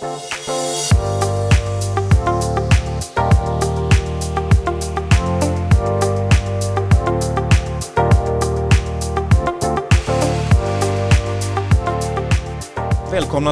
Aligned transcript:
Välkomna 0.00 0.12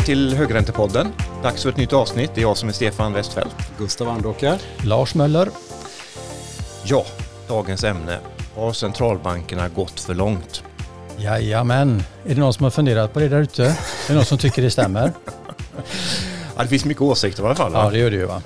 till 0.00 0.34
Högräntepodden. 0.34 1.12
Dags 1.42 1.62
för 1.62 1.70
ett 1.70 1.76
nytt 1.76 1.92
avsnitt. 1.92 2.30
Det 2.34 2.40
är 2.40 2.42
jag 2.42 2.56
som 2.56 2.68
är 2.68 2.72
Stefan 2.72 3.12
Westfeldt. 3.12 3.56
Gustav 3.78 4.08
Andåker. 4.08 4.58
Lars 4.84 5.14
Möller. 5.14 5.48
Ja, 6.84 7.04
dagens 7.48 7.84
ämne. 7.84 8.18
Har 8.54 8.72
centralbankerna 8.72 9.68
gått 9.68 10.00
för 10.00 10.14
långt? 10.14 10.62
Jajamän. 11.16 12.02
Är 12.24 12.34
det 12.34 12.40
någon 12.40 12.54
som 12.54 12.64
har 12.64 12.70
funderat 12.70 13.12
på 13.12 13.20
det 13.20 13.28
där 13.28 13.40
ute? 13.40 13.64
Är 13.64 13.74
det 14.08 14.14
någon 14.14 14.24
som 14.24 14.38
tycker 14.38 14.62
det 14.62 14.70
stämmer? 14.70 15.12
Ja, 16.58 16.64
det 16.64 16.68
finns 16.70 16.84
mycket 16.84 17.02
åsikter 17.02 17.42
i 17.42 17.46
alla 17.46 17.54
fall. 17.54 17.72
Va? 17.72 17.84
Ja, 17.84 17.90
det 17.90 17.98
gör 17.98 18.10
det 18.10 18.16
ju 18.16 18.24
va. 18.24 18.42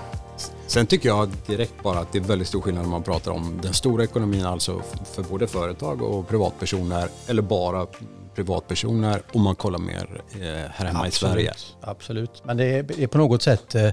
Sen 0.66 0.86
tycker 0.86 1.08
jag 1.08 1.30
direkt 1.46 1.82
bara 1.82 1.98
att 1.98 2.12
det 2.12 2.18
är 2.18 2.22
väldigt 2.22 2.48
stor 2.48 2.60
skillnad 2.60 2.84
när 2.84 2.90
man 2.90 3.02
pratar 3.02 3.30
om 3.30 3.60
den 3.62 3.74
stora 3.74 4.04
ekonomin, 4.04 4.46
alltså 4.46 4.82
för 5.14 5.22
både 5.22 5.46
företag 5.46 6.02
och 6.02 6.28
privatpersoner, 6.28 7.08
eller 7.26 7.42
bara 7.42 7.86
privatpersoner 8.34 9.22
om 9.32 9.42
man 9.42 9.54
kollar 9.54 9.78
mer 9.78 10.22
eh, 10.34 10.40
här 10.72 10.86
hemma 10.86 11.06
Absolut. 11.06 11.12
i 11.12 11.12
Sverige. 11.12 11.52
Absolut. 11.80 12.42
Men 12.44 12.56
det 12.56 12.64
är, 12.64 13.06
på 13.06 13.18
något 13.18 13.42
sätt 13.42 13.74
eh, 13.74 13.90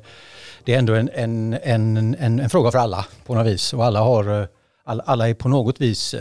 det 0.64 0.74
är 0.74 0.80
ändå 0.80 0.94
en, 0.94 1.10
en, 1.14 1.54
en, 1.54 1.98
en, 1.98 2.40
en 2.40 2.50
fråga 2.50 2.72
för 2.72 2.80
alla 2.80 3.06
på 3.26 3.36
något 3.36 3.48
vis. 3.48 3.74
Och 3.74 3.86
alla, 3.86 4.00
har, 4.00 4.42
eh, 4.42 4.48
alla, 4.84 5.30
är 5.30 5.34
på 5.34 5.50
något 5.50 5.82
vis 5.82 6.16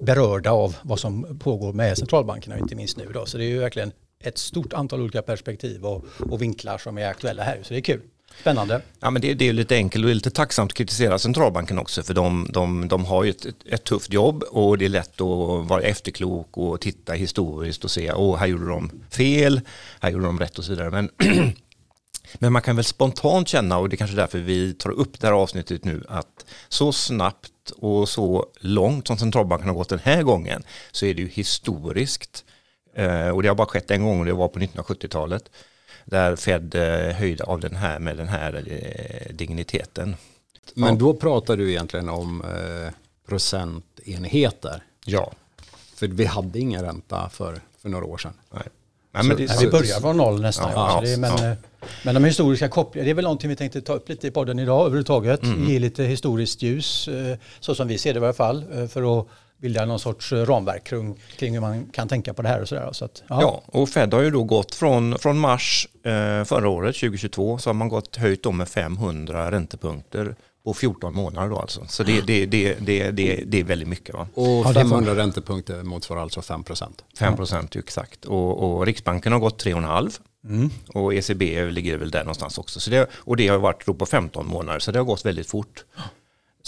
berörda 0.00 0.50
av 0.50 0.76
vad 0.82 0.98
som 0.98 1.38
pågår 1.38 1.72
med 1.72 1.98
centralbankerna, 1.98 2.58
inte 2.58 2.76
minst 2.76 2.96
nu. 2.96 3.10
Då. 3.14 3.26
Så 3.26 3.38
det 3.38 3.44
är 3.44 3.48
ju 3.48 3.58
verkligen 3.58 3.92
ett 4.24 4.38
stort 4.38 4.72
antal 4.72 5.00
olika 5.00 5.22
perspektiv 5.22 5.84
och, 5.84 6.04
och 6.30 6.42
vinklar 6.42 6.78
som 6.78 6.98
är 6.98 7.06
aktuella 7.06 7.42
här. 7.42 7.58
Så 7.62 7.74
det 7.74 7.80
är 7.80 7.82
kul. 7.82 8.00
Spännande. 8.40 8.82
Ja, 9.00 9.10
men 9.10 9.22
det, 9.22 9.34
det 9.34 9.48
är 9.48 9.52
lite 9.52 9.74
enkelt 9.76 10.04
och 10.04 10.14
lite 10.14 10.30
tacksamt 10.30 10.72
att 10.72 10.76
kritisera 10.76 11.18
centralbanken 11.18 11.78
också 11.78 12.02
för 12.02 12.14
de, 12.14 12.48
de, 12.52 12.88
de 12.88 13.04
har 13.04 13.24
ju 13.24 13.30
ett, 13.30 13.46
ett, 13.66 13.84
tufft 13.84 14.12
jobb 14.12 14.42
och 14.42 14.78
det 14.78 14.84
är 14.84 14.88
lätt 14.88 15.20
att 15.20 15.66
vara 15.68 15.82
efterklok 15.82 16.56
och 16.56 16.80
titta 16.80 17.12
historiskt 17.12 17.84
och 17.84 17.90
se 17.90 18.12
åh 18.12 18.36
här 18.36 18.46
gjorde 18.46 18.68
de 18.68 18.90
fel, 19.10 19.60
här 20.00 20.10
gjorde 20.10 20.26
de 20.26 20.38
rätt 20.38 20.58
och 20.58 20.64
så 20.64 20.70
vidare. 20.70 20.90
Men, 20.90 21.10
men 22.38 22.52
man 22.52 22.62
kan 22.62 22.76
väl 22.76 22.84
spontant 22.84 23.48
känna 23.48 23.78
och 23.78 23.88
det 23.88 23.94
är 23.94 23.98
kanske 23.98 24.16
därför 24.16 24.38
vi 24.38 24.74
tar 24.74 24.90
upp 24.90 25.20
det 25.20 25.26
här 25.26 25.34
avsnittet 25.34 25.84
nu 25.84 26.04
att 26.08 26.46
så 26.68 26.92
snabbt 26.92 27.70
och 27.76 28.08
så 28.08 28.46
långt 28.60 29.06
som 29.06 29.18
centralbanken 29.18 29.68
har 29.68 29.74
gått 29.74 29.88
den 29.88 29.98
här 29.98 30.22
gången 30.22 30.62
så 30.92 31.06
är 31.06 31.14
det 31.14 31.22
ju 31.22 31.28
historiskt 31.28 32.44
och 33.34 33.42
det 33.42 33.48
har 33.48 33.54
bara 33.54 33.66
skett 33.66 33.90
en 33.90 34.04
gång 34.04 34.20
och 34.20 34.26
det 34.26 34.32
var 34.32 34.48
på 34.48 34.58
1970-talet 34.58 35.50
där 36.04 36.36
Fed 36.36 36.74
eh, 36.74 37.14
höjde 37.16 37.44
av 37.44 37.60
den 37.60 37.76
här 37.76 37.98
med 37.98 38.16
den 38.16 38.28
här 38.28 38.64
eh, 38.66 39.34
digniteten. 39.34 40.16
Men 40.74 40.88
Ja. 40.88 40.94
då 41.00 41.14
pratar 41.14 41.56
du 41.56 41.70
egentligen 41.70 42.08
om 42.08 42.42
eh, 42.42 42.92
procentenheter. 43.28 44.82
Ja. 45.04 45.32
För 45.94 46.06
vi 46.06 46.24
hade 46.24 46.58
ingen 46.58 46.82
ränta 46.84 47.28
för, 47.28 47.60
för 47.82 47.88
några 47.88 48.04
år 48.04 48.18
sedan. 48.18 48.32
Nej. 48.54 48.62
Nej, 49.12 49.24
men 49.24 49.36
det, 49.36 49.46
Nej, 49.46 49.56
vi 49.60 49.70
börjar 49.70 50.00
från 50.00 50.16
noll 50.16 50.40
nästan. 50.40 50.70
Ja, 50.74 50.90
så 51.00 51.06
ja, 51.06 51.10
det 51.10 51.16
men, 51.16 51.30
ja. 51.36 51.50
eh, 51.50 51.56
men 52.04 52.14
de 52.14 52.24
historiska 52.24 52.68
kopplingarna, 52.68 53.04
det 53.04 53.10
är 53.10 53.14
väl 53.14 53.22
någonting 53.24 53.50
vi 53.50 53.56
tänkte 53.56 53.80
ta 53.80 53.92
upp 53.92 54.08
lite 54.08 54.26
i 54.26 54.30
podden 54.30 54.58
idag 54.58 54.80
överhuvudtaget. 54.80 55.42
Mm. 55.42 55.68
Ge 55.68 55.78
lite 55.78 56.04
historiskt 56.04 56.62
ljus, 56.62 57.08
eh, 57.08 57.36
så 57.60 57.74
som 57.74 57.88
vi 57.88 57.98
ser 57.98 58.12
det 58.14 58.16
i 58.16 58.20
varje 58.20 58.32
fall, 58.34 58.64
eh, 58.72 58.86
för 58.86 59.20
att 59.20 59.26
bilda 59.60 59.84
någon 59.84 59.98
sorts 59.98 60.32
eh, 60.32 60.44
ramverk 60.46 60.84
kring, 60.84 61.16
kring 61.36 61.54
hur 61.54 61.60
man 61.60 61.86
kan 61.92 62.08
tänka 62.08 62.34
på 62.34 62.42
det 62.42 62.48
här 62.48 62.60
och 62.62 62.68
sådär. 62.68 62.88
Så 62.92 63.04
att, 63.04 63.22
ja. 63.28 63.38
Ja, 63.42 63.62
och 63.66 63.88
Fed 63.88 64.14
har 64.14 64.20
ju 64.22 64.30
då 64.30 64.44
gått 64.44 64.74
från, 64.74 65.18
från 65.18 65.38
mars 65.38 65.88
eh, 66.04 66.44
förra 66.44 66.68
året, 66.68 66.96
2022, 66.96 67.58
så 67.58 67.68
har 67.70 67.74
man 67.74 67.88
gått 67.88 68.16
höjt 68.16 68.42
dem 68.42 68.56
med 68.56 68.68
500 68.68 69.50
räntepunkter 69.50 70.34
på 70.64 70.74
14 70.74 71.14
månader 71.14 71.48
då 71.48 71.58
alltså. 71.58 71.86
Så 71.88 72.02
det, 72.02 72.20
det, 72.26 72.46
det, 72.46 72.74
det, 72.80 73.10
det, 73.10 73.42
det 73.46 73.60
är 73.60 73.64
väldigt 73.64 73.88
mycket 73.88 74.14
va. 74.14 74.26
Och 74.34 74.46
Ja, 74.46 74.68
det 74.68 74.74
får- 74.74 74.80
500 74.80 75.16
räntepunkter 75.16 75.82
motsvarar 75.82 76.20
alltså 76.22 76.42
5 76.42 76.64
procent. 76.64 77.04
5 77.18 77.36
procent 77.36 77.76
exakt. 77.76 78.24
Och, 78.24 78.62
och 78.78 78.86
Riksbanken 78.86 79.32
har 79.32 79.40
gått 79.40 79.64
3,5 79.64 80.10
Mm. 80.44 80.70
och 80.94 81.14
ECB 81.14 81.70
ligger 81.70 81.96
väl 81.96 82.10
där 82.10 82.20
någonstans 82.20 82.58
också. 82.58 82.80
Så 82.80 82.90
det, 82.90 83.10
och 83.14 83.36
det 83.36 83.48
har 83.48 83.58
varit 83.58 83.86
då 83.86 83.94
på 83.94 84.06
15 84.06 84.46
månader 84.46 84.78
så 84.78 84.92
det 84.92 84.98
har 84.98 85.04
gått 85.06 85.24
väldigt 85.26 85.46
fort. 85.50 85.84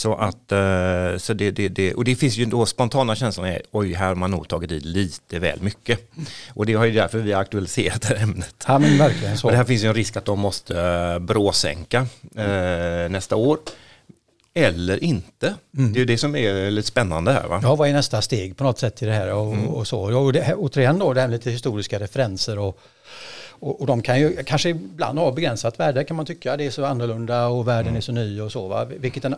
Så 0.03 0.15
att, 0.15 0.53
eh, 0.53 1.19
så 1.19 1.35
det, 1.35 1.51
det, 1.51 1.69
det, 1.69 1.95
och 1.95 2.05
det 2.05 2.17
finns 2.17 2.37
ju 2.37 2.45
då 2.45 2.67
spontana 2.67 3.15
känslan 3.15 3.47
är, 3.47 3.63
oj 3.71 3.93
här 3.93 4.07
har 4.07 4.15
man 4.15 4.31
nog 4.31 4.49
tagit 4.49 4.73
i 4.73 4.81
lite 4.81 5.39
väl 5.39 5.63
mycket. 5.63 6.13
Och 6.55 6.67
det 6.67 6.75
har 6.75 6.85
ju 6.85 6.93
därför 6.93 7.19
vi 7.19 7.33
har 7.33 7.41
aktualiserat 7.41 8.03
det 8.09 8.09
här 8.09 8.23
ämnet. 8.23 8.65
ja, 8.67 8.79
men 8.79 8.99
verkligen 8.99 9.39
så. 9.39 9.47
Och 9.47 9.51
det 9.51 9.57
här 9.57 9.65
finns 9.65 9.85
ju 9.85 9.89
en 9.89 9.95
risk 9.95 10.17
att 10.17 10.25
de 10.25 10.41
måste 10.41 10.81
eh, 10.81 11.19
bråsänka 11.19 12.07
eh, 12.37 13.11
nästa 13.11 13.37
år. 13.37 13.59
Eller 14.55 15.05
inte. 15.05 15.55
Det 15.71 15.83
är 15.83 15.99
ju 15.99 16.05
det 16.05 16.19
som 16.19 16.37
är 16.37 16.71
lite 16.71 16.89
spännande 16.89 17.33
här 17.33 17.49
va? 17.49 17.61
Ja, 17.63 17.75
vad 17.75 17.89
är 17.89 17.93
nästa 17.93 18.23
steg 18.23 18.57
på 18.57 18.65
något 18.65 18.79
sätt 18.79 19.03
i 19.03 19.07
det 19.07 19.13
här 19.13 19.33
och, 19.33 19.79
och 19.79 19.87
så. 19.87 20.19
Och 20.19 20.33
det, 20.33 20.55
återigen 20.55 20.99
då, 20.99 21.13
det 21.13 21.21
här 21.21 21.29
med 21.29 21.35
lite 21.35 21.51
historiska 21.51 21.99
referenser 21.99 22.59
och, 22.59 22.81
och, 23.63 23.81
och 23.81 23.87
de 23.87 24.03
kan 24.03 24.21
ju 24.21 24.43
kanske 24.45 24.69
ibland 24.69 25.19
ha 25.19 25.33
begränsat 25.33 25.81
värde 25.81 26.05
kan 26.05 26.17
man 26.17 26.27
tycka. 26.27 26.57
Det 26.57 26.67
är 26.67 26.71
så 26.71 26.85
annorlunda 26.85 27.47
och 27.47 27.69
världen 27.69 27.97
är 27.97 28.01
så 28.01 28.13
ny 28.13 28.41
och 28.41 28.53
så. 28.53 28.69
Va? 28.69 28.85
Vilket 28.85 29.23
den, 29.23 29.35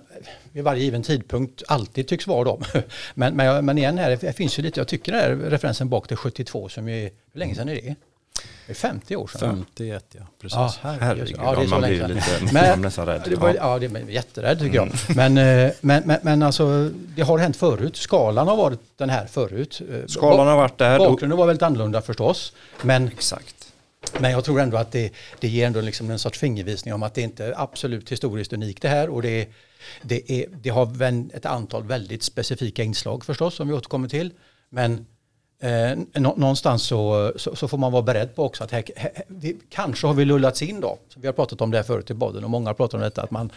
vid 0.52 0.64
varje 0.64 0.82
given 0.82 1.02
tidpunkt 1.02 1.62
alltid 1.68 2.08
tycks 2.08 2.26
vara 2.26 2.44
dem. 2.44 2.62
Men, 3.14 3.36
men, 3.36 3.64
men 3.64 3.78
igen 3.78 3.98
här, 3.98 4.18
det 4.20 4.32
finns 4.32 4.58
ju 4.58 4.62
lite, 4.62 4.80
jag 4.80 4.88
tycker 4.88 5.12
den 5.12 5.20
här 5.20 5.50
referensen 5.50 5.88
bak 5.88 6.08
till 6.08 6.16
72 6.16 6.68
som 6.68 6.88
ju 6.88 7.04
är, 7.06 7.10
hur 7.32 7.38
länge 7.38 7.54
sedan 7.54 7.68
är 7.68 7.74
det? 7.74 7.94
Det 8.66 8.72
är 8.72 8.74
50 8.74 9.16
år 9.16 9.26
sedan. 9.26 9.48
va? 9.48 9.54
51 9.76 10.04
ja, 10.12 10.20
precis. 10.40 10.56
Ja, 10.82 10.94
Herregud, 11.00 11.36
ja, 11.36 11.50
det 11.50 11.56
är 11.56 11.62
ja, 11.62 11.64
så 11.64 11.70
man 11.70 11.80
länge 11.80 12.04
blir 12.04 12.14
lite 12.14 12.52
Men- 12.52 12.80
nästan 12.80 13.06
rädd. 13.06 13.22
Det 13.24 13.36
var, 13.36 13.54
Ja. 13.54 13.78
det 13.78 13.86
är 13.86 14.08
jätterädd 14.10 14.58
tycker 14.58 14.76
jag. 14.76 14.88
Men, 15.16 15.38
eh, 15.38 15.72
men, 15.80 16.02
men, 16.06 16.18
men 16.22 16.42
alltså, 16.42 16.90
det 17.16 17.22
har 17.22 17.38
hänt 17.38 17.56
förut. 17.56 17.96
Skalan 17.96 18.48
har 18.48 18.56
varit 18.56 18.80
den 18.96 19.10
här 19.10 19.26
förut. 19.26 19.82
Eh, 19.92 20.06
Skalan 20.06 20.46
har 20.46 20.56
varit 20.56 20.78
där. 20.78 20.98
Bakgrunden 20.98 21.38
var 21.38 21.46
väldigt 21.46 21.62
annorlunda 21.62 22.02
förstås. 22.02 22.52
Men, 22.82 23.08
Exakt 23.08 23.63
men 24.18 24.30
jag 24.30 24.44
tror 24.44 24.60
ändå 24.60 24.76
att 24.76 24.92
det, 24.92 25.12
det 25.40 25.48
ger 25.48 25.66
ändå 25.66 25.80
liksom 25.80 26.10
en 26.10 26.18
sorts 26.18 26.38
fingervisning 26.38 26.94
om 26.94 27.02
att 27.02 27.14
det 27.14 27.20
inte 27.22 27.44
är 27.44 27.62
absolut 27.62 28.12
historiskt 28.12 28.52
unikt 28.52 28.82
det 28.82 28.88
här. 28.88 29.08
Och 29.08 29.22
det, 29.22 29.40
är- 29.42 29.46
det, 30.02 30.32
är, 30.32 30.46
det 30.62 30.70
har 30.70 31.02
ett 31.36 31.46
antal 31.46 31.82
väldigt 31.84 32.22
specifika 32.22 32.82
inslag 32.82 33.24
förstås 33.24 33.54
som 33.54 33.68
vi 33.68 33.74
återkommer 33.74 34.08
till. 34.08 34.30
Men 34.70 35.06
eh, 35.60 35.98
någonstans 36.36 36.82
så, 36.82 37.32
så, 37.36 37.56
så 37.56 37.68
får 37.68 37.78
man 37.78 37.92
vara 37.92 38.02
beredd 38.02 38.34
på 38.34 38.44
också 38.44 38.64
att 38.64 38.70
här, 38.70 38.84
här, 38.96 39.12
vi, 39.28 39.56
kanske 39.70 40.06
har 40.06 40.14
vi 40.14 40.24
lullats 40.24 40.62
in 40.62 40.80
då. 40.80 40.98
Vi 41.16 41.26
har 41.26 41.32
pratat 41.34 41.60
om 41.60 41.70
det 41.70 41.76
här 41.76 41.84
förut 41.84 42.10
i 42.10 42.14
podden 42.14 42.44
och 42.44 42.50
många 42.50 42.68
har 42.68 42.74
pratat 42.74 42.94
om 42.94 43.00
detta. 43.00 43.22
Att 43.22 43.30
man, 43.30 43.52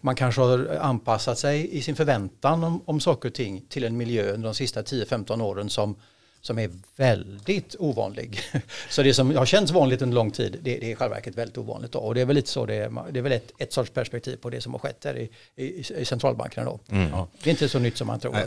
man 0.00 0.14
kanske 0.14 0.40
har 0.40 0.78
anpassat 0.80 1.38
sig 1.38 1.76
i 1.76 1.82
sin 1.82 1.96
förväntan 1.96 2.64
om, 2.64 2.82
om 2.84 3.00
saker 3.00 3.28
och 3.28 3.34
ting 3.34 3.64
till 3.68 3.84
en 3.84 3.96
miljö 3.96 4.32
under 4.32 4.48
de 4.48 4.54
sista 4.54 4.82
10-15 4.82 5.42
åren 5.42 5.70
som 5.70 5.96
som 6.42 6.58
är 6.58 6.70
väldigt 6.96 7.76
ovanlig. 7.78 8.40
Så 8.90 9.02
det 9.02 9.14
som 9.14 9.36
har 9.36 9.46
känts 9.46 9.72
vanligt 9.72 10.02
under 10.02 10.14
lång 10.14 10.30
tid, 10.30 10.58
det, 10.62 10.78
det 10.78 10.86
är 10.86 10.90
i 10.90 10.94
själva 10.94 11.14
verket 11.14 11.36
väldigt 11.36 11.58
ovanligt. 11.58 11.92
Då. 11.92 11.98
Och 11.98 12.14
det 12.14 12.20
är 12.20 12.24
väl 12.24 12.36
lite 12.36 12.48
så, 12.48 12.66
det 12.66 12.74
är, 12.74 13.12
det 13.12 13.18
är 13.18 13.22
väl 13.22 13.32
ett, 13.32 13.52
ett 13.58 13.72
sorts 13.72 13.90
perspektiv 13.90 14.36
på 14.36 14.50
det 14.50 14.60
som 14.60 14.72
har 14.72 14.78
skett 14.78 15.04
här 15.04 15.18
i, 15.18 15.30
i, 15.56 15.84
i 16.00 16.04
centralbankerna 16.04 16.64
då. 16.64 16.80
Ja. 16.86 17.28
Det 17.42 17.50
är 17.50 17.52
inte 17.52 17.68
så 17.68 17.78
nytt 17.78 17.96
som 17.96 18.06
man 18.06 18.20
tror. 18.20 18.32
Nej, 18.32 18.46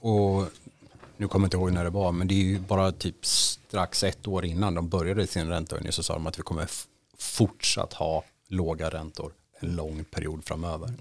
och, 0.00 0.36
och 0.40 0.48
nu 1.16 1.28
kommer 1.28 1.44
jag 1.44 1.46
inte 1.46 1.56
ihåg 1.56 1.72
när 1.72 1.84
det 1.84 1.90
var, 1.90 2.12
men 2.12 2.28
det 2.28 2.34
är 2.34 2.44
ju 2.44 2.58
bara 2.58 2.92
typ 2.92 3.26
strax 3.26 4.04
ett 4.04 4.28
år 4.28 4.44
innan 4.44 4.74
de 4.74 4.88
började 4.88 5.26
sin 5.26 5.48
räntehöjning 5.48 5.92
så 5.92 6.02
sa 6.02 6.14
de 6.14 6.26
att 6.26 6.38
vi 6.38 6.42
kommer 6.42 6.68
fortsatt 7.18 7.92
ha 7.92 8.24
låga 8.48 8.90
räntor 8.90 9.32
en 9.60 9.76
lång 9.76 10.04
period 10.04 10.44
framöver. 10.44 10.92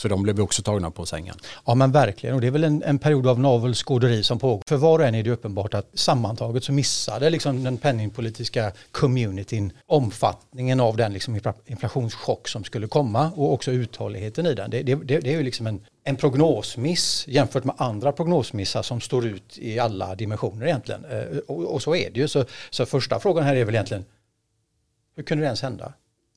Så 0.00 0.08
de 0.08 0.22
blev 0.22 0.40
också 0.40 0.62
tagna 0.62 0.90
på 0.90 1.06
sängen. 1.06 1.34
Ja 1.66 1.74
men 1.74 1.92
verkligen 1.92 2.34
och 2.34 2.40
det 2.40 2.46
är 2.46 2.50
väl 2.50 2.64
en, 2.64 2.82
en 2.82 2.98
period 2.98 3.26
av 3.26 3.40
navelskåderi 3.40 4.22
som 4.22 4.38
pågår. 4.38 4.62
För 4.66 4.76
var 4.76 4.98
och 4.98 5.04
en 5.04 5.14
är 5.14 5.22
det 5.22 5.30
uppenbart 5.30 5.74
att 5.74 5.90
sammantaget 5.94 6.64
så 6.64 6.72
missade 6.72 7.30
liksom 7.30 7.64
den 7.64 7.76
penningpolitiska 7.78 8.72
communityn 8.90 9.72
omfattningen 9.86 10.80
av 10.80 10.96
den 10.96 11.12
liksom 11.12 11.40
inflationschock 11.66 12.48
som 12.48 12.64
skulle 12.64 12.86
komma 12.86 13.32
och 13.36 13.52
också 13.52 13.70
uthålligheten 13.70 14.46
i 14.46 14.54
den. 14.54 14.70
Det, 14.70 14.82
det, 14.82 14.94
det, 14.94 15.20
det 15.20 15.32
är 15.32 15.36
ju 15.36 15.42
liksom 15.42 15.66
en, 15.66 15.80
en 16.04 16.16
prognosmiss 16.16 17.24
jämfört 17.28 17.64
med 17.64 17.74
andra 17.78 18.12
prognosmissar 18.12 18.82
som 18.82 19.00
står 19.00 19.26
ut 19.26 19.58
i 19.58 19.78
alla 19.78 20.14
dimensioner 20.14 20.66
egentligen. 20.66 21.04
Eh, 21.04 21.38
och, 21.48 21.74
och 21.74 21.82
så 21.82 21.94
är 21.94 22.10
det 22.10 22.20
ju. 22.20 22.28
Så, 22.28 22.44
så 22.70 22.86
första 22.86 23.20
frågan 23.20 23.44
här 23.44 23.56
är 23.56 23.64
väl 23.64 23.74
egentligen 23.74 24.04
hur 25.16 25.22
kunde 25.22 25.44
det 25.44 25.46
ens 25.46 25.62
hända? 25.62 25.92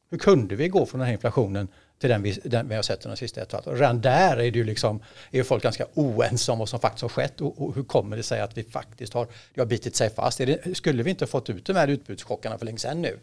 Hur 0.10 0.18
kunde 0.18 0.56
vi 0.56 0.68
gå 0.68 0.86
från 0.86 1.00
den 1.00 1.06
här 1.06 1.14
inflationen 1.14 1.68
till 2.04 2.10
den 2.10 2.24
vi, 2.24 2.40
den 2.44 2.70
vi 2.70 2.76
har 2.76 2.82
sett 2.82 3.06
under 3.06 3.16
de 3.16 3.20
sista 3.20 3.42
ett 3.42 3.54
och 3.54 3.60
ett 3.60 3.66
halvt? 3.66 3.80
Redan 3.80 4.02
där 4.02 4.38
är 4.38 4.52
det 4.52 4.58
ju 4.58 4.64
liksom, 4.64 5.00
är 5.32 5.38
ju 5.38 5.44
folk 5.44 5.64
ganska 5.64 5.86
oense 5.94 6.52
om 6.52 6.60
vad 6.60 6.70
som 6.70 6.80
faktiskt 6.80 7.02
har 7.02 7.10
skett 7.10 7.42
och, 7.42 7.62
och 7.62 7.76
hur 7.76 7.84
kommer 7.84 8.18
det 8.18 8.24
sig 8.24 8.42
att 8.42 8.58
vi 8.58 8.64
faktiskt 8.64 9.14
har, 9.14 9.28
det 9.54 9.62
har 9.62 9.66
bitit 9.66 9.96
sig 9.96 10.10
fast? 10.10 10.38
Det, 10.38 10.78
skulle 10.78 11.04
vi 11.04 11.10
inte 11.10 11.28
fått 11.28 11.50
ut 11.50 11.66
de 11.66 11.76
här 11.76 11.88
utbudschockarna 11.88 12.58
för 12.58 12.66
länge 12.66 12.78
sedan 12.78 13.02
nu? 13.02 13.20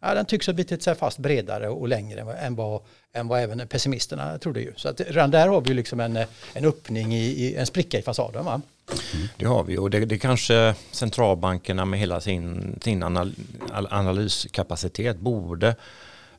Ja, 0.00 0.14
den 0.14 0.26
tycks 0.26 0.46
ha 0.46 0.54
bitit 0.54 0.82
sig 0.82 0.94
fast 0.94 1.18
bredare 1.18 1.68
och 1.68 1.88
längre 1.88 2.20
än 2.20 2.26
vad, 2.26 2.36
än 2.36 2.56
vad, 2.56 2.80
än 3.12 3.28
vad 3.28 3.40
även 3.40 3.68
pessimisterna 3.68 4.38
trodde 4.38 4.60
ju. 4.60 4.72
Så 4.76 4.88
att 4.88 5.00
redan 5.00 5.30
där 5.30 5.48
har 5.48 5.60
vi 5.60 5.68
ju 5.68 5.74
liksom 5.74 6.00
en, 6.00 6.16
en 6.52 6.64
öppning 6.64 7.14
i, 7.14 7.24
i 7.24 7.54
en 7.54 7.66
spricka 7.66 7.98
i 7.98 8.02
fasaden. 8.02 8.44
Va? 8.44 8.60
Mm. 9.14 9.28
Det 9.36 9.44
har 9.46 9.64
vi 9.64 9.78
och 9.78 9.90
det, 9.90 10.04
det 10.04 10.18
kanske 10.18 10.74
centralbankerna 10.90 11.84
med 11.84 12.00
hela 12.00 12.20
sin, 12.20 12.78
sin 12.82 13.02
anal, 13.02 13.34
analyskapacitet 13.72 15.16
borde 15.16 15.76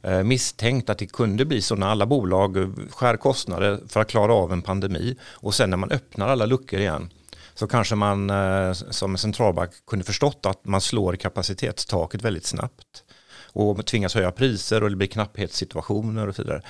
Eh, 0.03 0.23
misstänkt 0.23 0.89
att 0.89 0.97
det 0.97 1.05
kunde 1.05 1.45
bli 1.45 1.61
så 1.61 1.75
när 1.75 1.87
alla 1.87 2.05
bolag 2.05 2.57
eh, 2.57 2.69
skär 2.89 3.17
kostnader 3.17 3.79
för 3.87 3.99
att 3.99 4.09
klara 4.09 4.33
av 4.33 4.53
en 4.53 4.61
pandemi. 4.61 5.15
Och 5.23 5.55
sen 5.55 5.69
när 5.69 5.77
man 5.77 5.91
öppnar 5.91 6.27
alla 6.27 6.45
luckor 6.45 6.79
igen 6.79 7.09
så 7.53 7.67
kanske 7.67 7.95
man 7.95 8.29
eh, 8.29 8.73
som 8.73 9.17
centralbank 9.17 9.71
kunde 9.87 10.05
förstått 10.05 10.45
att 10.45 10.65
man 10.65 10.81
slår 10.81 11.15
kapacitetstaket 11.15 12.21
väldigt 12.21 12.45
snabbt 12.45 13.03
och 13.53 13.85
tvingas 13.85 14.15
höja 14.15 14.31
priser 14.31 14.83
och 14.83 14.89
det 14.89 14.95
blir 14.95 15.07
knapphetssituationer 15.07 16.27
och 16.27 16.35
så 16.35 16.41
vidare. 16.41 16.61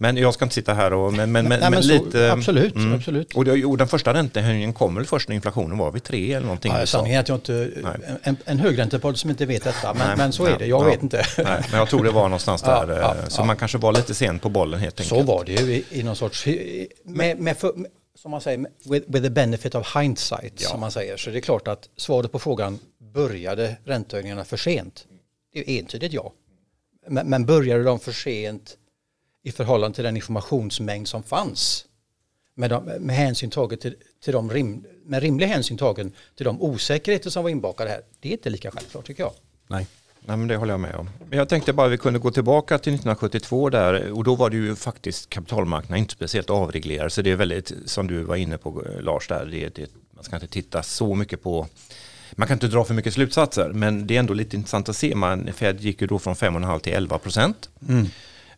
Men 0.00 0.16
jag 0.16 0.34
ska 0.34 0.44
inte 0.44 0.54
sitta 0.54 0.74
här 0.74 0.92
och... 0.92 1.12
Men, 1.12 1.32
men, 1.32 1.44
Nej, 1.44 1.58
men, 1.60 1.72
men 1.72 1.82
så, 1.82 1.88
lite... 1.88 2.32
absolut, 2.32 2.74
absolut. 2.94 3.34
Och, 3.34 3.44
det, 3.44 3.64
och 3.64 3.78
den 3.78 3.88
första 3.88 4.14
räntehöjningen 4.14 4.72
kom 4.72 4.94
väl 4.94 5.06
först 5.06 5.28
när 5.28 5.36
inflationen 5.36 5.78
var 5.78 5.90
vid 5.90 6.02
tre 6.02 6.32
eller 6.32 6.46
någonting? 6.46 6.72
Ja, 6.72 6.86
sanningen 6.86 7.16
är 7.16 7.20
att 7.20 7.28
jag 7.28 7.36
inte, 7.36 7.70
Nej. 7.82 8.18
en, 8.22 8.36
en 8.44 8.58
högräntepodd 8.58 9.18
som 9.18 9.30
inte 9.30 9.46
vet 9.46 9.64
detta, 9.64 9.94
men, 9.94 10.06
Nej, 10.06 10.16
men 10.16 10.32
så 10.32 10.46
är 10.46 10.58
det, 10.58 10.66
jag 10.66 10.84
ja. 10.84 10.90
vet 10.90 11.02
inte. 11.02 11.24
Nej, 11.38 11.62
men 11.70 11.78
jag 11.78 11.88
tror 11.88 12.04
det 12.04 12.10
var 12.10 12.22
någonstans 12.22 12.62
där. 12.62 12.98
ja, 13.00 13.16
så 13.28 13.40
ja. 13.40 13.44
man 13.44 13.56
kanske 13.56 13.78
var 13.78 13.92
lite 13.92 14.14
sen 14.14 14.38
på 14.38 14.48
bollen 14.48 14.80
helt 14.80 15.00
enkelt. 15.00 15.08
Så 15.08 15.22
var 15.22 15.44
det 15.44 15.52
ju 15.52 15.74
i, 15.74 15.84
i 15.90 16.02
någon 16.02 16.16
sorts, 16.16 16.46
med, 17.04 17.38
med, 17.38 17.56
för, 17.56 17.72
med, 17.76 17.90
som 18.22 18.30
man 18.30 18.40
säger, 18.40 18.66
with, 18.90 19.06
with 19.08 19.22
the 19.22 19.30
benefit 19.30 19.74
of 19.74 19.96
hindsight, 19.96 20.60
som 20.60 20.80
man 20.80 20.90
säger. 20.90 21.16
Så 21.16 21.30
det 21.30 21.38
är 21.38 21.40
klart 21.40 21.68
att 21.68 21.88
svaret 21.96 22.32
på 22.32 22.38
frågan, 22.38 22.78
började 23.14 23.76
räntehöjningarna 23.84 24.44
för 24.44 24.56
sent? 24.56 25.06
Det 25.52 25.58
är 25.58 25.78
entydigt 25.78 26.12
ja. 26.12 26.32
Men, 27.06 27.30
men 27.30 27.46
började 27.46 27.82
de 27.82 28.00
för 28.00 28.12
sent 28.12 28.76
i 29.42 29.52
förhållande 29.52 29.94
till 29.94 30.04
den 30.04 30.16
informationsmängd 30.16 31.08
som 31.08 31.22
fanns? 31.22 31.84
Med, 32.54 32.70
de, 32.70 32.84
med 32.84 33.16
hänsyn 33.16 33.50
taget 33.50 33.80
till, 33.80 33.96
till 34.24 34.32
de 34.32 34.50
rim, 34.50 34.84
med 35.04 35.22
rimlig 35.22 35.46
hänsyn 35.46 35.78
tagen 35.78 36.12
till 36.36 36.44
de 36.44 36.62
osäkerheter 36.62 37.30
som 37.30 37.42
var 37.42 37.50
inbakade 37.50 37.90
här. 37.90 38.00
Det 38.20 38.28
är 38.28 38.32
inte 38.32 38.50
lika 38.50 38.70
självklart 38.70 39.06
tycker 39.06 39.22
jag. 39.22 39.32
Nej. 39.66 39.86
Nej, 40.28 40.36
men 40.36 40.48
det 40.48 40.56
håller 40.56 40.72
jag 40.72 40.80
med 40.80 40.94
om. 40.94 41.10
Men 41.28 41.38
jag 41.38 41.48
tänkte 41.48 41.72
bara 41.72 41.86
att 41.86 41.92
vi 41.92 41.98
kunde 41.98 42.18
gå 42.18 42.30
tillbaka 42.30 42.78
till 42.78 42.94
1972 42.94 43.70
där 43.70 44.12
och 44.12 44.24
då 44.24 44.34
var 44.34 44.50
det 44.50 44.56
ju 44.56 44.76
faktiskt 44.76 45.30
kapitalmarknaden 45.30 45.98
inte 45.98 46.12
speciellt 46.12 46.50
avreglerad. 46.50 47.12
Så 47.12 47.22
det 47.22 47.30
är 47.30 47.36
väldigt, 47.36 47.72
som 47.84 48.06
du 48.06 48.22
var 48.22 48.36
inne 48.36 48.58
på 48.58 48.84
Lars, 49.00 49.28
där, 49.28 49.46
det, 49.46 49.74
det, 49.74 49.90
man 50.10 50.24
ska 50.24 50.36
inte 50.36 50.46
titta 50.46 50.82
så 50.82 51.14
mycket 51.14 51.42
på 51.42 51.66
man 52.32 52.48
kan 52.48 52.54
inte 52.54 52.68
dra 52.68 52.84
för 52.84 52.94
mycket 52.94 53.14
slutsatser, 53.14 53.68
men 53.74 54.06
det 54.06 54.16
är 54.16 54.18
ändå 54.18 54.34
lite 54.34 54.56
intressant 54.56 54.88
att 54.88 54.96
se. 54.96 55.14
Man, 55.14 55.52
Fed 55.52 55.80
gick 55.80 56.00
ju 56.00 56.06
då 56.06 56.18
från 56.18 56.34
5,5 56.34 56.78
till 56.78 56.92
11 56.92 57.18
procent. 57.18 57.68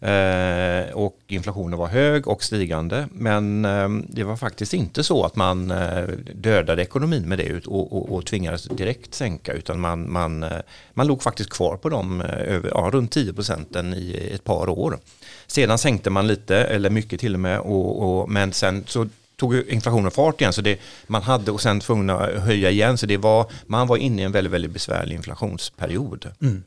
Eh, 0.02 0.92
och 0.92 1.18
inflationen 1.26 1.78
var 1.78 1.86
hög 1.86 2.28
och 2.28 2.42
stigande. 2.42 3.08
Men 3.12 3.64
eh, 3.64 3.88
det 4.08 4.24
var 4.24 4.36
faktiskt 4.36 4.74
inte 4.74 5.04
så 5.04 5.24
att 5.24 5.36
man 5.36 5.70
eh, 5.70 6.02
dödade 6.34 6.82
ekonomin 6.82 7.28
med 7.28 7.38
det 7.38 7.44
ut- 7.44 7.66
och, 7.66 7.92
och, 7.92 8.16
och 8.16 8.26
tvingades 8.26 8.64
direkt 8.64 9.14
sänka. 9.14 9.52
Utan 9.52 9.80
man, 9.80 10.12
man, 10.12 10.42
eh, 10.42 10.58
man 10.94 11.06
låg 11.06 11.22
faktiskt 11.22 11.50
kvar 11.50 11.76
på 11.76 11.88
de 11.88 12.20
eh, 12.20 12.54
över, 12.54 12.70
ja, 12.74 12.90
runt 12.92 13.12
10 13.12 13.32
procenten 13.32 13.94
i 13.94 14.30
ett 14.34 14.44
par 14.44 14.68
år. 14.68 14.98
Sedan 15.46 15.78
sänkte 15.78 16.10
man 16.10 16.26
lite, 16.26 16.56
eller 16.56 16.90
mycket 16.90 17.20
till 17.20 17.34
och 17.34 17.40
med. 17.40 17.60
Och, 17.60 18.20
och, 18.20 18.30
men 18.30 18.52
sen 18.52 18.84
så 18.86 19.08
tog 19.40 19.68
inflationen 19.68 20.10
fart 20.10 20.40
igen. 20.40 20.52
Så 20.52 20.62
det, 20.62 20.78
man 21.06 21.22
hade 21.22 21.50
och 21.50 21.60
sen 21.60 21.80
tvungna 21.80 22.18
att 22.18 22.42
höja 22.42 22.70
igen. 22.70 22.98
Så 22.98 23.06
det 23.06 23.16
var, 23.16 23.50
man 23.66 23.86
var 23.86 23.96
inne 23.96 24.22
i 24.22 24.24
en 24.24 24.32
väldigt, 24.32 24.52
väldigt 24.52 24.70
besvärlig 24.70 25.14
inflationsperiod. 25.16 26.30
Mm. 26.40 26.62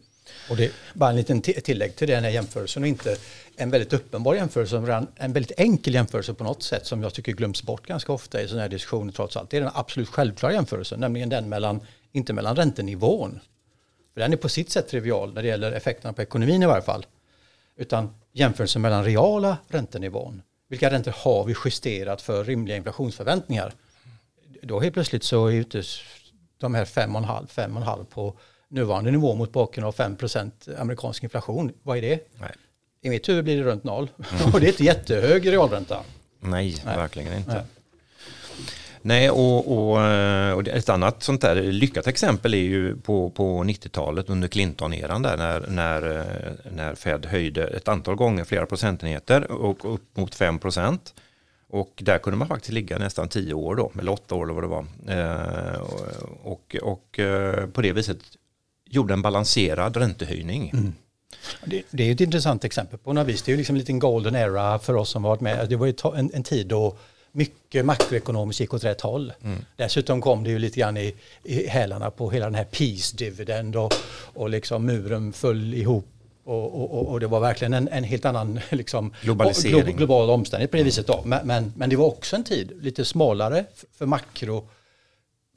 Och 0.49 0.57
det 0.57 0.71
bara 0.93 1.09
en 1.09 1.15
liten 1.15 1.41
tillägg 1.41 1.95
till 1.95 2.07
den 2.07 2.23
här 2.23 2.31
jämförelsen 2.31 2.83
och 2.83 2.89
inte 2.89 3.17
en 3.55 3.69
väldigt 3.69 3.93
uppenbar 3.93 4.35
jämförelse, 4.35 4.77
utan 4.77 5.07
en 5.15 5.33
väldigt 5.33 5.59
enkel 5.59 5.93
jämförelse 5.93 6.33
på 6.33 6.43
något 6.43 6.63
sätt 6.63 6.85
som 6.85 7.03
jag 7.03 7.13
tycker 7.13 7.31
glöms 7.31 7.63
bort 7.63 7.87
ganska 7.87 8.13
ofta 8.13 8.41
i 8.41 8.47
sådana 8.47 8.61
här 8.61 8.69
diskussioner 8.69 9.11
trots 9.11 9.37
allt. 9.37 9.49
Det 9.49 9.57
är 9.57 9.61
den 9.61 9.71
absolut 9.73 10.09
självklara 10.09 10.53
jämförelsen, 10.53 10.99
nämligen 10.99 11.29
den 11.29 11.49
mellan, 11.49 11.79
inte 12.11 12.33
mellan 12.33 12.55
räntenivån, 12.55 13.39
för 14.13 14.21
den 14.21 14.33
är 14.33 14.37
på 14.37 14.49
sitt 14.49 14.69
sätt 14.69 14.87
trivial 14.87 15.33
när 15.33 15.41
det 15.41 15.47
gäller 15.47 15.71
effekterna 15.71 16.13
på 16.13 16.21
ekonomin 16.21 16.63
i 16.63 16.65
varje 16.65 16.83
fall, 16.83 17.05
utan 17.77 18.09
jämförelsen 18.33 18.81
mellan 18.81 19.05
reala 19.05 19.57
räntenivån. 19.67 20.41
Vilka 20.73 20.89
räntor 20.89 21.13
har 21.17 21.43
vi 21.43 21.55
justerat 21.65 22.21
för 22.21 22.43
rimliga 22.43 22.77
inflationsförväntningar? 22.77 23.73
Då 24.61 24.79
helt 24.79 24.93
plötsligt 24.93 25.23
så 25.23 25.47
är 25.47 25.51
inte 25.51 25.83
de 26.57 26.75
här 26.75 26.85
5,5 26.85 27.47
5,5 27.47 28.05
på 28.05 28.37
nuvarande 28.67 29.11
nivå 29.11 29.35
mot 29.35 29.51
bakgrund 29.51 29.87
av 29.87 29.95
5% 29.95 30.51
amerikansk 30.79 31.23
inflation. 31.23 31.71
Vad 31.83 31.97
är 31.97 32.01
det? 32.01 32.27
Nej. 32.39 32.51
I 33.01 33.09
mitt 33.09 33.29
huvud 33.29 33.43
blir 33.43 33.57
det 33.57 33.63
runt 33.63 33.83
noll. 33.83 34.09
Och 34.53 34.59
det 34.59 34.65
är 34.65 34.69
inte 34.69 34.83
jättehög 34.83 35.51
realränta. 35.51 36.03
Nej, 36.39 36.81
Nej. 36.85 36.97
verkligen 36.97 37.37
inte. 37.37 37.53
Nej. 37.53 37.63
Nej, 39.05 39.29
och, 39.29 39.77
och, 39.77 40.01
eh, 40.01 40.53
och 40.53 40.67
ett 40.67 40.89
annat 40.89 41.23
sånt 41.23 41.41
där 41.41 41.55
lyckat 41.55 42.07
exempel 42.07 42.53
är 42.53 42.57
ju 42.57 42.95
på, 42.97 43.29
på 43.29 43.63
90-talet 43.63 44.29
under 44.29 44.47
Clinton-eran 44.47 45.23
där 45.23 45.37
när, 45.37 45.67
när, 45.67 46.17
eh, 46.17 46.71
när 46.71 46.95
Fed 46.95 47.25
höjde 47.25 47.67
ett 47.67 47.87
antal 47.87 48.15
gånger 48.15 48.43
flera 48.43 48.65
procentenheter 48.65 49.51
och 49.51 49.93
upp 49.93 50.17
mot 50.17 50.35
5 50.35 50.59
procent. 50.59 51.13
Och 51.69 51.91
där 51.95 52.17
kunde 52.17 52.37
man 52.37 52.47
faktiskt 52.47 52.71
ligga 52.71 52.97
nästan 52.97 53.29
10 53.29 53.53
år 53.53 53.75
då, 53.75 53.91
eller 53.99 54.11
8 54.11 54.35
år 54.35 54.43
eller 54.43 54.53
vad 54.53 54.63
det 54.63 54.67
var. 54.67 54.85
Eh, 55.07 55.81
och, 56.43 56.75
och 56.81 57.19
på 57.73 57.81
det 57.81 57.91
viset 57.91 58.19
gjorde 58.89 59.13
en 59.13 59.21
balanserad 59.21 59.97
räntehöjning. 59.97 60.69
Mm. 60.73 60.93
Det, 61.65 61.83
det 61.89 62.03
är 62.09 62.13
ett 62.13 62.21
intressant 62.21 62.63
exempel 62.63 62.99
på 62.99 63.13
något 63.13 63.27
vis. 63.27 63.41
Det 63.41 63.49
är 63.49 63.53
ju 63.53 63.57
liksom 63.57 63.75
en 63.75 63.79
liten 63.79 63.99
golden 63.99 64.35
era 64.35 64.79
för 64.79 64.95
oss 64.95 65.09
som 65.09 65.23
varit 65.23 65.41
med. 65.41 65.69
Det 65.69 65.75
var 65.75 65.85
ju 65.85 65.93
en, 66.15 66.31
en 66.33 66.43
tid 66.43 66.67
då 66.67 66.97
mycket 67.35 67.85
makroekonomiskt 67.85 68.59
gick 68.59 68.73
åt 68.73 68.83
rätt 68.83 69.01
håll. 69.01 69.33
Dessutom 69.75 70.21
kom 70.21 70.43
det 70.43 70.49
ju 70.49 70.59
lite 70.59 70.79
grann 70.79 70.97
i, 70.97 71.15
i 71.43 71.67
hälarna 71.67 72.11
på 72.11 72.31
hela 72.31 72.45
den 72.45 72.55
här 72.55 72.63
peace 72.63 73.15
dividend 73.17 73.75
och, 73.75 73.93
och 74.33 74.49
liksom 74.49 74.85
muren 74.85 75.33
föll 75.33 75.73
ihop. 75.73 76.05
Och, 76.45 76.81
och, 76.93 77.07
och- 77.11 77.19
det 77.19 77.27
var 77.27 77.39
verkligen 77.39 77.73
en, 77.73 77.87
en 77.87 78.03
helt 78.03 78.25
annan 78.25 78.59
liksom, 78.69 79.13
Globalisering. 79.21 79.81
glo- 79.81 79.97
global 79.97 80.29
omständighet 80.29 80.71
på 80.71 80.77
det 80.77 80.83
viset. 80.83 81.07
Då. 81.07 81.21
Men, 81.25 81.47
men, 81.47 81.73
men 81.77 81.89
det 81.89 81.95
var 81.95 82.05
också 82.05 82.35
en 82.35 82.43
tid 82.43 82.71
lite 82.81 83.05
smalare 83.05 83.65
för, 83.75 83.87
för 83.97 84.05
makro. 84.05 84.67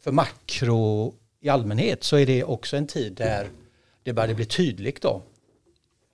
För 0.01 0.13
makro 0.13 1.15
i 1.41 1.49
allmänhet 1.49 2.05
så 2.05 2.17
är 2.17 2.27
det 2.27 2.45
också 2.45 2.77
en 2.77 2.87
tid 2.87 3.13
där 3.13 3.49
det 4.03 4.13
började 4.13 4.35
bli 4.35 4.45
tydligt 4.47 5.03
då. 5.03 5.23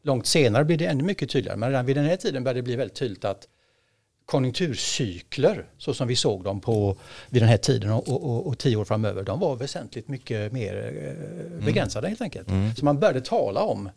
Långt 0.05 0.27
senare 0.27 0.65
blir 0.65 0.77
det 0.77 0.87
ännu 0.87 1.05
mycket 1.05 1.31
tydligare, 1.31 1.57
men 1.59 1.69
redan 1.71 1.87
vid 1.87 1.97
den 1.97 2.05
här 2.05 2.17
tiden 2.17 2.45
började 2.45 2.59
det 2.59 2.63
bli 2.65 2.77
väldigt 2.77 2.97
tydligt 2.97 3.25
att 3.25 3.49
konjunkturcykler, 4.33 5.67
så 5.79 5.95
som 5.95 6.09
vi 6.09 6.17
såg 6.17 6.45
dem 6.45 6.61
på 6.61 6.97
vid 7.31 7.43
den 7.43 7.49
här 7.49 7.57
tiden 7.57 7.91
och, 7.91 8.09
och, 8.09 8.47
och, 8.47 8.59
tio 8.59 8.77
år 8.77 8.85
framöver, 8.85 9.23
de 9.23 9.41
var 9.41 9.57
väsentligt 9.57 10.09
mycket 10.09 10.53
mer 10.53 10.75
eh, 10.77 11.65
begränsade 11.65 12.09
helt 12.09 12.21
enkelt. 12.21 12.49
Så 12.79 12.85
man 12.85 12.99
började 12.99 13.21
tala 13.21 13.61
om 13.61 13.89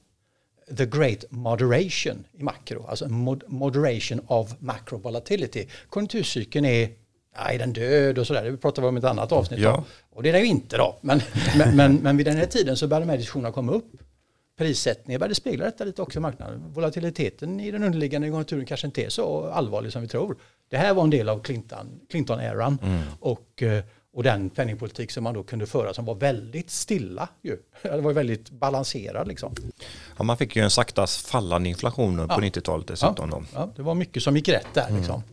the 0.78 0.86
great 0.86 1.26
moderation 1.30 2.26
i 2.34 2.44
makro, 2.44 2.86
alltså 2.88 3.08
mod 3.08 3.44
moderation 3.48 4.22
of 4.28 4.54
macro 4.60 4.98
volatility. 4.98 5.68
Konjunkturcykeln 5.90 6.66
är, 6.66 6.90
är 7.34 7.60
den 7.60 7.74
död 7.74 8.18
och 8.18 8.28
sådär, 8.28 8.44
det 8.44 8.58
pratar 8.58 8.82
vi 8.82 8.88
om 8.88 8.98
i 8.98 9.00
ett 9.00 9.06
annat 9.06 9.32
avsnitt. 9.32 9.60
Ja. 9.60 9.84
Och 10.10 10.24
det 10.24 10.30
är 10.30 10.34
den 10.34 10.42
ju 10.42 10.48
inte 10.48 10.78
då, 10.78 10.98
men, 11.02 11.22
men, 11.58 11.76
men, 11.76 11.96
men 11.96 12.18
vid 12.18 12.26
den 12.26 12.38
här 12.38 12.46
tiden 12.46 12.78
så 12.78 12.88
började 12.88 13.06
de 13.06 13.10
här 13.10 13.18
diskussionerna 13.18 13.54
komma 13.54 13.72
upp. 13.72 13.92
Prissättningen 14.58 15.20
började 15.20 15.36
spegla 15.36 15.66
detta 15.66 15.84
lite 15.84 16.02
också 16.02 16.20
i 16.20 16.22
marknaden. 16.22 16.64
Volatiliteten 16.74 17.60
i 17.60 17.72
den 17.72 17.84
underliggande 17.84 18.30
konjunkturen 18.30 18.66
kanske 18.66 18.88
inte 18.88 19.04
är 19.06 19.10
så 19.10 19.46
allvarlig 19.50 19.92
som 19.92 20.02
vi 20.02 20.08
tror. 20.08 20.38
Det 20.70 20.78
här 20.78 20.94
var 20.94 21.04
en 21.04 21.10
del 21.10 21.30
av 21.30 21.42
Clinton- 21.44 22.00
Clinton-eran 22.10 22.78
och, 23.20 23.64
eh, 23.64 23.84
och 24.14 24.24
den 24.24 24.50
penningpolitik 24.50 25.12
som 25.12 25.24
man 25.24 25.34
då 25.34 25.44
kunde 25.44 25.66
föra 25.66 25.94
som 25.94 26.06
var 26.06 26.16
väldigt 26.16 26.70
stilla. 26.70 27.30
Ju. 27.42 27.58
Det 27.82 28.02
var 28.02 28.14
väldigt 28.14 28.50
balanserad 28.50 29.28
liksom. 29.28 29.56
Ja, 30.18 30.24
man 30.24 30.38
fick 30.38 30.56
ju 30.56 30.62
en 30.64 30.70
sakta 30.72 31.08
fallande 31.08 31.70
inflation 31.70 32.18
på 32.18 32.24
Ja. 32.34 32.38
90-talet 32.38 32.88
dessutom. 32.88 33.30
Då. 33.30 33.44
Ja, 33.54 33.70
det 33.76 33.82
var 33.82 33.96
mycket 33.96 34.24
som 34.24 34.36
gick 34.36 34.50
rätt 34.50 34.68
där 34.74 34.92
liksom. 34.98 35.24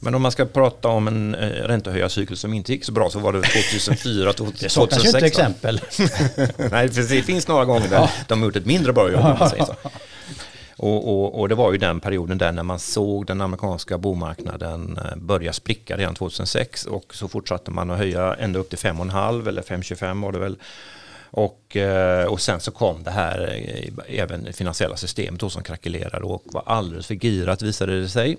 Men 0.00 0.14
om 0.14 0.22
man 0.22 0.32
ska 0.32 0.44
prata 0.44 0.88
om 0.88 1.08
en 1.08 1.34
eh, 1.34 1.48
räntehöjarcykel 1.48 2.36
som 2.36 2.54
inte 2.54 2.72
gick 2.72 2.84
så 2.84 2.92
bra 2.92 3.10
så 3.10 3.18
var 3.18 3.32
det 3.32 3.42
2004, 3.42 4.32
Det 4.60 4.68
saknas 4.68 5.04
ju 5.04 5.08
inte 5.08 5.20
2006. 5.20 5.22
exempel. 5.22 5.80
Nej, 6.70 6.88
det 6.88 7.22
finns 7.22 7.48
några 7.48 7.64
gånger 7.64 7.88
där 7.88 8.10
de 8.28 8.38
har 8.38 8.46
gjort 8.46 8.56
ett 8.56 8.66
mindre 8.66 8.92
bra 8.92 9.12
jobb. 9.12 9.38
Och, 10.80 11.08
och, 11.08 11.40
och 11.40 11.48
det 11.48 11.54
var 11.54 11.72
ju 11.72 11.78
den 11.78 12.00
perioden 12.00 12.38
där 12.38 12.52
när 12.52 12.62
man 12.62 12.78
såg 12.78 13.26
den 13.26 13.40
amerikanska 13.40 13.98
bomarknaden 13.98 14.98
eh, 14.98 15.16
börja 15.16 15.52
spricka 15.52 15.96
redan 15.96 16.14
2006 16.14 16.86
och 16.86 17.14
så 17.14 17.28
fortsatte 17.28 17.70
man 17.70 17.90
att 17.90 17.98
höja 17.98 18.34
ända 18.34 18.58
upp 18.58 18.68
till 18.68 18.78
5,5 18.78 19.48
eller 19.48 19.62
5,25 19.62 20.22
var 20.22 20.32
det 20.32 20.38
väl. 20.38 20.56
Och, 21.30 21.76
eh, 21.76 22.26
och 22.26 22.40
sen 22.40 22.60
så 22.60 22.70
kom 22.70 23.02
det 23.02 23.10
här 23.10 23.62
även 24.08 24.52
finansiella 24.52 24.96
systemet 24.96 25.40
då 25.40 25.50
som 25.50 25.62
krackelerade 25.62 26.24
och 26.24 26.42
var 26.44 26.62
alldeles 26.66 27.06
för 27.06 27.14
girat 27.14 27.62
visade 27.62 28.00
det 28.00 28.08
sig. 28.08 28.36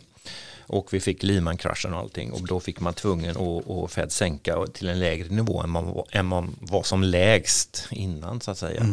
Och 0.70 0.94
vi 0.94 1.00
fick 1.00 1.24
Lehman-kraschen 1.24 1.94
och 1.94 2.00
allting 2.00 2.32
och 2.32 2.48
då 2.48 2.60
fick 2.60 2.80
man 2.80 2.94
tvungen 2.94 3.30
att, 3.38 3.70
att 3.70 3.92
Fed 3.92 4.12
sänka 4.12 4.66
till 4.74 4.90
en 4.90 5.00
lägre 5.00 5.30
nivå 5.30 5.62
än 5.62 5.70
man, 5.70 5.86
var- 5.86 6.06
än 6.12 6.26
man 6.26 6.56
var 6.60 6.84
som 6.84 7.04
lägst 7.04 7.88
innan 7.92 8.42
så 8.42 8.52
att 8.52 8.58
säga. 8.58 8.86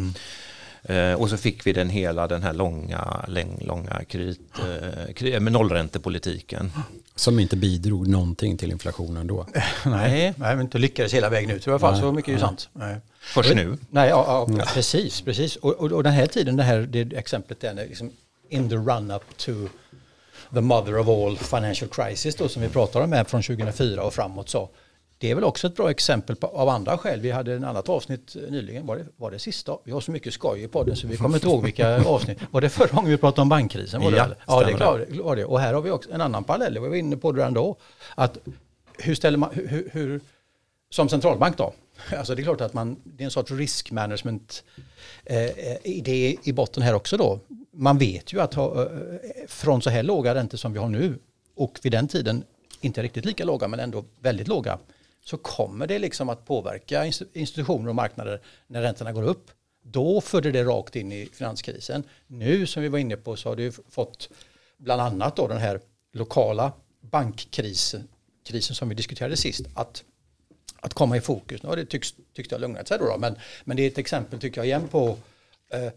Eh, 0.83 1.12
och 1.12 1.30
så 1.30 1.37
fick 1.37 1.66
vi 1.66 1.73
den 1.73 1.88
hela 1.90 2.26
den 2.26 2.42
här 2.42 2.52
långa, 2.52 3.25
läng, 3.28 3.59
långa 3.64 4.04
kredit, 4.09 4.40
eh, 4.59 5.12
kredit, 5.14 5.42
med 5.42 5.52
nollräntepolitiken. 5.52 6.73
Som 7.14 7.38
inte 7.40 7.56
bidrog 7.56 8.09
någonting 8.09 8.56
till 8.56 8.71
inflationen 8.71 9.26
då. 9.26 9.47
Nej, 9.87 10.35
nej, 10.37 10.56
men 10.56 10.61
inte 10.61 10.78
lyckades 10.78 11.14
hela 11.14 11.28
vägen 11.30 11.50
ut 11.50 11.66
i 11.66 11.71
alla 11.71 11.78
fall. 11.78 12.00
Så 12.00 12.12
mycket 12.12 12.28
är 12.28 12.33
ju 12.33 12.38
sant. 12.38 12.68
Nej. 12.73 12.97
Först 13.21 13.54
nu. 13.54 13.78
Nej, 13.90 14.09
ja, 14.09 14.47
ja, 14.59 14.64
precis, 14.75 15.21
precis. 15.21 15.56
Och, 15.56 15.73
och, 15.73 15.92
och 15.92 16.02
den 16.02 16.12
här 16.12 16.26
tiden, 16.26 16.56
det 16.56 16.62
här 16.62 16.78
det 16.78 17.12
exemplet, 17.16 17.61
den 17.61 17.78
är 17.78 17.87
liksom 17.87 18.12
in 18.49 18.68
the 18.68 18.75
run-up 18.76 19.23
to 19.37 19.52
the 20.55 20.61
mother 20.61 20.99
of 20.99 21.09
all 21.09 21.37
financial 21.37 21.91
crisis 21.91 22.35
då 22.35 22.49
som 22.49 22.62
vi 22.62 22.69
pratar 22.69 23.00
om 23.00 23.12
här 23.12 23.25
från 23.25 23.43
2004 23.43 24.03
och 24.03 24.15
framåt 24.15 24.49
så 24.49 24.69
det 25.19 25.31
är 25.31 25.35
väl 25.35 25.45
också 25.45 25.67
ett 25.67 25.76
bra 25.76 25.91
exempel 25.91 26.37
på, 26.37 26.47
av 26.47 26.69
andra 26.69 26.99
skäl. 26.99 27.21
Vi 27.21 27.31
hade 27.31 27.55
en 27.55 27.65
annat 27.65 27.88
avsnitt 27.88 28.37
nyligen, 28.49 28.87
var 28.87 28.97
det, 28.97 29.07
var 29.17 29.31
det 29.31 29.38
sista? 29.38 29.79
Vi 29.85 29.93
har 29.93 30.00
så 30.00 30.11
mycket 30.11 30.35
skoj 30.35 30.62
i 30.62 30.69
podden 30.69 30.97
så 30.97 31.07
vi 31.07 31.17
kommer 31.17 31.35
inte 31.35 31.47
ihåg 31.47 31.65
vilka 31.65 32.05
avsnitt. 32.07 32.38
Var 32.50 32.61
det 32.61 32.69
förra 32.69 32.97
gången 32.97 33.11
vi 33.11 33.17
pratade 33.17 33.43
om 33.43 33.49
bankkrisen? 33.49 34.03
Var 34.03 34.11
det, 34.11 34.17
ja, 34.17 34.29
ja, 34.47 34.61
det 34.61 34.73
är 34.73 34.76
klart, 34.76 35.00
det. 35.37 35.45
Och 35.45 35.61
här 35.61 35.75
har 35.75 35.83
vi 35.83 35.91
också 35.91 36.12
en 36.12 36.21
annan 36.21 36.45
parallell, 36.45 36.79
vi 36.79 36.88
var 36.88 36.97
inne 36.97 37.17
på 37.17 37.33
det 37.33 37.38
redan 37.38 37.55
då. 37.55 37.76
Att 38.15 38.38
hur 38.99 39.15
ställer 39.15 39.38
man, 39.38 39.50
hur, 39.53 39.91
hur, 39.93 40.21
som 40.91 41.09
centralbank 41.09 41.57
då, 41.57 41.73
alltså 42.17 42.35
det 42.35 42.43
är 42.43 42.45
klart 42.45 42.61
att 42.61 42.75
man, 42.75 42.97
det 43.05 43.23
är 43.23 43.25
en 43.25 43.31
sorts 43.31 43.50
risk 43.50 43.91
management 43.91 44.65
eh, 45.25 45.76
idé 45.85 46.37
i 46.43 46.53
botten 46.53 46.83
här 46.83 46.95
också 46.95 47.17
då. 47.17 47.41
Man 47.78 47.99
vet 47.99 48.33
ju 48.33 48.40
att 48.40 48.54
ha, 48.54 48.83
eh, 48.83 48.88
från 49.49 49.83
så 49.83 49.90
här 49.90 50.02
låga 50.02 50.35
räntor 50.35 50.59
som 50.59 50.73
vi 50.73 50.78
har 50.78 50.88
nu 50.88 51.18
och 51.54 51.78
vid 51.83 51.92
den 51.92 52.09
tiden 52.09 52.45
inte 52.80 53.02
riktigt 53.02 53.25
lika 53.25 53.45
låga 53.45 53.68
men 53.68 53.80
ändå 53.80 54.04
väldigt 54.21 54.49
låga 54.49 54.78
så 55.25 55.37
kommer 55.37 55.87
det 55.87 55.99
liksom 55.99 56.28
att 56.28 56.47
påverka 56.47 57.06
institutioner 57.33 57.88
och 57.88 57.95
marknader 57.95 58.40
när 58.66 58.83
räntorna 58.83 59.12
går 59.12 59.23
upp. 59.23 59.50
Då 59.83 60.21
förde 60.21 60.52
det 60.52 60.64
rakt 60.64 60.97
in 60.97 61.12
i 61.12 61.28
finanskrisen. 61.33 62.02
Nu 62.26 62.66
som 62.66 62.83
vi 62.83 62.88
var 62.88 62.99
inne 62.99 63.16
på 63.16 63.37
så 63.37 63.49
har 63.49 63.56
det 63.56 63.78
fått 63.88 64.28
bland 64.76 65.02
annat 65.02 65.37
då 65.37 65.49
den 65.49 65.59
här 65.59 65.80
lokala 66.12 66.73
bankkrisen 67.00 68.09
krisen 68.45 68.76
som 68.76 68.88
vi 68.88 68.95
diskuterade 68.95 69.37
sist 69.37 69.66
att, 69.75 70.04
att 70.80 70.95
komma 70.95 71.16
i 71.16 71.21
fokus. 71.21 71.62
Nu 71.62 71.68
har 71.68 71.76
det 71.76 71.87
tycks, 71.87 72.14
tyckte 72.35 72.54
jag 72.54 72.61
lugnat 72.61 72.88
sig 72.88 72.99
då, 72.99 73.04
då, 73.04 73.18
men, 73.18 73.37
men 73.64 73.76
det 73.76 73.83
är 73.83 73.87
ett 73.87 73.99
exempel 73.99 74.40
tycker 74.40 74.61
jag 74.61 74.66
igen 74.66 74.88
på 74.88 75.18
Eh, 75.68 75.92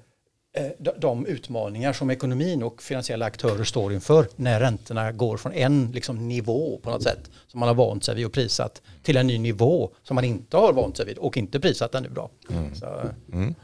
de 0.98 1.25
utmaningar 1.25 1.94
som 1.94 2.10
ekonomin 2.10 2.63
och 2.63 2.82
finansiella 2.82 3.25
aktörer 3.25 3.63
står 3.63 3.94
inför 3.94 4.27
när 4.36 4.60
räntorna 4.60 5.12
går 5.12 5.38
från 5.38 5.53
en 5.53 5.91
liksom, 5.91 6.27
nivå 6.27 6.79
på 6.84 6.89
något 6.89 7.03
sätt 7.03 7.29
som 7.48 7.60
man 7.60 7.70
har 7.70 7.75
vant 7.75 8.03
sig 8.03 8.15
vid 8.15 8.25
och 8.25 8.34
prisat 8.34 8.82
till 9.03 9.18
en 9.18 9.27
ny 9.27 9.38
nivå 9.38 9.89
som 10.03 10.15
man 10.15 10.24
inte 10.24 10.58
har 10.58 10.74
vant 10.74 10.98
sig 10.98 11.06
vid 11.06 11.18
och 11.18 11.38
inte 11.38 11.60
prisat 11.60 11.96
ännu 11.96 12.10
bra. 12.10 12.29
Mm. 12.50 12.75
Så. 12.75 12.86
Mm. 13.32 13.56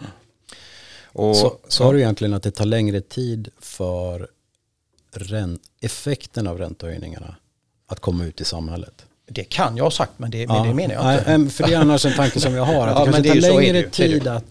Och, 1.06 1.36
så, 1.36 1.58
så 1.68 1.84
har 1.84 1.94
du 1.94 2.00
egentligen 2.00 2.34
att 2.34 2.44
det 2.44 2.52
tar 2.52 2.66
längre 2.66 3.02
tid 3.02 3.50
för 3.60 4.28
effekten 5.82 6.48
av 6.48 6.58
räntehöjningarna 6.58 7.36
att 7.88 8.00
komma 8.00 8.26
ut 8.26 8.42
i 8.42 8.46
samhället. 8.46 9.05
Det 9.28 9.44
kan 9.44 9.78
jag 9.78 9.84
ha 9.84 9.92
sagt 9.92 10.12
men 10.18 10.32
det, 10.32 10.42
ja. 10.42 10.54
men 10.54 10.68
det 10.68 10.74
menar 10.74 10.94
jag 10.94 11.14
inte. 11.14 11.38
Nej, 11.38 11.50
för 11.50 11.68
det 11.68 11.74
är 11.74 11.78
annars 11.78 12.06
en 12.06 12.14
tanke 12.14 12.40
som 12.40 12.54
jag 12.54 12.64
har. 12.64 12.88
Att 12.88 13.00
ja, 13.00 13.06
det 13.06 13.12
kanske 13.12 13.42
tar 13.42 13.60
längre 13.60 13.90
tid 13.90 14.28
att 14.28 14.46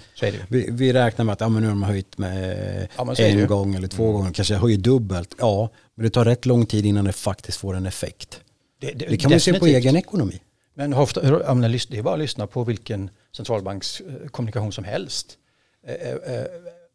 vi, 0.48 0.68
vi, 0.70 0.92
räknar 0.92 1.24
med 1.24 1.32
att 1.32 1.40
ja, 1.40 1.48
men 1.48 1.62
nu 1.62 1.68
har 1.68 1.74
de 1.74 1.82
höjt 1.82 2.18
med 2.18 2.88
ja, 2.96 3.14
en 3.14 3.46
gång 3.46 3.74
eller 3.74 3.88
två 3.88 4.02
mm. 4.02 4.14
gånger. 4.14 4.32
Kanske 4.32 4.54
höjer 4.54 4.78
dubbelt. 4.78 5.34
Ja, 5.38 5.70
men 5.94 6.04
det 6.04 6.10
tar 6.10 6.24
rätt 6.24 6.46
lång 6.46 6.66
tid 6.66 6.86
innan 6.86 7.04
det 7.04 7.12
faktiskt 7.12 7.58
får 7.58 7.76
en 7.76 7.86
effekt. 7.86 8.40
Det, 8.80 8.92
det, 8.92 9.06
det 9.06 9.16
kan 9.16 9.30
man 9.30 9.40
se 9.40 9.58
på 9.58 9.66
egen 9.66 9.96
ekonomi. 9.96 10.40
Men 10.74 10.94
ofta, 10.94 11.20
det 11.20 11.28
är 11.28 12.02
bara 12.02 12.14
att 12.14 12.20
lyssna 12.20 12.46
på 12.46 12.64
vilken 12.64 13.10
centralbankskommunikation 13.36 14.72
som 14.72 14.84
helst. 14.84 15.38
Eh, 15.86 15.94
eh, 15.94 16.36
eh, 16.36 16.46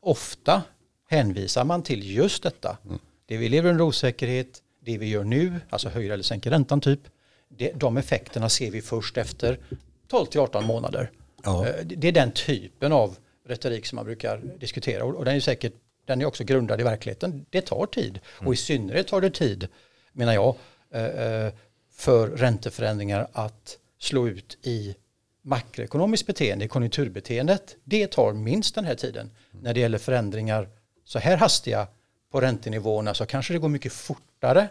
ofta 0.01 0.61
hänvisar 1.09 1.63
man 1.63 1.83
till 1.83 2.15
just 2.15 2.43
detta. 2.43 2.77
Mm. 2.85 2.99
Det 3.25 3.37
vi 3.37 3.49
lever 3.49 3.69
under 3.69 3.83
osäkerhet, 3.83 4.61
det 4.85 4.97
vi 4.97 5.09
gör 5.09 5.23
nu, 5.23 5.59
alltså 5.69 5.89
höjer 5.89 6.11
eller 6.11 6.23
sänker 6.23 6.49
räntan 6.49 6.81
typ, 6.81 6.99
det, 7.49 7.71
de 7.75 7.97
effekterna 7.97 8.49
ser 8.49 8.71
vi 8.71 8.81
först 8.81 9.17
efter 9.17 9.59
12 10.07 10.25
till 10.25 10.39
18 10.39 10.65
månader. 10.65 11.11
Ja. 11.43 11.67
Eh, 11.67 11.85
det 11.85 12.07
är 12.07 12.11
den 12.11 12.31
typen 12.31 12.91
av 12.91 13.17
retorik 13.47 13.85
som 13.85 13.95
man 13.95 14.05
brukar 14.05 14.41
diskutera 14.59 15.03
och 15.03 15.25
den 15.25 15.35
är 15.35 15.39
säkert 15.39 15.73
den 16.05 16.21
är 16.21 16.25
också 16.25 16.43
grundad 16.43 16.81
i 16.81 16.83
verkligheten. 16.83 17.45
Det 17.49 17.61
tar 17.61 17.85
tid 17.85 18.19
mm. 18.37 18.47
och 18.47 18.53
i 18.53 18.57
synnerhet 18.57 19.07
tar 19.07 19.21
det 19.21 19.29
tid 19.29 19.67
menar 20.13 20.33
jag 20.33 20.55
eh, 20.93 21.05
eh, 21.05 21.53
för 21.91 22.27
ränteförändringar 22.27 23.27
att 23.33 23.77
slå 23.99 24.27
ut 24.27 24.57
i 24.61 24.95
makroekonomiskt 25.41 26.27
beteende, 26.27 26.65
i 26.65 26.67
konjunkturbeteendet. 26.67 27.75
Det 27.83 28.07
tar 28.07 28.33
minst 28.33 28.75
den 28.75 28.85
här 28.85 28.95
tiden. 28.95 29.31
Mm. 29.51 29.63
När 29.63 29.73
det 29.73 29.79
gäller 29.79 29.97
förändringar 29.97 30.69
så 31.05 31.19
här 31.19 31.37
hastiga 31.37 31.87
på 32.31 32.41
räntenivåerna 32.41 33.13
så 33.13 33.25
kanske 33.25 33.53
det 33.53 33.59
går 33.59 33.69
mycket 33.69 33.93
fortare 33.93 34.67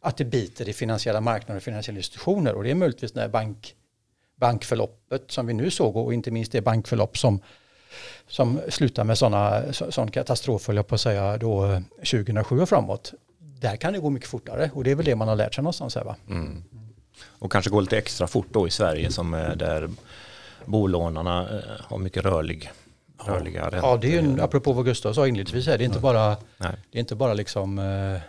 att 0.00 0.16
det 0.16 0.24
biter 0.24 0.68
i 0.68 0.72
finansiella 0.72 1.20
marknader 1.20 1.56
och 1.56 1.62
finansiella 1.62 1.98
institutioner 1.98 2.54
och 2.54 2.64
det 2.64 2.70
är 2.70 2.74
möjligtvis 2.74 3.14
när 3.14 3.28
bank, 3.28 3.74
bankförloppet 4.36 5.30
som 5.30 5.46
vi 5.46 5.52
nu 5.52 5.70
såg 5.70 5.96
och 5.96 6.14
inte 6.14 6.30
minst 6.30 6.52
det 6.52 6.60
bankförlopp 6.60 7.18
som, 7.18 7.40
som 8.28 8.60
slutar 8.68 9.04
med 9.04 9.18
sådana 9.18 9.72
sån 9.72 10.10
katastrof, 10.10 10.68
jag 10.68 10.86
på 10.86 10.94
att 10.94 11.00
säga, 11.00 11.36
då 11.36 11.82
2007 11.96 12.56
eh, 12.56 12.62
och 12.62 12.68
framåt. 12.68 13.14
Där 13.38 13.76
kan 13.76 13.92
det 13.92 13.98
gå 13.98 14.10
mycket 14.10 14.28
fortare 14.28 14.70
och 14.74 14.84
det 14.84 14.90
är 14.90 14.94
väl 14.94 15.06
det 15.06 15.16
man 15.16 15.28
har 15.28 15.36
lärt 15.36 15.54
sig 15.54 15.62
någonstans 15.62 15.94
här 15.94 16.04
va? 16.04 16.16
Mm. 16.28 16.64
Och 17.28 17.52
kanske 17.52 17.70
gå 17.70 17.80
lite 17.80 17.98
extra 17.98 18.26
fort 18.26 18.46
då 18.50 18.66
i 18.66 18.70
Sverige 18.70 19.10
som 19.10 19.30
där 19.56 19.90
bolånarna 20.64 21.40
eh, 21.40 21.84
har 21.84 21.98
mycket 21.98 22.24
rörlig 22.24 22.70
rörliga 23.26 23.62
räntor. 23.62 23.90
Ja, 23.90 23.96
det 23.96 24.16
är 24.16 24.22
ju, 24.22 24.40
apropå 24.40 24.72
vad 24.72 24.84
Gustav 24.84 25.12
sa 25.12 25.26
inledningsvis, 25.26 25.64
det 25.64 25.72
är 25.72 25.82
inte 25.82 25.98
bara, 25.98 26.36
Nej. 26.56 26.72
det 26.90 26.98
är 26.98 27.00
inte 27.00 27.14
bara 27.14 27.34
liksom 27.34 27.78
eh, 27.78 27.84
Eh, 27.84 28.20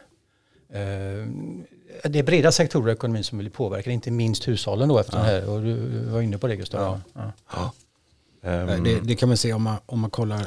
det 2.03 2.19
är 2.19 2.23
breda 2.23 2.51
sektorer 2.51 2.89
i 2.89 2.95
ekonomin 2.95 3.23
som 3.23 3.37
vill 3.37 3.49
påverka, 3.49 3.91
inte 3.91 4.11
minst 4.11 4.47
hushållen 4.47 4.89
då 4.89 4.99
efter 4.99 5.17
ja. 5.17 5.23
här. 5.23 5.49
Och 5.49 5.61
du 5.61 5.75
var 6.05 6.21
inne 6.21 6.37
på 6.37 6.47
det 6.47 6.55
Gustav. 6.55 6.81
Ja. 6.81 7.01
ja. 7.13 7.31
ja. 7.51 7.71
Det, 8.43 8.99
det, 9.03 9.15
kan 9.15 9.29
man 9.29 9.37
se 9.37 9.53
om 9.53 9.63
man, 9.63 9.77
om 9.85 9.99
man 9.99 10.09
kollar, 10.09 10.45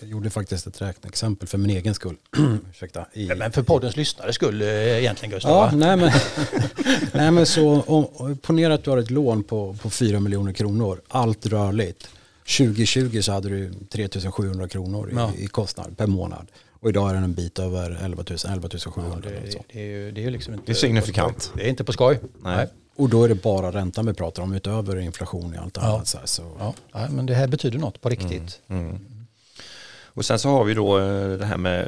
jag 0.00 0.08
gjorde 0.08 0.30
faktiskt 0.30 0.66
ett 0.66 0.82
räkneexempel 0.82 1.48
för 1.48 1.58
min 1.58 1.70
egen 1.70 1.94
skull. 1.94 2.16
Ursäkta. 2.70 3.06
I, 3.12 3.26
men 3.26 3.52
för 3.52 3.62
poddens 3.62 3.96
lyssnare 3.96 4.32
skull 4.32 4.62
eh, 4.62 4.68
egentligen 4.68 5.30
Gustav? 5.30 5.50
Ja, 5.50 5.70
nej 5.72 5.96
men, 5.96 6.10
nej 7.12 7.30
men 7.30 7.46
så, 7.46 7.80
om, 7.80 8.36
ponera 8.36 8.74
att 8.74 8.84
du 8.84 8.90
har 8.90 8.98
ett 8.98 9.10
lån 9.10 9.42
på, 9.42 9.76
på 9.82 9.90
4 9.90 10.20
miljoner 10.20 10.52
kronor, 10.52 11.00
allt 11.08 11.46
rörligt. 11.46 12.08
2020 12.58 13.20
så 13.22 13.32
hade 13.32 13.48
du 13.48 13.72
3700 13.90 14.68
kronor 14.68 15.10
i, 15.10 15.14
ja. 15.14 15.32
i 15.38 15.46
kostnad 15.46 15.96
per 15.96 16.06
månad. 16.06 16.46
Och 16.82 16.88
idag 16.88 17.10
är 17.10 17.14
den 17.14 17.24
en 17.24 17.34
bit 17.34 17.58
över 17.58 17.98
11 18.04 18.24
000, 18.30 18.38
11 18.48 18.68
700. 18.68 19.18
Ja, 19.24 19.30
det, 19.30 19.58
det, 19.72 19.80
är 19.80 19.84
ju, 19.84 20.10
det 20.10 20.24
är 20.24 20.30
liksom 20.30 20.54
inte 20.54 20.66
det 20.66 20.72
är 20.72 20.74
signifikant. 20.74 21.52
Det 21.56 21.64
är 21.64 21.68
inte 21.68 21.84
på 21.84 21.92
skoj. 21.92 22.20
Nej. 22.22 22.56
Nej. 22.56 22.66
Och 22.96 23.08
då 23.08 23.24
är 23.24 23.28
det 23.28 23.34
bara 23.34 23.72
räntan 23.72 24.06
vi 24.06 24.14
pratar 24.14 24.42
om 24.42 24.52
utöver 24.52 25.00
inflation 25.00 25.54
och 25.54 25.62
allt 25.62 25.76
ja. 25.76 25.82
annat. 25.82 26.06
Så, 26.06 26.18
så. 26.24 26.56
Ja. 26.58 26.74
ja. 26.92 27.08
men 27.10 27.26
det 27.26 27.34
här 27.34 27.46
betyder 27.46 27.78
något 27.78 28.00
på 28.00 28.08
riktigt. 28.08 28.60
Mm. 28.68 28.88
Mm. 28.88 28.98
Och 30.14 30.24
sen 30.24 30.38
så 30.38 30.48
har 30.48 30.64
vi 30.64 30.74
då 30.74 30.98
eh, 30.98 31.38
det 31.38 31.44
här 31.44 31.56
med 31.56 31.82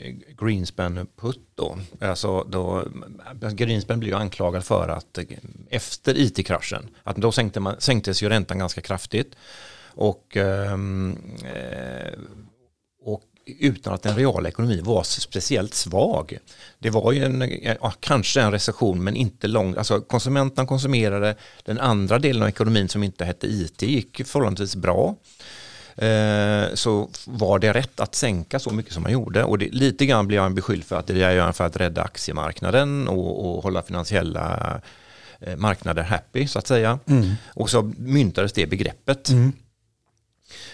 eh, 0.00 0.14
Greenspan 0.44 1.06
putt 1.20 1.48
då. 1.54 1.78
Alltså 2.00 2.44
då 2.44 2.84
Greenspan 3.52 4.00
blir 4.00 4.10
ju 4.10 4.16
anklagad 4.16 4.64
för 4.64 4.88
att 4.88 5.18
eh, 5.18 5.24
efter 5.70 6.18
it-kraschen, 6.18 6.88
att 7.02 7.16
då 7.16 7.32
sänkte 7.32 7.60
man, 7.60 7.74
sänktes 7.78 8.22
ju 8.22 8.28
räntan 8.28 8.58
ganska 8.58 8.80
kraftigt. 8.80 9.36
Och, 9.94 10.36
ehm, 10.36 11.18
och 11.42 12.47
utan 13.58 13.94
att 13.94 14.02
den 14.02 14.16
reala 14.16 14.48
ekonomin 14.48 14.84
var 14.84 15.02
speciellt 15.02 15.74
svag. 15.74 16.38
Det 16.78 16.90
var 16.90 17.12
ju 17.12 17.24
en, 17.24 17.58
ja, 17.62 17.92
kanske 18.00 18.40
en 18.40 18.52
recession 18.52 19.04
men 19.04 19.16
inte 19.16 19.46
lång, 19.46 19.76
alltså 19.76 20.00
konsumenterna 20.00 20.66
konsumerade, 20.66 21.36
den 21.64 21.78
andra 21.78 22.18
delen 22.18 22.42
av 22.42 22.48
ekonomin 22.48 22.88
som 22.88 23.02
inte 23.02 23.24
hette 23.24 23.46
IT 23.46 23.82
gick 23.82 24.26
förhållandevis 24.26 24.76
bra. 24.76 25.16
Eh, 25.96 26.74
så 26.74 27.08
var 27.24 27.58
det 27.58 27.72
rätt 27.72 28.00
att 28.00 28.14
sänka 28.14 28.58
så 28.58 28.70
mycket 28.70 28.92
som 28.92 29.02
man 29.02 29.12
gjorde 29.12 29.44
och 29.44 29.58
det, 29.58 29.68
lite 29.72 30.06
grann 30.06 30.26
blev 30.26 30.42
han 30.42 30.54
beskylld 30.54 30.84
för 30.84 30.96
att 30.96 31.06
det 31.06 31.22
är 31.22 31.52
för 31.52 31.64
att 31.64 31.76
rädda 31.76 32.02
aktiemarknaden 32.02 33.08
och, 33.08 33.56
och 33.56 33.62
hålla 33.62 33.82
finansiella 33.82 34.80
eh, 35.40 35.56
marknader 35.56 36.02
happy 36.02 36.46
så 36.46 36.58
att 36.58 36.66
säga. 36.66 36.98
Mm. 37.06 37.32
Och 37.46 37.70
så 37.70 37.82
myntades 37.98 38.52
det 38.52 38.66
begreppet. 38.66 39.28
Mm. 39.28 39.52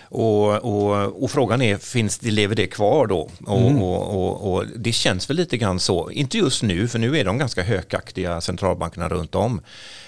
Och, 0.02 0.54
och, 0.54 1.22
och, 1.22 1.30
frågan 1.30 1.62
är, 1.62 1.76
finns 1.76 2.18
det, 2.18 2.30
lever 2.30 2.54
det 2.54 2.66
kvar 2.66 3.06
då? 3.06 3.30
Och, 3.46 3.60
mm. 3.60 3.82
och, 3.82 4.64
det 4.76 4.92
känns 4.92 5.30
väl 5.30 5.36
lite 5.36 5.56
grann 5.56 5.80
så, 5.80 6.10
inte 6.10 6.38
just 6.38 6.62
nu, 6.62 6.88
för 6.88 6.98
nu 6.98 7.18
är 7.18 7.24
de 7.24 7.38
ganska 7.38 7.62
hökaktiga 7.62 8.40
centralbankerna 8.40 9.08
runt 9.08 9.34
om. 9.34 9.60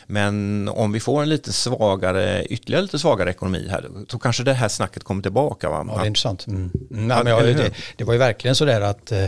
Men 0.07 0.69
om 0.69 0.93
vi 0.93 1.01
får 1.01 1.23
en 1.23 1.29
lite 1.29 1.53
svagare, 1.53 2.45
ytterligare 2.45 2.83
lite 2.83 2.99
svagare 2.99 3.31
ekonomi 3.31 3.69
här, 3.71 3.89
så 4.09 4.19
kanske 4.19 4.43
det 4.43 4.53
här 4.53 4.69
snacket 4.69 5.05
kommer 5.05 5.23
tillbaka. 5.23 5.69
Va? 5.69 5.85
Ja, 5.89 5.95
det 5.95 6.03
är 6.03 6.07
intressant. 6.07 6.47
Mm. 6.47 6.71
Nej, 6.91 7.25
men 7.25 7.27
jag, 7.27 7.45
det, 7.45 7.75
det, 7.97 8.05
var 8.05 8.13
ju 8.13 8.19
verkligen 8.19 8.55
sådär 8.55 8.81
att 8.81 9.13
eh, 9.13 9.27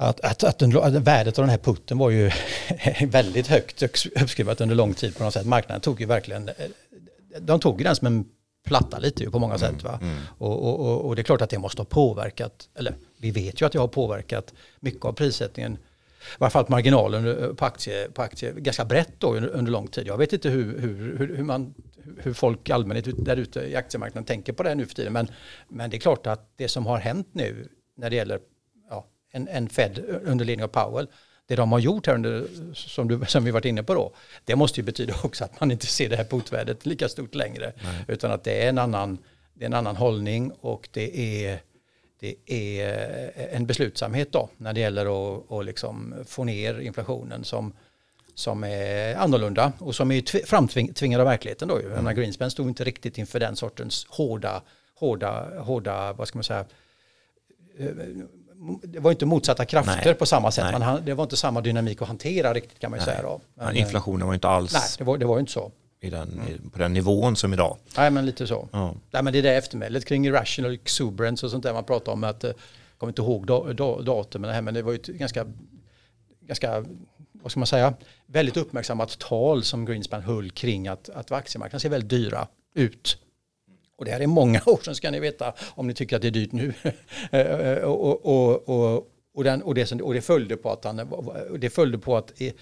att, 0.00 0.20
att, 0.20 0.44
att, 0.44 0.58
den, 0.58 0.78
att 0.78 0.92
värdet 0.92 1.38
av 1.38 1.42
den 1.42 1.50
här 1.50 1.58
putten 1.58 1.98
var 1.98 2.10
ju 2.10 2.30
väldigt 3.06 3.46
högt 3.46 3.82
uppskrivet 3.82 4.60
under 4.60 4.74
lång 4.76 4.94
tid 4.94 5.16
på 5.16 5.24
något 5.24 5.34
sätt. 5.34 5.46
Marknaden 5.46 5.80
tog 5.80 6.00
ju 6.00 6.06
verkligen, 6.06 6.48
eh, 6.48 6.54
de 7.40 7.60
tog 7.60 7.84
den 7.84 7.96
som 7.96 8.06
en 8.06 8.24
platta 8.68 8.98
lite 8.98 9.24
ju 9.24 9.30
på 9.30 9.38
många 9.38 9.58
sätt. 9.58 9.82
Va? 9.82 9.98
Mm. 10.02 10.16
Och, 10.38 10.64
och, 10.64 11.00
och, 11.00 11.16
det 11.16 11.22
är 11.22 11.24
klart 11.24 11.40
att 11.40 11.50
det 11.50 11.58
måste 11.58 11.82
ha 11.82 11.86
påverkat, 11.86 12.68
eller 12.74 12.94
vi 13.18 13.30
vet 13.30 13.60
ju 13.60 13.66
att 13.66 13.72
det 13.72 13.78
har 13.78 13.88
påverkat 13.88 14.54
mycket 14.80 15.04
av 15.04 15.12
prissättningen, 15.12 15.72
i 15.72 16.36
varje 16.38 16.50
fall 16.50 16.64
på 16.64 16.72
marginalen 16.72 17.56
på 17.56 17.64
aktier, 17.64 18.08
på 18.08 18.22
aktier 18.22 18.52
ganska 18.52 18.84
brett 18.84 19.12
då 19.18 19.34
under, 19.34 19.48
under 19.48 19.72
lång 19.72 19.86
tid. 19.86 20.06
Jag 20.06 20.18
vet 20.18 20.32
inte 20.32 20.50
hur, 20.50 20.78
hur, 20.78 21.18
hur, 21.36 21.42
man 21.42 21.74
hur 22.18 22.32
folk 22.32 22.70
allmänhet 22.70 23.24
där 23.24 23.36
ute 23.36 23.60
i 23.60 23.76
aktiemarknaden 23.76 24.24
tänker 24.24 24.52
på 24.52 24.62
det 24.62 24.74
nu 24.74 24.86
för 24.86 24.94
tiden. 24.94 25.12
Men, 25.12 25.28
men 25.68 25.90
det 25.90 25.96
är 25.96 26.00
klart 26.00 26.26
att 26.26 26.52
det 26.56 26.68
som 26.68 26.86
har 26.86 26.98
hänt 26.98 27.28
nu 27.32 27.68
när 27.96 28.10
det 28.10 28.16
gäller 28.16 28.40
en, 29.32 29.48
en 29.48 29.68
Fed 29.68 29.98
under 30.24 30.44
ledning 30.44 30.64
av 30.64 30.68
Powell. 30.68 31.08
Det 31.48 31.56
de 31.56 31.72
har 31.72 31.78
gjort 31.78 32.06
här 32.06 32.14
under, 32.14 32.46
som, 32.74 33.08
du, 33.08 33.20
som 33.26 33.44
vi 33.44 33.50
varit 33.50 33.64
inne 33.64 33.82
på 33.82 33.94
då, 33.94 34.12
det 34.44 34.56
måste 34.56 34.80
ju 34.80 34.84
betyda 34.84 35.14
också 35.24 35.44
att 35.44 35.60
man 35.60 35.70
inte 35.70 35.86
ser 35.86 36.08
det 36.08 36.16
här 36.16 36.24
putvärdet 36.24 36.86
lika 36.86 37.08
stort 37.08 37.34
längre. 37.34 37.72
Nej. 37.82 38.04
Utan 38.08 38.32
att 38.32 38.44
det 38.44 38.64
är 38.64 38.68
en 38.68 38.78
annan, 38.78 39.18
det 39.54 39.64
är 39.64 39.66
en 39.66 39.74
annan 39.74 39.96
hållning 39.96 40.52
och 40.60 40.88
det 40.92 41.18
är, 41.46 41.60
det 42.20 42.34
är 42.46 43.30
en 43.52 43.66
beslutsamhet 43.66 44.32
då 44.32 44.48
när 44.56 44.72
det 44.72 44.80
gäller 44.80 45.36
att, 45.36 45.52
att 45.52 45.64
liksom 45.64 46.14
få 46.26 46.44
ner 46.44 46.80
inflationen 46.80 47.44
som, 47.44 47.72
som 48.34 48.64
är 48.64 49.16
annorlunda 49.16 49.72
och 49.78 49.94
som 49.94 50.10
är 50.10 50.46
framtvingad 50.46 51.20
av 51.20 51.26
verkligheten 51.26 51.68
då. 51.68 51.78
Mm. 51.78 52.16
Greenspan 52.16 52.50
stod 52.50 52.68
inte 52.68 52.84
riktigt 52.84 53.18
inför 53.18 53.40
den 53.40 53.56
sortens 53.56 54.06
hårda, 54.08 54.62
hårda, 54.94 55.60
hårda, 55.60 56.12
vad 56.12 56.28
ska 56.28 56.38
man 56.38 56.44
säga, 56.44 56.64
eh, 57.78 57.88
det 58.82 59.00
var 59.00 59.10
inte 59.10 59.26
motsatta 59.26 59.64
krafter 59.64 60.02
Nej. 60.04 60.14
på 60.14 60.26
samma 60.26 60.50
sätt. 60.50 60.78
Man, 60.78 61.04
det 61.04 61.14
var 61.14 61.24
inte 61.24 61.36
samma 61.36 61.60
dynamik 61.60 62.02
att 62.02 62.08
hantera 62.08 62.54
riktigt 62.54 62.78
kan 62.78 62.90
man 62.90 63.00
ju 63.00 63.04
säga. 63.04 63.22
Då. 63.22 63.40
Men, 63.54 63.76
inflationen 63.76 64.26
var 64.26 64.34
inte 64.34 64.48
alls... 64.48 64.72
Nej, 64.72 64.82
det 64.98 65.04
var, 65.04 65.18
det 65.18 65.26
var 65.26 65.40
inte 65.40 65.52
så. 65.52 65.72
I 66.00 66.10
den, 66.10 66.32
mm. 66.32 66.70
på 66.70 66.78
den 66.78 66.92
nivån 66.92 67.36
som 67.36 67.52
idag. 67.52 67.76
Nej, 67.96 68.10
men 68.10 68.26
lite 68.26 68.46
så. 68.46 68.68
Ja. 68.72 68.94
Nej, 69.10 69.22
men 69.22 69.32
det 69.32 69.38
är 69.38 69.42
det 69.42 69.54
eftermälet 69.54 70.04
kring 70.04 70.26
irrational 70.26 70.72
exuberance 70.72 71.46
och 71.46 71.50
sånt 71.52 71.64
där 71.64 71.72
man 71.72 71.84
pratar 71.84 72.12
om. 72.12 72.24
Att, 72.24 72.42
jag 72.42 72.50
eh, 72.50 72.56
kommer 72.98 73.10
inte 73.10 73.22
ihåg 73.22 73.46
datum, 74.04 74.42
men 74.42 74.74
det 74.74 74.82
var 74.82 74.92
ju 74.92 74.96
ett 74.96 75.06
ganska, 75.06 75.46
ganska 76.40 76.84
vad 77.32 77.50
ska 77.50 77.60
man 77.60 77.66
säga, 77.66 77.94
väldigt 78.26 78.56
uppmärksammat 78.56 79.18
tal 79.18 79.64
som 79.64 79.84
Greenspan 79.84 80.22
höll 80.22 80.50
kring 80.50 80.88
att, 80.88 81.08
att 81.08 81.32
aktiemarknaden 81.32 81.80
ser 81.80 81.88
väldigt 81.88 82.10
dyra 82.10 82.48
ut. 82.74 83.18
Och 83.98 84.04
det 84.04 84.10
här 84.10 84.20
är 84.20 84.26
många 84.26 84.62
år 84.66 84.80
sedan 84.84 84.94
ska 84.94 85.10
ni 85.10 85.20
veta 85.20 85.54
om 85.74 85.86
ni 85.86 85.94
tycker 85.94 86.16
att 86.16 86.22
det 86.22 86.28
är 86.28 86.32
dyrt 86.32 86.52
nu. 86.52 86.74
Eh, 87.30 87.40
eh, 87.40 87.78
och, 87.78 88.26
och, 88.26 88.68
och, 88.68 89.08
och, 89.34 89.44
den, 89.44 89.62
och, 89.62 89.74
det, 89.74 89.86
som, 89.86 90.00
och 90.00 90.14
det 90.14 90.20
följde 90.20 90.56
på 90.56 90.70
att 90.70 90.84
han 90.84 91.10
det 91.58 91.70
följde 91.70 91.98
på 91.98 92.16
att 92.16 92.40
i, 92.40 92.52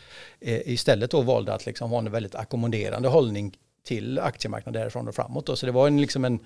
eh, 0.40 0.68
istället 0.68 1.10
då 1.10 1.20
valde 1.20 1.54
att 1.54 1.66
liksom 1.66 1.90
ha 1.90 1.98
en 1.98 2.10
väldigt 2.10 2.34
ackommoderande 2.34 3.08
hållning 3.08 3.56
till 3.84 4.18
aktiemarknaden 4.18 4.80
därifrån 4.80 5.08
och 5.08 5.14
framåt. 5.14 5.46
Då. 5.46 5.56
Så 5.56 5.66
det 5.66 5.72
var 5.72 5.86
en, 5.86 6.00
liksom 6.00 6.24
en, 6.24 6.38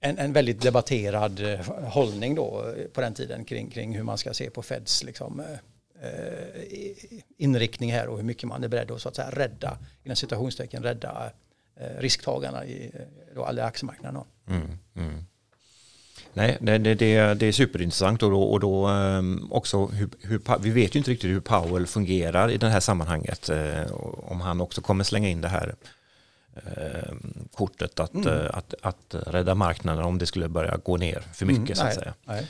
en, 0.00 0.18
en 0.18 0.32
väldigt 0.32 0.60
debatterad 0.62 1.40
hållning 1.88 2.34
då 2.34 2.74
på 2.92 3.00
den 3.00 3.14
tiden 3.14 3.44
kring, 3.44 3.70
kring 3.70 3.96
hur 3.96 4.02
man 4.02 4.18
ska 4.18 4.34
se 4.34 4.50
på 4.50 4.62
Feds 4.62 5.04
liksom, 5.04 5.42
eh, 6.02 6.08
inriktning 7.38 7.92
här 7.92 8.08
och 8.08 8.16
hur 8.16 8.24
mycket 8.24 8.48
man 8.48 8.64
är 8.64 8.68
beredd 8.68 8.90
att 8.90 9.02
så 9.02 9.08
att 9.08 9.16
säga 9.16 9.30
rädda, 9.30 9.78
inom 10.04 10.16
situationstecken 10.16 10.82
rädda 10.82 11.32
risktagarna 11.98 12.64
i 12.64 12.90
eh, 12.94 13.00
då 13.34 13.44
alla 13.44 13.64
aktiemarknaderna. 13.64 14.24
Mm, 14.48 14.78
mm. 14.96 15.24
Nej, 16.34 16.58
det, 16.60 16.78
det, 16.78 16.94
det, 16.94 17.46
är 17.46 17.52
superintressant 17.52 18.22
och 18.22 18.30
då, 18.30 18.42
och 18.42 18.60
då 18.60 18.90
också 19.50 19.86
hur, 19.86 20.08
hur, 20.20 20.58
vi 20.60 20.70
vet 20.70 20.94
ju 20.94 20.98
inte 20.98 21.10
riktigt 21.10 21.30
hur 21.30 21.40
Powell 21.40 21.86
fungerar 21.86 22.50
i 22.50 22.56
det 22.56 22.68
här 22.68 22.80
sammanhanget. 22.80 23.50
Om 24.16 24.40
han 24.40 24.60
också 24.60 24.80
kommer 24.80 25.04
slänga 25.04 25.28
in 25.28 25.40
det 25.40 25.48
här 25.48 25.74
kortet 27.54 28.00
att, 28.00 28.14
mm. 28.14 28.46
att, 28.52 28.74
att 28.82 29.14
rädda 29.26 29.54
marknaden 29.54 30.04
om 30.04 30.18
det 30.18 30.26
skulle 30.26 30.48
börja 30.48 30.76
gå 30.76 30.96
ner 30.96 31.20
för 31.34 31.46
mycket 31.46 31.62
mm, 31.62 31.76
så 31.76 31.82
att 31.82 31.86
nej, 31.86 31.94
säga. 31.94 32.14
Nej. 32.24 32.48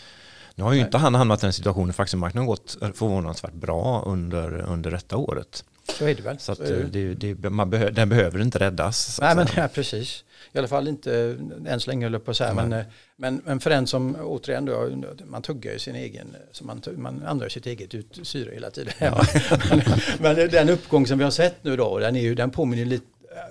Nu 0.54 0.64
har 0.64 0.72
ju 0.72 0.80
inte 0.80 0.98
han 0.98 1.14
hamnat 1.14 1.42
i 1.42 1.46
den 1.46 1.52
situationen 1.52 1.92
för 1.92 2.02
aktiemarknaden 2.02 2.48
har 2.48 2.54
gått 2.54 2.76
förvånansvärt 2.80 3.52
bra 3.52 4.02
under, 4.06 4.60
under 4.60 4.90
detta 4.90 5.16
året. 5.16 5.64
Så 5.88 6.04
är 6.04 6.14
det 6.14 6.22
väl. 6.22 6.38
Så 6.38 6.52
att 6.52 6.58
det, 6.92 7.14
det, 7.14 7.50
man 7.50 7.70
behö, 7.70 7.90
den 7.90 8.08
behöver 8.08 8.40
inte 8.40 8.58
räddas. 8.58 9.18
Nej, 9.20 9.36
men, 9.36 9.46
ja, 9.56 9.68
precis. 9.68 10.24
I 10.52 10.58
alla 10.58 10.68
fall 10.68 10.88
inte 10.88 11.36
än 11.66 11.80
så 11.80 11.90
länge, 11.90 12.08
höll 12.08 12.20
på 12.20 12.30
att 12.30 12.36
säga. 12.36 12.54
Men, 12.54 12.84
men, 13.16 13.42
men 13.44 13.60
för 13.60 13.70
en 13.70 13.86
som, 13.86 14.16
återigen, 14.20 14.64
då, 14.64 14.90
man 15.24 15.42
tuggar 15.42 15.72
ju 15.72 15.78
sin 15.78 15.94
egen, 15.94 16.36
så 16.52 16.64
man, 16.64 16.82
man 16.96 17.22
andrar 17.26 17.48
sitt 17.48 17.66
eget 17.66 17.94
ut 17.94 18.18
syre 18.22 18.50
hela 18.54 18.70
tiden. 18.70 18.92
Ja. 18.98 19.24
men, 20.20 20.36
men, 20.36 20.48
den 20.50 20.68
uppgång 20.68 21.06
som 21.06 21.18
vi 21.18 21.24
har 21.24 21.30
sett 21.30 21.64
nu 21.64 21.76
då, 21.76 21.98
den, 21.98 22.16
är 22.16 22.20
ju, 22.20 22.34
den 22.34 22.50
påminner 22.50 22.84
lite, 22.84 23.06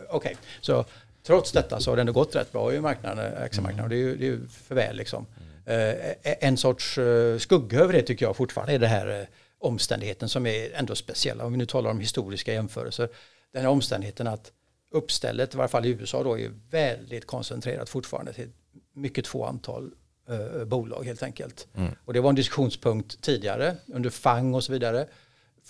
okej, 0.09 0.17
okay. 0.17 0.35
så 0.61 0.85
trots 1.23 1.51
detta 1.51 1.79
så 1.79 1.91
har 1.91 1.95
det 1.95 2.01
ändå 2.01 2.13
gått 2.13 2.35
rätt 2.35 2.51
bra 2.51 2.73
i 2.73 2.79
marknaden, 2.79 3.33
aktiemarknaden. 3.43 3.85
Mm. 3.85 3.89
Det 3.89 3.95
är 3.95 4.11
ju, 4.11 4.17
det 4.17 4.25
är 4.25 4.29
ju 4.29 4.47
för 4.47 4.75
väl 4.75 4.95
liksom. 4.95 5.25
Eh, 5.65 5.93
en 6.39 6.57
sorts 6.57 6.97
eh, 6.97 7.37
skugga 7.37 7.79
över 7.79 7.93
det 7.93 8.01
tycker 8.01 8.25
jag 8.25 8.35
fortfarande 8.35 8.73
är 8.73 8.79
det 8.79 8.87
här 8.87 9.19
eh, 9.19 9.25
omständigheten 9.61 10.29
som 10.29 10.45
är 10.45 10.71
ändå 10.73 10.95
speciella. 10.95 11.45
Om 11.45 11.51
vi 11.51 11.57
nu 11.57 11.65
talar 11.65 11.91
om 11.91 11.99
historiska 11.99 12.53
jämförelser. 12.53 13.09
Den 13.53 13.61
här 13.61 13.69
omständigheten 13.69 14.27
att 14.27 14.51
uppstället, 14.91 15.53
i 15.53 15.57
varje 15.57 15.67
fall 15.67 15.85
i 15.85 15.89
USA 15.89 16.23
då, 16.23 16.39
är 16.39 16.51
väldigt 16.69 17.25
koncentrerat 17.25 17.89
fortfarande 17.89 18.33
till 18.33 18.49
mycket 18.93 19.27
få 19.27 19.45
antal 19.45 19.91
uh, 20.29 20.65
bolag 20.65 21.03
helt 21.05 21.23
enkelt. 21.23 21.67
Mm. 21.75 21.91
Och 22.05 22.13
det 22.13 22.19
var 22.19 22.29
en 22.29 22.35
diskussionspunkt 22.35 23.21
tidigare 23.21 23.75
under 23.87 24.09
FANG 24.09 24.53
och 24.53 24.63
så 24.63 24.71
vidare. 24.71 25.07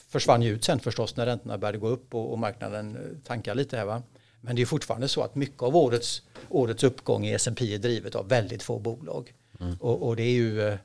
Försvann 0.10 0.42
ju 0.42 0.54
ut 0.54 0.64
sen 0.64 0.80
förstås 0.80 1.16
när 1.16 1.26
räntorna 1.26 1.58
började 1.58 1.78
gå 1.78 1.88
upp 1.88 2.14
och, 2.16 2.32
och 2.32 2.40
marknaden 2.40 3.22
tankar 3.24 3.56
lite 3.56 3.78
här 3.78 3.86
va. 3.86 4.04
Men 4.42 4.56
det 4.56 4.62
är 4.62 4.66
fortfarande 4.66 5.08
så 5.08 5.22
att 5.22 5.36
mycket 5.36 5.62
av 5.62 5.76
årets, 5.76 6.22
årets 6.50 6.84
uppgång 6.84 7.26
i 7.26 7.34
S&P 7.34 7.74
är 7.74 7.78
drivet 7.78 8.16
av 8.16 8.30
väldigt 8.30 8.64
få 8.64 8.80
bolag. 8.80 9.34
Mm. 9.60 9.76
Och, 9.80 10.08
och, 10.08 10.16
det 10.16 10.24
är 10.24 10.32
ju, 10.32 10.62
eh, 10.62 10.78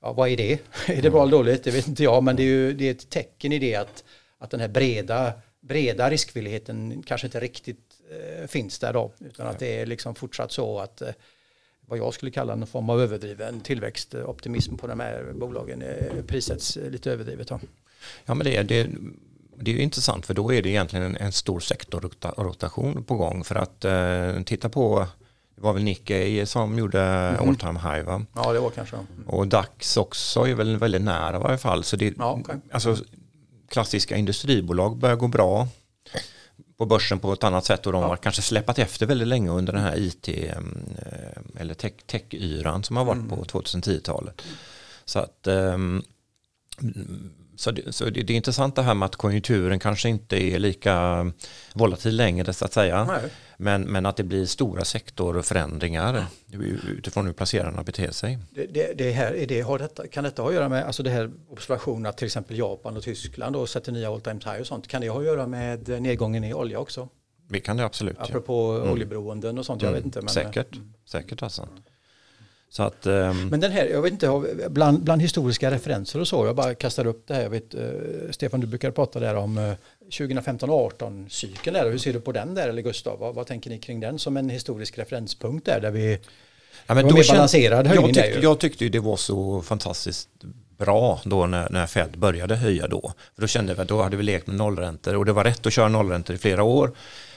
ja 0.00 0.12
vad 0.12 0.28
är 0.28 0.36
det? 0.36 0.52
är 0.86 1.02
det 1.02 1.10
bra 1.10 1.22
eller 1.22 1.32
dåligt? 1.32 1.64
Det 1.64 1.70
vet 1.70 1.88
inte 1.88 2.02
jag, 2.02 2.22
men 2.22 2.36
det 2.36 2.42
är 2.42 2.46
ju 2.46 2.72
det 2.72 2.86
är 2.86 2.90
ett 2.90 3.10
tecken 3.10 3.52
i 3.52 3.58
det 3.58 3.74
att, 3.74 4.04
att 4.38 4.50
den 4.50 4.60
här 4.60 4.68
breda, 4.68 5.32
breda 5.60 6.10
riskvilligheten 6.10 7.02
kanske 7.06 7.26
inte 7.26 7.40
riktigt 7.40 8.00
eh, 8.10 8.46
finns 8.46 8.78
där 8.78 8.92
då. 8.92 9.12
Utan 9.18 9.46
att 9.46 9.58
det 9.58 9.80
är 9.80 9.86
liksom 9.86 10.14
fortsatt 10.14 10.52
så 10.52 10.78
att 10.78 11.02
eh, 11.02 11.08
vad 11.86 11.98
jag 11.98 12.14
skulle 12.14 12.30
kalla 12.30 12.52
en 12.52 12.66
form 12.66 12.90
av 12.90 13.00
överdriven 13.00 13.60
tillväxtoptimism 13.60 14.76
på 14.76 14.86
de 14.86 15.00
här 15.00 15.32
bolagen 15.34 15.82
eh, 15.82 16.22
prissätts 16.26 16.76
eh, 16.76 16.90
lite 16.90 17.12
överdrivet. 17.12 17.48
Då. 17.48 17.60
Ja 18.24 18.34
men 18.34 18.44
det 18.44 18.56
är, 18.56 18.64
det, 18.64 18.88
det 19.56 19.70
är 19.70 19.78
intressant 19.78 20.26
för 20.26 20.34
då 20.34 20.52
är 20.52 20.62
det 20.62 20.68
egentligen 20.68 21.06
en, 21.06 21.16
en 21.16 21.32
stor 21.32 21.60
sektorrotation 21.60 23.04
på 23.04 23.14
gång 23.14 23.44
för 23.44 23.54
att 23.54 23.84
eh, 23.84 24.42
titta 24.42 24.68
på 24.68 25.06
det 25.56 25.62
var 25.62 25.72
väl 25.72 25.82
Nikkei 25.82 26.46
som 26.46 26.78
gjorde 26.78 27.02
mm. 27.02 27.48
all 27.48 27.56
time 27.56 27.80
high 27.80 28.06
va? 28.06 28.22
Ja 28.34 28.52
det 28.52 28.60
var 28.60 28.70
kanske. 28.70 28.96
Mm. 28.96 29.08
Och 29.26 29.48
DAX 29.48 29.96
också 29.96 30.48
är 30.48 30.54
väl 30.54 30.76
väldigt 30.76 31.02
nära 31.02 31.36
i 31.36 31.40
varje 31.40 31.58
fall. 31.58 31.84
Så 31.84 31.96
det, 31.96 32.14
ja, 32.18 32.32
okay. 32.32 32.56
alltså, 32.72 32.96
klassiska 33.68 34.16
industribolag 34.16 34.96
börjar 34.96 35.16
gå 35.16 35.28
bra 35.28 35.68
på 36.76 36.86
börsen 36.86 37.18
på 37.18 37.32
ett 37.32 37.44
annat 37.44 37.64
sätt 37.64 37.86
och 37.86 37.92
de 37.92 38.02
ja. 38.02 38.08
har 38.08 38.16
kanske 38.16 38.42
släpat 38.42 38.78
efter 38.78 39.06
väldigt 39.06 39.28
länge 39.28 39.50
under 39.50 39.72
den 39.72 39.82
här 39.82 39.98
IT 39.98 40.28
eh, 40.28 40.56
eller 41.60 41.74
tech-yran 42.06 42.82
som 42.82 42.96
har 42.96 43.04
varit 43.04 43.18
mm. 43.18 43.28
på 43.28 43.44
2010-talet. 43.44 44.42
Så 45.04 45.18
att 45.18 45.46
um, 45.46 46.04
så, 47.56 47.70
det, 47.70 47.92
så 47.92 48.04
det, 48.04 48.22
det, 48.22 48.32
är 48.32 48.36
intressant 48.36 48.76
det 48.76 48.82
här 48.82 48.94
med 48.94 49.06
att 49.06 49.16
konjunkturen 49.16 49.78
kanske 49.78 50.08
inte 50.08 50.36
är 50.36 50.58
lika 50.58 51.26
volatil 51.74 52.16
längre 52.16 52.52
så 52.52 52.64
att 52.64 52.72
säga. 52.72 53.20
Men, 53.56 53.82
men 53.82 54.06
att 54.06 54.16
det 54.16 54.24
blir 54.24 54.46
stora 54.46 54.84
sektorförändringar 54.84 56.26
utifrån 56.88 57.26
hur 57.26 57.32
placerarna 57.32 57.82
beter 57.82 58.10
sig. 58.10 58.38
Det, 58.70 58.98
det, 58.98 59.10
här, 59.10 59.32
är 59.34 59.46
det, 59.46 59.60
har 59.60 59.78
detta, 59.78 60.06
kan 60.06 60.24
detta 60.24 60.42
ha 60.42 60.48
att 60.48 60.54
göra 60.54 60.68
med 60.68 60.84
alltså 60.84 61.02
det 61.02 61.10
här 61.10 61.30
observationen 61.48 62.06
att 62.06 62.18
till 62.18 62.26
exempel 62.26 62.58
Japan 62.58 62.96
och 62.96 63.02
Tyskland 63.02 63.56
och 63.56 63.68
sätter 63.68 63.92
nya 63.92 64.10
all 64.10 64.20
time 64.20 64.40
high 64.44 64.60
och 64.60 64.66
sånt. 64.66 64.88
Kan 64.88 65.00
det 65.00 65.08
ha 65.08 65.18
att 65.18 65.26
göra 65.26 65.46
med 65.46 65.88
nedgången 66.02 66.44
i 66.44 66.54
olja 66.54 66.78
också? 66.78 67.08
Det 67.48 67.60
kan 67.60 67.76
det 67.76 67.84
absolut. 67.84 68.18
Apropå 68.18 68.74
ja. 68.74 68.80
mm. 68.80 68.92
oljeberoenden 68.92 69.58
och 69.58 69.66
sånt, 69.66 69.82
jag 69.82 69.88
mm. 69.88 69.98
vet 69.98 70.04
inte. 70.04 70.20
Men, 70.20 70.28
säkert, 70.28 70.74
mm. 70.74 70.92
säkert 71.04 71.42
alltså. 71.42 71.68
Så 72.70 72.82
att, 72.82 73.06
um... 73.06 73.48
Men 73.48 73.60
den 73.60 73.72
här, 73.72 73.86
jag 73.86 74.02
vet 74.02 74.12
inte, 74.12 74.42
bland, 74.68 75.02
bland, 75.02 75.22
historiska 75.22 75.70
referenser 75.70 76.20
och 76.20 76.28
så, 76.28 76.46
jag 76.46 76.56
bara 76.56 76.74
kastar 76.74 77.06
upp 77.06 77.24
det 77.26 77.34
här. 77.34 77.42
Jag 77.42 77.50
vet, 77.50 77.74
uh, 77.74 77.80
Stefan, 78.30 78.60
du 78.60 78.66
brukar 78.66 78.90
prata 78.90 79.20
där 79.20 79.34
om 79.34 79.58
uh, 79.58 79.74
2015-18 80.10 81.28
cykeln 81.28 81.74
där. 81.74 81.90
Hur 81.90 81.98
ser 81.98 82.12
du 82.12 82.20
på 82.20 82.32
den 82.32 82.54
där, 82.54 82.68
eller 82.68 82.82
Gustav? 82.82 83.18
Vad, 83.18 83.34
vad, 83.34 83.46
tänker 83.46 83.70
ni 83.70 83.78
kring 83.78 84.00
den 84.00 84.18
som 84.18 84.36
en 84.36 84.50
historisk 84.50 84.98
referenspunkt 84.98 85.66
där, 85.66 85.80
där 85.80 85.90
vi 85.90 86.18
Ja, 86.86 86.94
men 86.94 87.08
då 87.08 87.14
mer 87.14 87.28
balanserad 87.28 87.86
höjning 87.86 88.06
jag, 88.06 88.24
tyckte, 88.24 88.40
jag 88.40 88.58
tyckte 88.58 88.88
det 88.88 89.00
var 89.00 89.16
så 89.16 89.62
fantastiskt 89.62 90.28
bra 90.78 91.20
då 91.24 91.46
när, 91.46 91.70
när 91.70 91.86
Fed 91.86 92.18
började 92.18 92.56
höja 92.56 92.88
då. 92.88 93.12
För 93.34 93.40
då 93.42 93.46
kände 93.46 93.74
vi 93.74 93.80
att 93.80 93.88
då 93.88 94.02
hade 94.02 94.16
vi 94.16 94.22
lekt 94.22 94.46
med 94.46 94.56
nollräntor 94.56 95.16
och 95.16 95.24
det 95.24 95.32
var 95.32 95.44
rätt 95.44 95.66
att 95.66 95.72
köra 95.72 95.88
nollräntor 95.88 96.36
i 96.36 96.38
flera 96.38 96.62
år. 96.62 96.92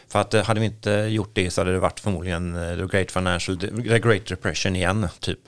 För 0.09 0.19
att 0.19 0.33
eh, 0.33 0.43
hade 0.43 0.59
vi 0.59 0.65
inte 0.65 0.91
gjort 0.91 1.31
det 1.33 1.51
så 1.51 1.61
hade 1.61 1.71
det 1.71 1.79
varit 1.79 1.99
förmodligen 1.99 2.55
eh, 2.55 2.77
the 2.77 2.97
great 2.97 3.11
financial, 3.11 3.57
the 3.59 3.99
great 3.99 4.25
depression 4.25 4.75
igen 4.75 5.07
typ. 5.19 5.39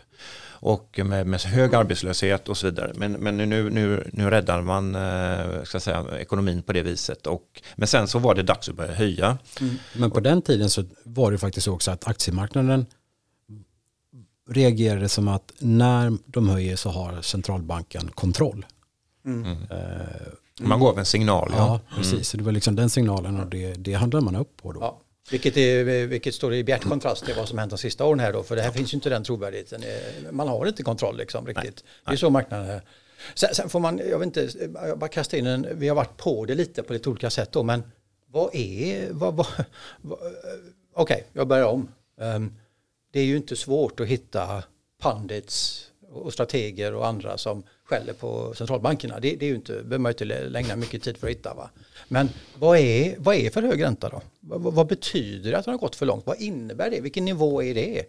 Och 0.64 1.00
med, 1.06 1.28
med 1.28 1.42
hög 1.42 1.76
arbetslöshet 1.76 2.50
och 2.50 2.58
så 2.58 2.68
vidare. 2.68 2.92
Men, 2.96 3.12
men 3.12 3.38
nu, 3.38 3.70
nu, 3.70 4.10
nu 4.14 4.30
räddar 4.30 4.62
man 4.62 4.96
eh, 4.96 5.64
ska 5.64 5.80
säga, 5.80 6.06
ekonomin 6.20 6.62
på 6.62 6.74
det 6.74 6.82
viset. 6.82 7.28
Och, 7.28 7.62
men 7.76 7.88
sen 7.88 8.08
så 8.08 8.20
var 8.20 8.36
det 8.36 8.44
dags 8.44 8.70
att 8.70 8.76
börja 8.76 8.94
höja. 8.94 9.38
Mm. 9.62 9.76
Men 9.94 10.12
på 10.12 10.20
den 10.20 10.42
tiden 10.42 10.70
så 10.70 10.84
var 11.04 11.32
det 11.32 11.38
faktiskt 11.38 11.68
också 11.68 11.92
att 11.92 12.08
aktiemarknaden 12.08 12.86
reagerade 14.50 15.10
som 15.10 15.28
att 15.28 15.54
när 15.60 16.18
de 16.26 16.50
höjer 16.50 16.76
så 16.76 16.90
har 16.90 17.22
centralbanken 17.22 18.08
kontroll. 18.08 18.66
Mm. 19.26 19.46
Mm. 19.46 19.58
Man 20.60 20.80
gav 20.80 21.00
en 21.00 21.06
signal. 21.06 21.50
Ja, 21.52 21.58
ja 21.58 21.68
mm. 21.68 22.04
precis. 22.04 22.30
Så 22.30 22.38
det 22.38 22.44
var 22.44 22.52
liksom 22.52 22.76
den 22.76 22.90
signalen 22.90 23.40
och 23.40 23.48
det, 23.48 23.74
det 23.74 23.94
handlade 23.94 24.26
man 24.26 24.36
upp 24.36 24.58
på 24.58 24.72
då. 24.72 24.80
Ja. 24.82 25.02
Vilket, 25.32 25.58
är, 25.58 26.08
vilket 26.08 26.36
står 26.36 26.54
i 26.54 26.64
bjärt 26.64 26.84
kontrast 26.84 27.26
till 27.26 27.36
vad 27.38 27.48
som 27.48 27.58
hänt 27.58 27.70
de 27.70 27.78
sista 27.78 28.06
åren 28.06 28.20
här 28.20 28.34
då. 28.34 28.44
För 28.44 28.56
det 28.56 28.62
här 28.62 28.72
finns 28.72 28.94
ju 28.94 28.96
inte 28.96 29.10
den 29.10 29.24
trovärdigheten. 29.24 29.84
Man 30.32 30.48
har 30.48 30.66
inte 30.66 30.84
kontroll 30.84 31.18
liksom 31.18 31.48
riktigt. 31.48 31.84
Nej. 31.84 31.94
Det 32.06 32.12
är 32.12 32.16
så 32.16 32.30
marknaden 32.30 32.70
är. 32.70 32.82
Sen, 33.36 33.56
sen, 33.56 33.70
får 33.70 33.80
man, 33.80 34.02
jag 34.10 34.20
vet 34.20 34.26
inte, 34.26 34.50
jag 34.74 35.00
bara 35.00 35.08
kasta 35.08 35.38
in 35.38 35.48
en, 35.48 35.68
vi 35.74 35.88
har 35.88 35.96
varit 35.96 36.18
på 36.18 36.46
det 36.46 36.56
lite 36.56 36.84
på 36.84 36.94
lite 36.94 37.10
olika 37.10 37.30
sätt 37.30 37.52
då, 37.52 37.64
men 37.64 37.84
vad 38.28 38.56
är, 38.56 39.08
vad, 39.12 39.34
vad, 39.34 39.48
vad 40.02 40.20
okej, 40.94 41.16
okay, 41.16 41.24
jag 41.34 41.48
börjar 41.48 41.66
om. 41.66 41.88
Um, 42.18 42.56
det 43.12 43.20
är 43.20 43.24
ju 43.24 43.38
inte 43.38 43.56
svårt 43.56 44.00
att 44.00 44.08
hitta 44.08 44.64
pandits 45.02 45.86
och 46.12 46.34
strateger 46.34 46.94
och 46.94 47.08
andra 47.08 47.38
som 47.38 47.64
skäller 47.92 48.14
på 48.14 48.54
centralbankerna. 48.54 49.20
Det, 49.20 49.36
det 49.36 49.46
är 49.46 49.50
ju 49.50 49.56
inte, 49.56 49.74
behöver 49.74 49.98
man 49.98 50.12
inte 50.12 50.26
lägga 50.26 50.76
mycket 50.76 51.04
tid 51.04 51.18
för 51.18 51.28
att 51.28 51.32
hitta. 51.32 51.54
Va? 51.54 51.70
Men 52.08 52.30
vad 52.60 52.78
är, 52.78 53.16
vad 53.18 53.36
är 53.36 53.50
för 53.50 53.62
hög 53.62 53.84
ränta 53.84 54.10
då? 54.10 54.22
Vad, 54.40 54.74
vad, 54.74 54.88
betyder 54.88 55.52
det 55.52 55.58
att 55.58 55.66
den 55.66 55.74
har 55.74 55.80
gått 55.80 55.96
för 55.96 56.06
långt? 56.06 56.26
Vad 56.26 56.42
innebär 56.42 56.90
det? 56.90 57.02
Vilken 57.02 57.26
nivå 57.26 57.64
är 57.64 57.74
det? 57.74 58.04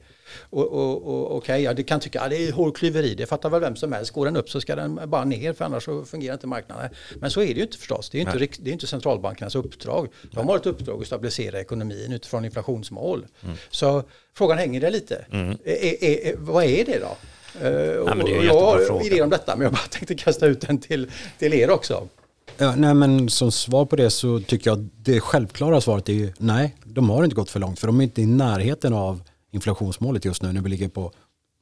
Och, 0.51 0.73
och, 0.73 1.03
och, 1.03 1.37
okay, 1.37 1.63
ja, 1.63 1.75
det 1.75 1.83
kan 1.83 2.01
tycka 2.01 2.21
att 2.21 2.33
ja, 2.33 2.39
det 2.39 2.49
är 2.49 2.53
hårklyveri, 2.53 3.15
det 3.15 3.27
fattar 3.27 3.51
väl 3.51 3.61
vem 3.61 3.77
som 3.77 3.93
helst. 3.93 4.11
Går 4.11 4.25
den 4.25 4.37
upp 4.37 4.51
så 4.51 4.61
ska 4.61 4.77
den 4.77 5.01
bara 5.07 5.25
ner 5.25 5.53
för 5.53 5.65
annars 5.65 5.85
så 5.85 6.05
fungerar 6.05 6.35
inte 6.35 6.47
marknaden. 6.47 6.91
Men 7.17 7.31
så 7.31 7.41
är 7.41 7.47
det 7.47 7.53
ju 7.53 7.63
inte 7.63 7.79
förstås. 7.79 8.11
Det 8.11 8.19
är 8.19 8.21
inte, 8.21 8.63
det 8.63 8.71
är 8.71 8.73
inte 8.73 8.87
centralbankernas 8.87 9.55
uppdrag. 9.55 10.09
De 10.31 10.49
har 10.49 10.57
ett 10.57 10.67
uppdrag 10.67 11.01
att 11.01 11.07
stabilisera 11.07 11.61
ekonomin 11.61 12.13
utifrån 12.13 12.45
inflationsmål. 12.45 13.27
Mm. 13.43 13.57
Så 13.71 14.03
frågan 14.35 14.59
hänger 14.59 14.81
där 14.81 14.91
lite. 14.91 15.25
Mm. 15.33 15.59
Är, 15.65 16.05
är, 16.05 16.27
är, 16.27 16.37
vad 16.37 16.65
är 16.65 16.85
det 16.85 16.99
då? 16.99 17.17
Uh, 17.61 17.69
ja, 18.07 18.15
men 18.15 18.27
det 18.27 18.37
är 18.37 18.43
jag 18.43 18.61
har 18.61 19.07
idéer 19.07 19.23
om 19.23 19.31
detta 19.31 19.57
men 19.57 19.63
jag 19.63 19.73
bara 19.73 19.83
tänkte 19.91 20.15
kasta 20.15 20.47
ut 20.47 20.61
den 20.61 20.79
till, 20.79 21.11
till 21.39 21.55
er 21.55 21.71
också. 21.71 22.09
Ja, 22.57 22.77
nej, 22.77 22.95
men 22.95 23.29
som 23.29 23.53
svar 23.53 23.85
på 23.85 23.97
det 23.97 24.11
så 24.11 24.41
tycker 24.41 24.71
jag 24.71 24.89
det 24.97 25.21
självklara 25.21 25.81
svaret 25.81 26.09
är 26.09 26.13
ju 26.13 26.33
nej, 26.39 26.77
de 26.85 27.11
har 27.11 27.25
inte 27.25 27.37
gått 27.37 27.51
för 27.51 27.61
långt 27.61 27.79
för 27.79 27.87
de 27.87 28.01
är 28.01 28.05
inte 28.05 28.23
i 28.23 28.27
närheten 28.27 28.93
av 28.93 29.23
inflationsmålet 29.51 30.25
just 30.25 30.43
nu 30.43 30.53
när 30.53 30.61
vi 30.61 30.69
ligger 30.69 30.89
på 30.89 31.13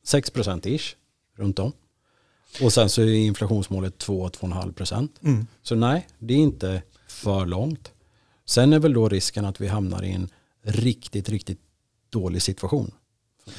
6% 0.07 0.66
ish 0.66 0.96
runt 1.37 1.59
om. 1.59 1.72
Och 2.62 2.72
sen 2.72 2.88
så 2.88 3.03
är 3.03 3.07
inflationsmålet 3.07 4.05
2-2,5 4.07 4.72
procent. 4.72 5.20
Mm. 5.22 5.46
Så 5.62 5.74
nej, 5.74 6.07
det 6.18 6.35
är 6.35 6.38
inte 6.38 6.83
för 7.09 7.46
långt. 7.46 7.92
Sen 8.46 8.72
är 8.72 8.79
väl 8.79 8.92
då 8.92 9.09
risken 9.09 9.44
att 9.44 9.61
vi 9.61 9.66
hamnar 9.66 10.05
i 10.05 10.12
en 10.12 10.29
riktigt, 10.62 11.29
riktigt 11.29 11.61
dålig 12.11 12.42
situation 12.42 12.90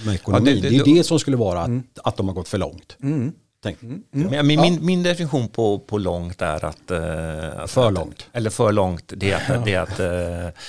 med 0.06 0.16
ekonomin. 0.16 0.56
Ja, 0.56 0.62
det, 0.62 0.70
det, 0.70 0.84
det, 0.84 0.92
är 0.92 0.96
det 0.96 1.04
som 1.04 1.20
skulle 1.20 1.38
vara 1.38 1.60
att, 1.60 1.68
mm. 1.68 1.84
att 2.04 2.18
de 2.18 2.28
har 2.28 2.36
gått 2.36 2.48
för 2.48 2.58
långt. 2.58 2.98
Mm. 3.04 3.32
Tänk. 3.64 3.84
Mm. 3.84 4.04
Mm. 4.14 4.48
Min, 4.48 4.62
min, 4.62 4.86
min, 4.86 5.04
definition 5.04 5.48
på, 5.48 5.80
på 5.80 5.98
långt 5.98 6.42
är 6.42 6.66
att... 6.66 6.92
Uh, 6.92 7.66
för 7.68 7.92
långt. 7.92 8.28
eller 8.34 8.50
för 8.50 8.72
långt, 8.72 9.14
det 9.18 9.32
är 9.32 9.36
att, 9.36 9.66
det 9.66 9.74
är 9.74 9.80
att, 9.80 10.00
uh, 10.00 10.62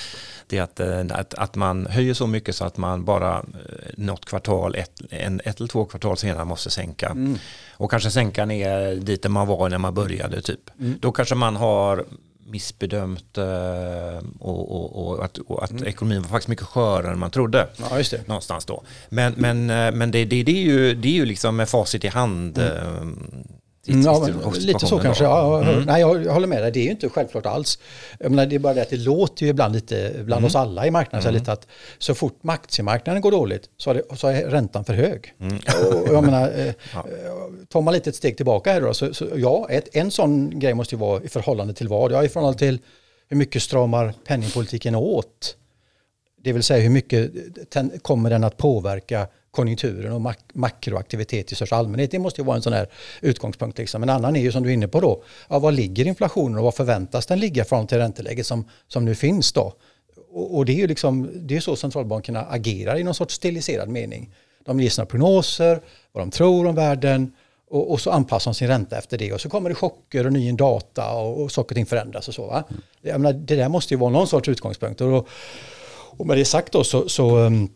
det 0.47 0.59
är 0.59 0.63
att, 0.63 0.81
uh, 0.81 1.19
att, 1.21 1.35
att, 1.35 1.55
man 1.55 1.87
höjer 1.87 2.15
så 2.15 2.27
mycket 2.27 2.57
så 2.57 2.65
att 2.65 2.77
man 2.77 3.05
bara 3.05 3.45
något 3.97 4.25
kvartal, 4.25 4.75
ett, 4.75 5.03
en, 5.11 5.41
ett 5.45 5.59
eller 5.59 5.69
två 5.69 5.85
kvartal 5.85 6.17
senare 6.17 6.45
måste 6.45 6.71
sänka. 6.71 7.07
Mm. 7.07 7.39
Och 7.71 7.91
kanske 7.91 8.11
sänka 8.11 8.45
ner 8.45 8.95
dit 8.95 9.23
där 9.23 9.31
man 9.31 9.47
var 9.47 9.69
när 9.69 9.79
man 9.79 9.95
började 9.95 10.43
typ. 10.43 10.71
Mm. 10.81 10.99
Då 11.01 11.13
kanske 11.13 11.35
man 11.35 11.57
har 11.57 12.07
missbedömt 12.47 13.39
eh, 13.39 13.45
och, 14.39 14.71
och, 14.71 15.07
och, 15.07 15.25
att, 15.25 15.39
och 15.39 15.65
att 15.65 15.71
mm. 15.71 15.87
ekonomin 15.87 16.23
var 16.23 16.29
faktiskt 16.29 16.49
mycket 16.49 16.67
skörare 16.67 17.13
än 17.13 17.19
man 17.19 17.31
trodde. 17.31 17.69
Ja, 17.91 17.99
just 17.99 18.11
det. 18.11 18.29
Någonstans 18.29 18.65
då. 18.65 18.83
Men, 19.09 19.35
men, 19.37 19.71
eh, 19.71 19.93
men 19.93 20.11
det, 20.11 20.25
det, 20.25 20.43
det, 20.43 20.53
är 20.53 20.63
ju, 20.63 20.95
det 20.95 21.09
är 21.09 21.13
ju 21.13 21.27
liksom 21.27 21.57
med 21.57 21.69
facit 21.69 22.05
i 22.05 22.09
hand. 22.09 22.59
Mm. 22.59 23.19
Eh, 23.87 24.01
ja, 24.01 24.29
lite 24.59 24.87
så 24.87 24.99
kanske. 24.99 25.25
Ja, 25.25 25.63
mm. 25.63 25.83
Nej, 25.83 26.01
jag 26.01 26.33
håller 26.33 26.47
med 26.47 26.63
dig. 26.63 26.73
Det 26.73 26.81
är 26.81 26.85
ju 26.85 26.91
inte 26.91 27.09
självklart 27.09 27.47
alls. 27.47 27.79
Menar, 28.21 28.47
det 28.47 28.55
är 28.55 28.59
bara 28.59 28.75
det 28.75 28.83
att 28.83 28.91
det 28.91 28.97
låter 28.97 29.45
ju 29.45 29.51
ibland 29.51 29.75
lite 29.75 30.13
bland 30.15 30.39
mm. 30.39 30.45
oss 30.45 30.55
alla 30.55 30.87
i 30.87 30.91
marknaden 30.91 31.29
mm. 31.29 31.35
så, 31.35 31.39
lite 31.41 31.53
att 31.53 31.67
så 31.99 32.15
fort 32.15 32.39
aktiemarknaden 32.43 33.23
går 33.23 33.31
dåligt 33.31 33.71
så 33.77 33.91
är, 33.91 33.95
det, 33.95 34.17
så 34.17 34.29
är 34.29 34.51
räntan 34.51 34.85
för 34.85 34.95
hög. 34.95 35.35
Mm. 35.41 35.57
Och, 35.57 36.15
jag 36.15 36.25
menar, 36.25 36.75
ja. 36.95 37.07
tar 37.69 37.81
man 37.81 37.95
lite 37.95 38.11
ett 38.11 38.17
steg 38.17 38.37
tillbaka 38.37 38.73
här 38.73 38.81
då, 38.81 38.95
så, 38.95 39.15
så 39.15 39.29
ja, 39.37 39.67
ett, 39.71 39.97
en 39.97 40.11
sån 40.11 40.59
grej 40.59 40.75
måste 40.75 40.95
ju 40.95 40.99
vara 40.99 41.23
i 41.23 41.29
förhållande 41.29 41.75
till 41.75 41.89
vad? 41.89 42.13
Ja, 42.13 42.25
i 42.25 42.29
förhållande 42.29 42.59
till 42.59 42.79
hur 43.29 43.37
mycket 43.37 43.63
stramar 43.63 44.15
penningpolitiken 44.27 44.95
åt? 44.95 45.57
Det 46.45 46.53
vill 46.53 46.63
säga 46.63 46.83
hur 46.83 46.91
mycket 46.91 47.33
kommer 48.03 48.31
den 48.31 48.45
att 48.45 48.57
påverka 48.57 49.27
konjunkturen 49.53 50.13
och 50.13 50.21
mak 50.21 50.39
makroaktivitet 50.53 51.53
i 51.53 51.55
största 51.55 51.77
allmänhet. 51.77 52.11
Det 52.11 52.19
måste 52.19 52.41
ju 52.41 52.45
vara 52.45 52.57
en 52.57 52.63
sån 52.63 52.73
här 52.73 52.87
utgångspunkt. 53.21 53.79
Liksom. 53.79 54.03
En 54.03 54.11
annan 54.11 54.37
är 54.37 54.41
ju 54.41 54.53
som 54.53 54.63
du 54.63 54.69
är 54.69 54.75
inne 54.75 54.89
på 54.89 55.01
då, 55.01 55.23
ja, 55.49 55.59
vad 55.59 55.75
ligger 55.75 56.07
inflationen 56.07 56.59
och 56.59 56.65
vad 56.65 56.75
förväntas 56.75 57.27
den 57.27 57.41
ligga 57.41 57.65
från 57.65 57.87
till 57.87 57.99
ränteläget 57.99 58.47
som, 58.47 58.69
som 58.89 59.05
nu 59.05 59.15
finns 59.15 59.53
då? 59.53 59.75
Och, 60.33 60.57
och 60.57 60.65
det 60.65 60.73
är 60.73 60.77
ju 60.77 60.87
liksom, 60.87 61.31
det 61.35 61.57
är 61.57 61.61
så 61.61 61.77
centralbankerna 61.77 62.43
agerar 62.43 62.99
i 62.99 63.03
någon 63.03 63.15
sorts 63.15 63.35
stiliserad 63.35 63.89
mening. 63.89 64.35
De 64.65 64.81
ger 64.81 64.91
sina 64.91 65.07
prognoser, 65.07 65.81
vad 66.13 66.23
de 66.23 66.31
tror 66.31 66.67
om 66.67 66.75
världen 66.75 67.33
och, 67.71 67.93
och, 67.93 68.01
så 68.01 68.11
anpassar 68.11 68.51
de 68.51 68.55
sin 68.55 68.69
ränta 68.69 68.99
efter 68.99 69.19
det 69.19 69.33
och 69.33 69.41
så 69.41 69.49
kommer 69.49 69.69
det 69.69 69.75
chocker 69.75 70.27
och 70.27 70.33
ny 70.33 70.53
data 70.53 71.13
och, 71.13 71.43
och 71.43 71.53
saker 71.53 71.71
och 71.71 71.77
ting 71.77 71.87
förändras 71.87 72.29
och 72.29 72.35
så. 72.35 72.47
Va? 72.47 72.65
Jag 73.01 73.21
menar, 73.21 73.39
det 73.39 73.57
där 73.57 73.69
måste 73.69 73.95
ju 73.95 73.99
vara 73.99 74.11
någon 74.11 74.27
sorts 74.27 74.49
utgångspunkt. 74.49 75.01
Och, 75.01 75.29
och 76.17 76.27
med 76.27 76.37
det 76.37 76.45
sagt 76.45 76.73
då 76.73 76.85
så, 76.85 77.09
så 77.09 77.37
um, 77.37 77.71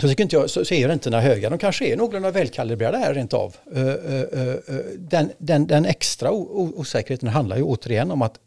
så, 0.00 0.08
tycker 0.08 0.22
inte 0.22 0.36
jag, 0.36 0.50
så, 0.50 0.64
så 0.64 0.74
är 0.74 0.88
räntorna 0.88 1.20
höga. 1.20 1.50
De 1.50 1.58
kanske 1.58 1.86
är 1.86 1.96
någorlunda 1.96 2.30
välkalibrerade 2.30 2.98
här 2.98 3.14
rent 3.14 3.34
av. 3.34 3.56
Uh, 3.76 3.78
uh, 3.78 4.22
uh, 4.34 4.56
den, 4.98 5.30
den, 5.38 5.66
den, 5.66 5.84
extra 5.84 6.30
osäkerheten 6.32 7.28
handlar 7.28 7.56
ju 7.56 7.62
återigen 7.62 8.10
om 8.10 8.22
att 8.22 8.38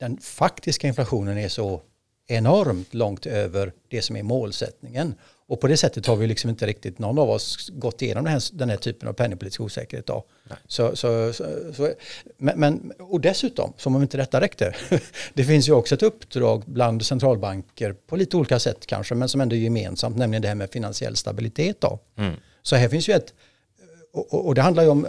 den 0.00 0.18
faktiska 0.20 0.88
inflationen 0.88 1.38
är 1.38 1.48
så 1.48 1.80
enormt 2.28 2.94
långt 2.94 3.26
över 3.26 3.72
det 3.88 4.02
som 4.02 4.16
är 4.16 4.22
målsättningen. 4.22 5.14
Och 5.50 5.60
på 5.60 5.66
det 5.66 5.76
sättet 5.76 6.06
har 6.06 6.16
vi 6.16 6.26
liksom 6.26 6.50
inte 6.50 6.66
riktigt 6.66 6.98
någon 6.98 7.18
av 7.18 7.30
oss 7.30 7.70
gått 7.72 8.02
igenom 8.02 8.24
den 8.24 8.32
här, 8.32 8.42
den 8.52 8.70
här 8.70 8.76
typen 8.76 9.08
av 9.08 9.12
penningpolitisk 9.12 9.60
osäkerhet. 9.60 10.06
Då. 10.06 10.24
Så, 10.66 10.96
så, 10.96 11.32
så, 11.32 11.44
så, 11.74 11.92
men, 12.36 12.60
men, 12.60 12.92
och 12.98 13.20
dessutom, 13.20 13.72
som 13.76 13.96
om 13.96 14.02
inte 14.02 14.16
detta 14.16 14.40
räckte, 14.40 14.74
det 15.34 15.44
finns 15.44 15.68
ju 15.68 15.72
också 15.72 15.94
ett 15.94 16.02
uppdrag 16.02 16.62
bland 16.66 17.06
centralbanker 17.06 17.92
på 17.92 18.16
lite 18.16 18.36
olika 18.36 18.58
sätt 18.58 18.86
kanske, 18.86 19.14
men 19.14 19.28
som 19.28 19.40
ändå 19.40 19.56
är 19.56 19.60
gemensamt, 19.60 20.16
nämligen 20.16 20.42
det 20.42 20.48
här 20.48 20.54
med 20.54 20.70
finansiell 20.70 21.16
stabilitet. 21.16 21.80
Då. 21.80 21.98
Mm. 22.16 22.34
Så 22.62 22.76
här 22.76 22.88
finns 22.88 23.08
ju 23.08 23.12
ett, 23.12 23.34
och, 24.12 24.46
och 24.46 24.54
det 24.54 24.62
handlar 24.62 24.82
ju 24.82 24.88
om 24.88 25.06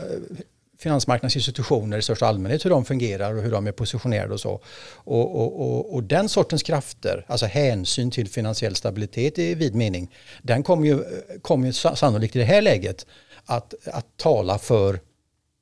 finansmarknadsinstitutioner 0.81 1.97
i 1.97 2.01
största 2.01 2.25
allmänhet, 2.25 2.65
hur 2.65 2.69
de 2.69 2.85
fungerar 2.85 3.35
och 3.35 3.43
hur 3.43 3.51
de 3.51 3.67
är 3.67 3.71
positionerade 3.71 4.33
och 4.33 4.39
så. 4.39 4.61
Och, 4.93 5.41
och, 5.41 5.61
och, 5.61 5.93
och, 5.93 6.03
den 6.03 6.29
sortens 6.29 6.63
krafter, 6.63 7.25
alltså 7.27 7.45
hänsyn 7.45 8.11
till 8.11 8.29
finansiell 8.29 8.75
stabilitet 8.75 9.39
i 9.39 9.55
vid 9.55 9.75
mening, 9.75 10.11
den 10.41 10.63
kommer 10.63 10.87
ju, 10.87 11.03
kom 11.41 11.65
ju 11.65 11.73
sannolikt 11.73 12.35
i 12.35 12.39
det 12.39 12.45
här 12.45 12.61
läget 12.61 13.05
att, 13.45 13.73
att 13.85 14.17
tala 14.17 14.57
för 14.57 14.99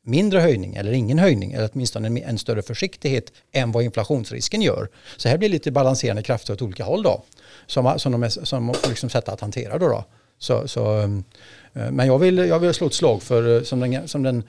mindre 0.05 0.39
höjning 0.39 0.75
eller 0.75 0.91
ingen 0.91 1.19
höjning 1.19 1.53
eller 1.53 1.69
åtminstone 1.73 2.07
en, 2.07 2.17
en 2.17 2.37
större 2.37 2.61
försiktighet 2.61 3.31
än 3.51 3.71
vad 3.71 3.83
inflationsrisken 3.83 4.61
gör. 4.61 4.89
Så 5.17 5.29
här 5.29 5.37
blir 5.37 5.49
lite 5.49 5.71
balanserande 5.71 6.23
krafter 6.23 6.53
åt 6.53 6.61
olika 6.61 6.83
håll 6.83 7.03
då 7.03 7.23
som, 7.67 7.99
som 7.99 8.11
de, 8.11 8.23
är, 8.23 8.29
som 8.29 8.73
får 8.73 8.89
liksom 8.89 9.09
sätta 9.09 9.31
att 9.31 9.41
hantera 9.41 9.77
då. 9.77 9.87
då. 9.87 10.05
Så, 10.37 10.67
så, 10.67 10.99
eh, 10.99 11.09
men 11.91 12.07
jag 12.07 12.19
vill, 12.19 12.37
jag 12.37 12.59
vill 12.59 12.73
slå 12.73 12.87
ett 12.87 12.93
slag 12.93 13.23
för 13.23 13.57
eh, 13.57 13.63
som 13.63 13.79
den, 13.79 14.07
som 14.07 14.23
den 14.23 14.43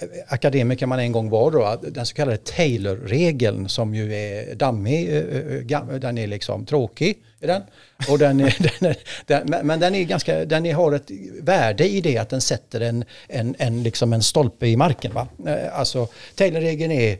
Eh, 0.00 0.08
akademiker 0.28 0.86
man 0.86 0.98
en 0.98 1.12
gång 1.12 1.30
var 1.30 1.50
då, 1.50 1.80
den 1.82 2.06
så 2.06 2.14
kallade 2.14 2.36
Taylor-regeln 2.36 3.68
som 3.68 3.94
ju 3.94 4.14
är 4.14 4.54
dammig, 4.54 5.08
eh, 5.08 5.70
eh, 5.70 5.98
den 6.00 6.18
är 6.18 6.26
liksom 6.26 6.66
tråkig. 6.66 7.18
Är 7.40 7.46
den. 7.46 7.62
Och 8.08 8.18
den 8.18 8.40
är, 8.40 8.56
den 8.80 8.90
är, 8.90 8.96
den, 9.26 9.66
men 9.66 9.80
den, 9.80 9.94
är 9.94 10.04
ganska, 10.04 10.44
den 10.44 10.66
är, 10.66 10.74
har 10.74 10.92
ett 10.92 11.10
värde 11.42 11.88
i 11.88 12.00
det 12.00 12.18
att 12.18 12.28
den 12.28 12.40
sätter 12.40 12.80
en, 12.80 13.04
en, 13.28 13.54
en, 13.58 13.82
liksom 13.82 14.12
en 14.12 14.22
stolpe 14.22 14.66
i 14.66 14.76
marken. 14.76 15.12
Va? 15.14 15.28
Alltså 15.72 16.08
Taylor-regeln 16.34 16.92
är 16.92 17.18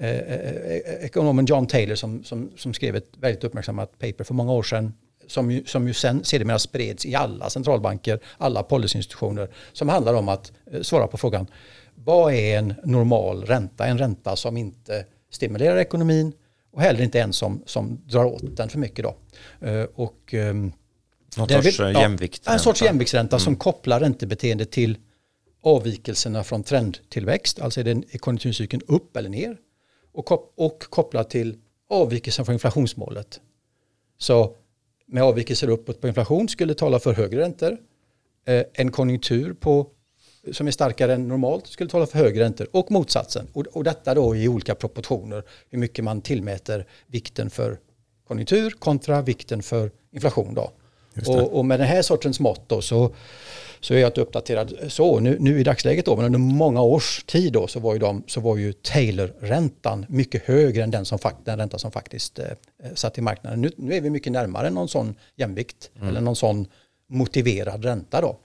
eh, 0.00 1.04
ekonomen 1.04 1.46
John 1.46 1.66
Taylor 1.66 1.94
som, 1.94 2.24
som, 2.24 2.50
som 2.56 2.74
skrev 2.74 2.96
ett 2.96 3.10
väldigt 3.20 3.44
uppmärksammat 3.44 3.98
paper 3.98 4.24
för 4.24 4.34
många 4.34 4.52
år 4.52 4.62
sedan 4.62 4.92
som 5.26 5.50
ju, 5.50 5.64
som 5.64 5.88
ju 5.88 5.94
sen 5.94 6.24
sedermera 6.24 6.58
spreds 6.58 7.06
i 7.06 7.14
alla 7.14 7.50
centralbanker, 7.50 8.20
alla 8.38 8.62
policyinstitutioner, 8.62 9.48
som 9.72 9.88
handlar 9.88 10.14
om 10.14 10.28
att 10.28 10.52
svara 10.82 11.06
på 11.06 11.18
frågan 11.18 11.46
vad 12.04 12.34
är 12.34 12.58
en 12.58 12.74
normal 12.84 13.44
ränta? 13.44 13.86
En 13.86 13.98
ränta 13.98 14.36
som 14.36 14.56
inte 14.56 15.04
stimulerar 15.30 15.76
ekonomin 15.76 16.32
och 16.72 16.80
heller 16.80 17.02
inte 17.02 17.20
en 17.20 17.32
som, 17.32 17.62
som 17.66 18.00
drar 18.06 18.24
åt 18.24 18.56
den 18.56 18.68
för 18.68 18.78
mycket. 18.78 19.04
Då. 19.04 19.16
Eh, 19.66 19.84
och, 19.94 20.34
ehm, 20.34 20.72
Någon 21.36 21.48
sorts 21.48 21.80
vill, 21.80 21.94
jämvikt? 21.94 22.46
en 22.46 22.58
sorts 22.58 22.82
jämviktsränta 22.82 23.36
mm. 23.36 23.40
som 23.40 23.56
kopplar 23.56 24.00
räntebeteendet 24.00 24.70
till 24.70 24.98
avvikelserna 25.62 26.44
från 26.44 26.62
trendtillväxt, 26.62 27.60
alltså 27.60 27.80
är 27.80 27.84
den 27.84 28.04
konjunkturcykeln 28.18 28.82
upp 28.86 29.16
eller 29.16 29.28
ner 29.28 29.56
och, 30.12 30.26
kop 30.26 30.52
och 30.56 30.80
kopplat 30.90 31.30
till 31.30 31.56
avvikelsen 31.90 32.44
från 32.44 32.52
inflationsmålet. 32.52 33.40
Så 34.18 34.56
med 35.06 35.22
avvikelser 35.22 35.68
uppåt 35.68 36.00
på 36.00 36.08
inflation 36.08 36.48
skulle 36.48 36.74
tala 36.74 36.98
för 36.98 37.12
högre 37.12 37.40
räntor. 37.40 37.78
Eh, 38.46 38.62
en 38.72 38.90
konjunktur 38.92 39.52
på 39.52 39.90
som 40.52 40.66
är 40.66 40.70
starkare 40.70 41.14
än 41.14 41.28
normalt 41.28 41.66
skulle 41.66 41.90
tala 41.90 42.06
för 42.06 42.18
högre 42.18 42.44
räntor 42.44 42.66
och 42.72 42.90
motsatsen. 42.90 43.46
Och, 43.52 43.66
och 43.66 43.84
detta 43.84 44.14
då 44.14 44.36
i 44.36 44.48
olika 44.48 44.74
proportioner, 44.74 45.42
hur 45.70 45.78
mycket 45.78 46.04
man 46.04 46.20
tillmäter 46.20 46.86
vikten 47.06 47.50
för 47.50 47.78
konjunktur 48.28 48.70
kontra 48.70 49.22
vikten 49.22 49.62
för 49.62 49.90
inflation. 50.12 50.54
Då. 50.54 50.70
Och, 51.26 51.58
och, 51.58 51.64
med 51.64 51.80
den 51.80 51.88
här 51.88 52.02
sortens 52.02 52.40
mått 52.40 52.68
då 52.68 52.82
så, 52.82 53.14
så 53.80 53.94
är 53.94 53.98
jag 53.98 54.08
inte 54.08 54.20
uppdaterad 54.20 54.74
så. 54.88 55.20
Nu, 55.20 55.36
nu 55.40 55.60
i 55.60 55.64
dagsläget 55.64 56.04
då, 56.04 56.16
men 56.16 56.24
under 56.24 56.38
många 56.38 56.82
års 56.82 57.24
tid 57.24 57.52
då 57.52 57.66
så 57.66 57.80
var 57.80 57.92
ju, 57.92 57.98
de, 57.98 58.22
så 58.26 58.40
var 58.40 58.56
ju 58.56 58.72
Taylor-räntan 58.72 60.06
mycket 60.08 60.42
högre 60.42 60.82
än 60.82 60.90
den, 60.90 61.04
som, 61.04 61.18
den 61.44 61.58
ränta 61.58 61.78
som 61.78 61.90
faktiskt 61.90 62.38
eh, 62.38 62.44
satt 62.94 63.18
i 63.18 63.20
marknaden. 63.20 63.60
Nu, 63.60 63.70
nu 63.76 63.94
är 63.94 64.00
vi 64.00 64.10
mycket 64.10 64.32
närmare 64.32 64.70
någon 64.70 64.88
sån 64.88 65.14
jämvikt 65.36 65.90
mm. 65.96 66.08
eller 66.08 66.20
någon 66.20 66.36
sån 66.36 66.66
motiverad 67.08 67.84
ränta 67.84 68.20
då. 68.20 68.36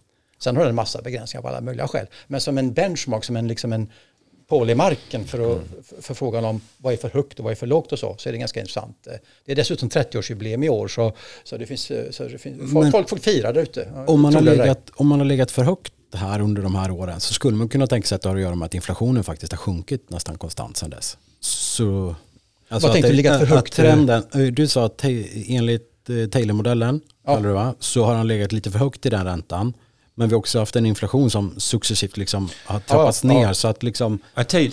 Sen 0.43 0.55
har 0.55 0.63
den 0.63 0.69
en 0.69 0.75
massa 0.75 1.01
begränsningar 1.01 1.41
på 1.41 1.47
alla 1.47 1.61
möjliga 1.61 1.87
skäl. 1.87 2.07
Men 2.27 2.41
som 2.41 2.57
en 2.57 2.73
benchmark, 2.73 3.23
som 3.23 3.35
en, 3.35 3.47
liksom 3.47 3.73
en 3.73 3.89
pål 4.47 4.69
i 4.69 4.75
marken 4.75 5.25
för, 5.25 5.39
att, 5.39 5.57
mm. 5.57 5.83
för, 6.01 6.13
frågan 6.13 6.45
om 6.45 6.61
vad 6.77 6.93
är 6.93 6.97
för 6.97 7.09
högt 7.09 7.39
och 7.39 7.43
vad 7.43 7.51
är 7.51 7.55
för 7.55 7.67
lågt 7.67 7.91
och 7.91 7.99
så, 7.99 8.15
så 8.17 8.29
är 8.29 8.33
det 8.33 8.39
ganska 8.39 8.59
intressant. 8.59 9.07
Det 9.45 9.51
är 9.51 9.55
dessutom 9.55 9.89
30-årsjubileum 9.89 10.65
i 10.65 10.69
år 10.69 10.87
så, 10.87 11.13
så 11.43 11.57
det 11.57 11.65
finns, 11.65 11.91
så 12.11 12.23
det 12.23 12.37
finns 12.37 12.71
folk, 12.73 12.91
folk 12.91 13.09
får 13.09 13.17
fira 13.17 13.51
där 13.51 13.61
ute. 13.61 13.87
Om 14.07 14.21
man, 14.21 14.35
har 14.35 14.41
legat, 14.41 14.89
om 14.95 15.07
man 15.07 15.19
har 15.19 15.25
legat 15.25 15.51
för 15.51 15.63
högt 15.63 15.93
här 16.13 16.41
under 16.41 16.61
de 16.61 16.75
här 16.75 16.91
åren 16.91 17.19
så 17.19 17.33
skulle 17.33 17.57
man 17.57 17.69
kunna 17.69 17.87
tänka 17.87 18.07
sig 18.07 18.15
att 18.15 18.21
det 18.21 18.29
har 18.29 18.35
att 18.35 18.41
göra 18.41 18.55
med 18.55 18.65
att 18.65 18.73
inflationen 18.73 19.23
faktiskt 19.23 19.51
har 19.51 19.57
sjunkit 19.57 20.09
nästan 20.09 20.37
konstant 20.37 20.77
sedan 20.77 20.89
dess. 20.89 21.17
Så, 21.39 22.15
alltså 22.69 22.87
Vad 22.87 22.93
tänkte 22.93 23.11
du 23.11 23.15
legat 23.15 23.39
för 23.39 23.47
högt? 23.47 23.73
Trenden, 23.73 24.23
du 24.51 24.67
sa 24.67 24.85
att 24.85 25.03
enligt 25.47 26.09
eh, 26.09 26.29
Taylor-modellen 26.29 27.01
ja. 27.25 27.75
så 27.79 28.03
har 28.03 28.15
han 28.15 28.27
legat 28.27 28.51
lite 28.51 28.71
för 28.71 28.79
högt 28.79 29.05
i 29.05 29.09
den 29.09 29.25
räntan. 29.25 29.73
Men 30.15 30.29
vi 30.29 30.33
har 30.33 30.39
också 30.39 30.59
haft 30.59 30.75
en 30.75 30.85
inflation 30.85 31.29
som 31.29 31.59
successivt 31.59 32.17
liksom 32.17 32.49
har 32.65 32.79
trappats 32.79 33.23
ja, 33.23 33.29
ner. 33.29 33.47
Ja. 33.47 33.53
Så 33.53 33.67
att 33.67 33.83
liksom... 33.83 34.19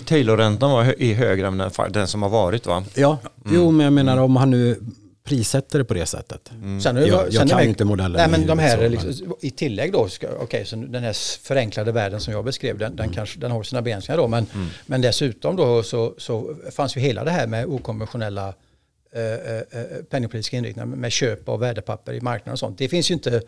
Taylor-räntan 0.05 0.71
var 0.71 1.01
är 1.01 1.13
högre 1.13 1.47
än 1.47 1.63
den 1.89 2.07
som 2.07 2.21
har 2.21 2.29
varit 2.29 2.65
va? 2.65 2.83
Ja, 2.95 3.17
mm. 3.45 3.55
jo 3.55 3.71
men 3.71 3.83
jag 3.83 3.93
menar 3.93 4.17
om 4.17 4.35
han 4.35 4.51
nu 4.51 4.79
prissätter 5.23 5.79
det 5.79 5.85
på 5.85 5.93
det 5.93 6.05
sättet. 6.05 6.51
Mm. 6.51 6.81
Sen, 6.81 6.95
jag, 6.95 7.07
jag 7.07 7.33
sen 7.33 7.47
kan 7.47 7.57
med, 7.57 7.67
inte 7.67 7.85
modellen. 7.85 8.17
Nej, 8.17 8.39
men 8.39 8.47
de 8.47 8.59
här, 8.59 8.89
liksom, 8.89 9.35
I 9.41 9.51
tillägg 9.51 9.91
då, 9.91 9.99
okej, 9.99 10.29
okay, 10.39 10.65
så 10.65 10.75
den 10.75 11.03
här 11.03 11.43
förenklade 11.43 11.91
världen 11.91 12.19
som 12.19 12.33
jag 12.33 12.45
beskrev, 12.45 12.77
den, 12.77 12.95
den, 12.95 13.05
mm. 13.05 13.15
kanske, 13.15 13.39
den 13.39 13.51
har 13.51 13.63
sina 13.63 13.81
begränsningar 13.81 14.17
då, 14.17 14.27
men, 14.27 14.47
mm. 14.53 14.67
men 14.85 15.01
dessutom 15.01 15.55
då 15.55 15.83
så, 15.83 16.13
så 16.17 16.55
fanns 16.71 16.97
ju 16.97 17.01
hela 17.01 17.23
det 17.23 17.31
här 17.31 17.47
med 17.47 17.65
okonventionella 17.65 18.53
eh, 19.15 19.21
eh, 19.21 19.57
eh 19.57 20.03
penningpolitiska 20.09 20.57
inriktningar 20.57 20.85
med 20.85 21.11
köp 21.11 21.49
av 21.49 21.59
värdepapper 21.59 22.13
i 22.13 22.21
marknaden 22.21 22.53
och 22.53 22.59
sånt. 22.59 22.77
Det 22.77 22.89
finns 22.89 23.11
ju 23.11 23.13
inte 23.13 23.41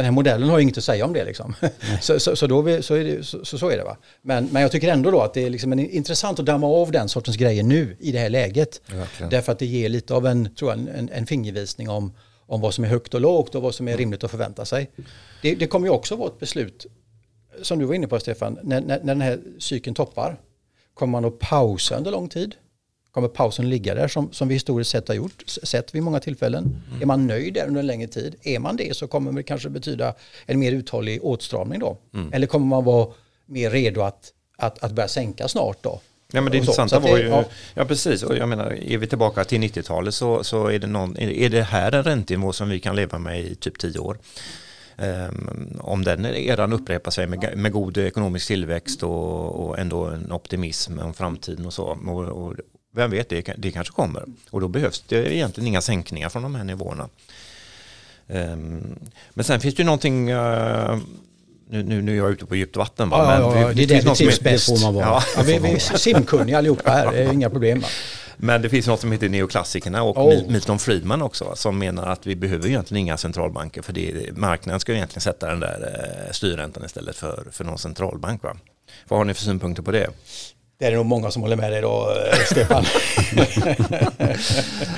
den 0.00 0.04
här 0.04 0.12
modellen 0.12 0.48
har 0.48 0.58
inget 0.58 0.78
att 0.78 0.84
säga 0.84 1.04
om 1.04 1.12
det. 1.12 1.24
Liksom. 1.24 1.54
så, 2.00 2.20
så, 2.20 2.36
så, 2.36 2.46
då 2.46 2.62
vi, 2.62 2.82
så, 2.82 2.94
är 2.94 3.04
det, 3.04 3.24
så, 3.24 3.44
så, 3.44 3.68
är 3.68 3.76
det. 3.76 3.84
Va? 3.84 3.96
Men, 4.22 4.48
men 4.52 4.62
jag 4.62 4.72
tycker 4.72 4.88
ändå 4.88 5.10
då 5.10 5.20
att 5.20 5.34
det 5.34 5.44
är 5.44 5.50
liksom 5.50 5.72
en, 5.72 5.78
intressant 5.78 6.38
att 6.38 6.46
damma 6.46 6.66
av 6.66 6.92
den 6.92 7.08
sortens 7.08 7.36
grejer 7.36 7.62
nu 7.62 7.96
i 8.00 8.12
det 8.12 8.18
här 8.18 8.28
läget. 8.28 8.80
Ja, 9.18 9.28
Därför 9.30 9.52
att 9.52 9.58
det 9.58 9.66
ger 9.66 9.88
lite 9.88 10.14
av 10.14 10.26
en, 10.26 10.54
tror 10.54 10.70
jag, 10.70 10.78
en, 10.78 11.10
en 11.12 11.26
fingervisning 11.26 11.88
om, 11.88 12.12
om 12.46 12.60
vad 12.60 12.74
som 12.74 12.84
är 12.84 12.88
högt 12.88 13.14
och 13.14 13.20
lågt 13.20 13.54
och 13.54 13.62
vad 13.62 13.74
som 13.74 13.88
är 13.88 13.96
rimligt 13.96 14.24
att 14.24 14.30
förvänta 14.30 14.64
sig. 14.64 14.90
Det, 15.42 15.54
det 15.54 15.66
kommer 15.66 15.86
ju 15.86 15.92
också 15.92 16.16
vara 16.16 16.28
ett 16.28 16.38
beslut, 16.38 16.86
som 17.62 17.78
du 17.78 17.84
var 17.84 17.94
inne 17.94 18.06
på 18.06 18.20
Stefan, 18.20 18.58
när, 18.62 18.80
när, 18.80 18.98
när 18.98 19.14
den 19.14 19.20
här 19.20 19.40
cykeln 19.58 19.94
toppar. 19.94 20.40
Kommer 20.94 21.10
man 21.10 21.24
att 21.24 21.38
pausa 21.38 21.96
under 21.96 22.10
lång 22.10 22.28
tid? 22.28 22.54
Kommer 23.10 23.28
pausen 23.28 23.70
ligga 23.70 23.94
där 23.94 24.08
som, 24.08 24.32
som 24.32 24.48
vi 24.48 24.54
historiskt 24.54 24.90
sett 24.90 25.08
har 25.08 25.14
gjort, 25.14 25.42
sett 25.46 25.94
vid 25.94 26.02
många 26.02 26.20
tillfällen. 26.20 26.82
Mm. 26.88 27.02
Är 27.02 27.06
man 27.06 27.26
nöjd 27.26 27.54
där 27.54 27.66
under 27.66 27.80
en 27.80 27.86
längre 27.86 28.08
tid, 28.08 28.34
är 28.42 28.58
man 28.58 28.76
det 28.76 28.96
så 28.96 29.06
kommer 29.06 29.32
det 29.32 29.42
kanske 29.42 29.68
betyda 29.68 30.14
en 30.46 30.58
mer 30.58 30.72
uthållig 30.72 31.24
åtstramning 31.24 31.80
då. 31.80 31.98
Mm. 32.14 32.32
Eller 32.32 32.46
kommer 32.46 32.66
man 32.66 32.84
vara 32.84 33.08
mer 33.46 33.70
redo 33.70 34.00
att, 34.00 34.32
att, 34.56 34.84
att 34.84 34.92
börja 34.92 35.08
sänka 35.08 35.48
snart 35.48 35.82
då? 35.82 36.00
Ja 36.32 36.40
men 36.40 36.52
det 36.52 36.58
intressanta 36.58 36.98
var 36.98 37.18
ju, 37.18 37.28
ja. 37.28 37.44
ja. 37.74 37.84
precis, 37.84 38.22
och 38.22 38.36
jag 38.36 38.48
menar 38.48 38.72
är 38.72 38.98
vi 38.98 39.06
tillbaka 39.06 39.44
till 39.44 39.60
90-talet 39.60 40.14
så, 40.14 40.44
så 40.44 40.66
är, 40.66 40.78
det 40.78 40.86
någon, 40.86 41.16
är 41.18 41.48
det 41.48 41.62
här 41.62 41.94
en 41.94 42.02
räntenivå 42.02 42.52
som 42.52 42.68
vi 42.68 42.80
kan 42.80 42.96
leva 42.96 43.18
med 43.18 43.40
i 43.40 43.54
typ 43.54 43.78
10 43.78 43.98
år. 43.98 44.18
Um, 44.98 45.80
om 45.80 46.04
den 46.04 46.26
eran 46.26 46.72
upprepar 46.72 47.10
sig 47.10 47.26
med, 47.26 47.52
med 47.56 47.72
god 47.72 47.98
ekonomisk 47.98 48.46
tillväxt 48.46 49.02
och, 49.02 49.66
och, 49.66 49.78
ändå 49.78 50.04
en 50.04 50.32
optimism 50.32 50.98
om 50.98 51.14
framtiden 51.14 51.66
och 51.66 51.72
så. 51.72 51.98
Och, 52.06 52.24
och, 52.24 52.54
vem 52.92 53.10
vet, 53.10 53.28
det, 53.28 53.54
det 53.58 53.70
kanske 53.70 53.92
kommer. 53.94 54.24
Och 54.50 54.60
då 54.60 54.68
behövs 54.68 55.04
det 55.08 55.34
egentligen 55.34 55.68
inga 55.68 55.80
sänkningar 55.80 56.28
från 56.28 56.42
de 56.42 56.54
här 56.54 56.64
nivåerna. 56.64 57.08
Um, 58.26 58.98
men 59.30 59.44
sen 59.44 59.60
finns 59.60 59.74
det 59.74 59.82
ju 59.82 59.86
någonting, 59.86 60.32
uh, 60.32 60.98
nu, 61.70 61.82
nu, 61.82 62.02
nu 62.02 62.12
är 62.12 62.16
jag 62.16 62.30
ute 62.30 62.46
på 62.46 62.56
djupt 62.56 62.76
vatten. 62.76 63.08
Ja, 63.12 63.26
men 63.26 63.40
ja, 63.40 63.60
ja, 63.60 63.68
det, 63.68 63.74
det 63.74 63.82
är 63.82 64.02
det 64.02 64.10
vi 64.10 64.14
trivs 64.14 64.40
bäst. 64.40 64.68
Det 64.68 64.78
får 64.78 64.86
man 64.86 64.94
vara. 64.94 65.04
Ja, 65.04 65.22
ja, 65.36 65.42
vi, 65.42 65.58
vi 65.58 65.68
är 65.68 65.96
simkunniga 65.96 66.58
allihopa 66.58 66.90
här, 66.90 67.12
det 67.12 67.18
är 67.18 67.32
inga 67.32 67.50
problem. 67.50 67.84
Men 68.42 68.62
det 68.62 68.68
finns 68.68 68.86
något 68.86 69.00
som 69.00 69.12
heter 69.12 69.28
neoklassikerna 69.28 70.02
och 70.02 70.16
oh. 70.16 70.50
Milton 70.50 70.78
Friedman 70.78 71.22
också 71.22 71.52
som 71.54 71.78
menar 71.78 72.06
att 72.06 72.26
vi 72.26 72.36
behöver 72.36 72.68
egentligen 72.68 73.00
inga 73.00 73.16
centralbanker 73.16 73.82
för 73.82 73.92
det, 73.92 74.36
marknaden 74.36 74.80
ska 74.80 74.92
egentligen 74.92 75.20
sätta 75.20 75.48
den 75.48 75.60
där 75.60 76.24
eh, 76.26 76.32
styrräntan 76.32 76.84
istället 76.84 77.16
för, 77.16 77.44
för 77.52 77.64
någon 77.64 77.78
centralbank. 77.78 78.42
Va? 78.42 78.56
Vad 79.08 79.20
har 79.20 79.24
ni 79.24 79.34
för 79.34 79.42
synpunkter 79.42 79.82
på 79.82 79.90
det? 79.90 80.08
Det 80.80 80.86
är 80.86 80.92
nog 80.92 81.06
många 81.06 81.30
som 81.30 81.42
håller 81.42 81.56
med 81.56 81.72
dig 81.72 81.80
då, 81.80 82.14
eh, 82.32 82.44
Stefan. 82.44 82.84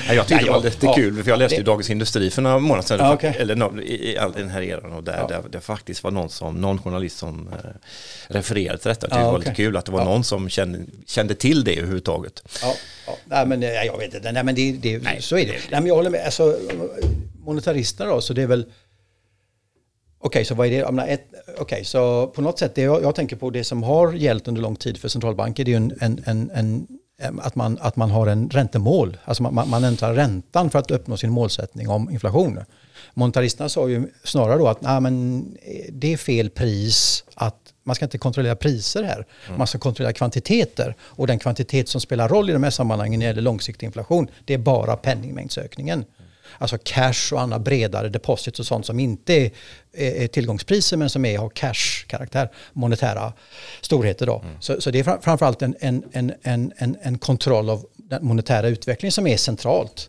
jag 0.15 0.27
tyckte 0.27 0.45
det 0.45 0.51
var 0.51 0.63
lite 0.63 0.87
ja, 0.87 0.95
kul, 0.95 1.23
för 1.23 1.31
jag 1.31 1.39
läste 1.39 1.57
ju 1.57 1.63
Dagens 1.63 1.91
Industri 1.91 2.31
för 2.31 2.43
några 2.43 2.59
månader 2.59 2.83
sedan, 2.83 2.99
ja, 2.99 3.15
okay. 3.15 3.33
eller 3.39 3.83
i, 3.83 4.19
all 4.19 4.33
den 4.33 4.49
här 4.49 4.63
eran, 4.63 4.93
och 4.93 5.05
där, 5.05 5.19
ja. 5.19 5.27
där 5.27 5.43
det 5.51 5.61
faktiskt 5.61 6.05
var 6.05 6.11
någon, 6.11 6.31
som, 6.31 6.55
någon 6.61 6.83
journalist 6.83 7.19
som 7.19 7.49
eh, 7.49 7.71
refererade 8.29 8.79
till 8.79 8.89
detta. 8.89 9.07
Jag 9.07 9.11
tyckte 9.11 9.17
ja, 9.17 9.19
det 9.19 9.25
var 9.25 9.39
okay. 9.39 9.51
lite 9.51 9.55
kul 9.55 9.77
att 9.77 9.85
det 9.85 9.93
var 9.93 10.05
någon 10.05 10.25
som 10.25 10.49
kände, 10.49 10.79
kände 11.07 11.35
till 11.35 11.65
det 11.65 11.79
överhuvudtaget. 11.79 12.43
Ja, 12.63 12.75
ja. 13.07 13.17
Nej, 13.25 13.47
men 13.47 13.63
eh, 13.63 13.71
jag 13.71 13.99
vet 13.99 14.15
inte, 14.15 14.33
nej, 14.33 14.45
men 14.45 14.55
det, 14.55 14.73
det, 14.73 14.99
nej, 14.99 15.23
så 15.23 15.39
är 15.39 15.47
det. 15.47 15.53
Nej, 15.53 15.61
men 15.71 15.87
jag 15.87 15.95
håller 15.95 16.11
med, 16.11 16.25
alltså, 16.25 16.59
monetaristerna 17.45 18.11
då, 18.11 18.21
så 18.21 18.33
det 18.33 18.43
är 18.43 18.47
väl 18.47 18.67
Okej, 20.25 20.45
så 20.45 20.55
vad 20.55 20.67
är 20.67 20.71
det? 20.71 20.85
Okej, 20.85 21.19
okay, 21.61 21.85
så 21.85 22.27
på 22.27 22.43
något 22.43 22.59
sätt, 22.59 22.75
det 22.75 22.83
jag, 22.83 23.03
jag, 23.03 23.15
tänker 23.15 23.37
på 23.37 23.51
det 23.51 23.65
som 23.65 23.83
har 23.83 24.13
gällt 24.13 24.49
under 24.49 24.63
lång 24.63 24.77
tid 24.77 24.99
för 24.99 25.09
centralbanker, 25.09 25.65
det 25.65 25.73
är 25.73 25.77
en, 25.77 25.95
en, 26.01 26.23
en, 26.25 26.51
en 26.55 26.87
att, 27.39 27.55
man, 27.55 27.79
att 27.81 27.97
man 27.97 28.11
har 28.11 28.27
en 28.27 28.51
räntemål. 28.51 29.19
Alltså 29.25 29.43
man, 29.43 29.69
man 29.69 29.85
ändrar 29.85 30.15
räntan 30.15 30.71
för 30.71 30.79
att 30.79 30.91
uppnå 30.91 31.17
sin 31.17 31.31
målsättning 31.31 31.89
om 31.89 32.11
inflation. 32.11 32.61
Monetaristerna 33.15 33.69
sa 33.69 33.89
ju 33.89 34.09
snarare 34.25 34.59
då 34.59 34.69
att 34.69 34.81
nej, 34.81 35.01
men 35.01 35.45
det 35.93 36.13
är 36.13 36.17
fel 36.17 36.51
pris 36.51 37.25
att 37.35 37.59
man 37.85 37.97
ska 37.97 38.05
inte 38.05 38.19
kontrollera 38.19 38.57
priser 38.57 39.03
här. 39.03 39.27
Mm. 39.47 39.59
Man 39.59 39.67
ska 39.67 39.79
kontrollera 39.79 40.13
kvantiteter. 40.13 40.97
Och 41.01 41.27
den 41.27 41.39
kvantitet 41.39 41.89
som 41.89 42.01
spelar 42.01 42.29
roll 42.29 42.51
i 42.51 42.53
de 42.53 42.63
här 42.63 42.71
sammanhangen 42.71 43.19
när 43.19 43.27
det 43.27 43.31
gäller 43.31 43.43
långsiktig 43.43 43.87
inflation, 43.87 44.29
det 44.45 44.55
är 44.55 44.59
bara 44.59 44.97
penningmängdsökningen 44.97 46.05
alltså 46.59 46.79
cash 46.85 47.33
och 47.33 47.41
andra 47.41 47.59
bredare 47.59 48.09
deposits 48.09 48.61
och 48.61 48.67
sånt 48.67 48.87
som 48.87 49.01
inte 49.01 49.35
är, 49.35 49.51
är 49.93 50.27
tillgångspriser 50.27 50.97
men 50.97 51.11
som 51.11 51.25
är, 51.25 51.39
har 51.39 51.49
cash-karaktär, 51.49 52.49
monetära 52.73 53.33
storheter. 53.81 54.27
Då. 54.27 54.39
Mm. 54.45 54.57
Så, 54.61 54.81
så 54.81 54.91
det 54.91 54.99
är 54.99 55.21
framförallt 55.21 55.63
en, 55.63 55.77
en, 55.81 56.05
en, 56.13 56.73
en, 56.79 56.97
en 57.03 57.19
kontroll 57.19 57.71
av 57.71 57.87
den 57.97 58.27
monetära 58.27 58.69
utvecklingen 58.69 59.13
som 59.13 59.27
är 59.27 59.37
centralt. 59.37 60.09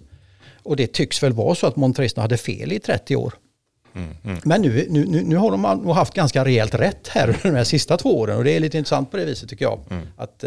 Och 0.63 0.75
det 0.75 0.93
tycks 0.93 1.23
väl 1.23 1.33
vara 1.33 1.55
så 1.55 1.67
att 1.67 1.75
monetaristerna 1.75 2.23
hade 2.23 2.37
fel 2.37 2.71
i 2.71 2.79
30 2.79 3.15
år. 3.15 3.33
Mm, 3.95 4.15
mm. 4.23 4.39
Men 4.43 4.61
nu, 4.61 4.87
nu, 4.89 5.05
nu 5.05 5.35
har 5.35 5.51
de 5.51 5.87
haft 5.87 6.13
ganska 6.13 6.45
rejält 6.45 6.75
rätt 6.75 7.07
här 7.07 7.27
under 7.27 7.43
de 7.43 7.55
här 7.55 7.63
sista 7.63 7.97
två 7.97 8.19
åren 8.19 8.37
och 8.37 8.43
det 8.43 8.51
är 8.51 8.59
lite 8.59 8.77
intressant 8.77 9.11
på 9.11 9.17
det 9.17 9.25
viset 9.25 9.49
tycker 9.49 9.65
jag. 9.65 9.79
Mm. 9.89 10.07
Att 10.17 10.43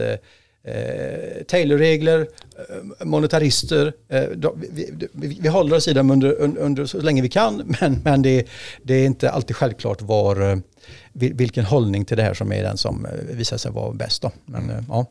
eh, 0.67 1.45
Taylorregler, 1.49 2.21
eh, 2.21 3.07
monetarister. 3.07 3.93
Eh, 4.09 4.23
då, 4.23 4.55
vi, 4.71 4.91
vi, 5.13 5.39
vi, 5.41 5.49
håller 5.49 5.77
oss 5.77 5.89
i 5.89 5.93
dem 5.93 6.11
under, 6.11 6.41
under, 6.41 6.87
så 6.87 7.01
länge 7.01 7.23
vi 7.23 7.29
kan 7.29 7.57
men, 7.81 8.01
men 8.05 8.23
det, 8.23 8.47
det 8.83 8.95
är 8.95 9.07
inte 9.07 9.31
alltid 9.31 9.57
självklart 9.57 10.03
var, 10.03 10.51
eh, 10.51 10.59
vilken 11.13 11.65
hållning 11.65 12.05
till 12.05 12.17
det 12.17 12.23
här 12.23 12.35
som 12.35 12.53
är 12.53 12.63
den 12.63 12.77
som 12.77 13.07
visar 13.31 13.57
sig 13.57 13.73
vara 13.73 13.93
bäst. 13.93 14.23
Då. 14.23 14.31
Men, 14.45 14.71
mm. 14.71 14.85
ja. 14.89 15.07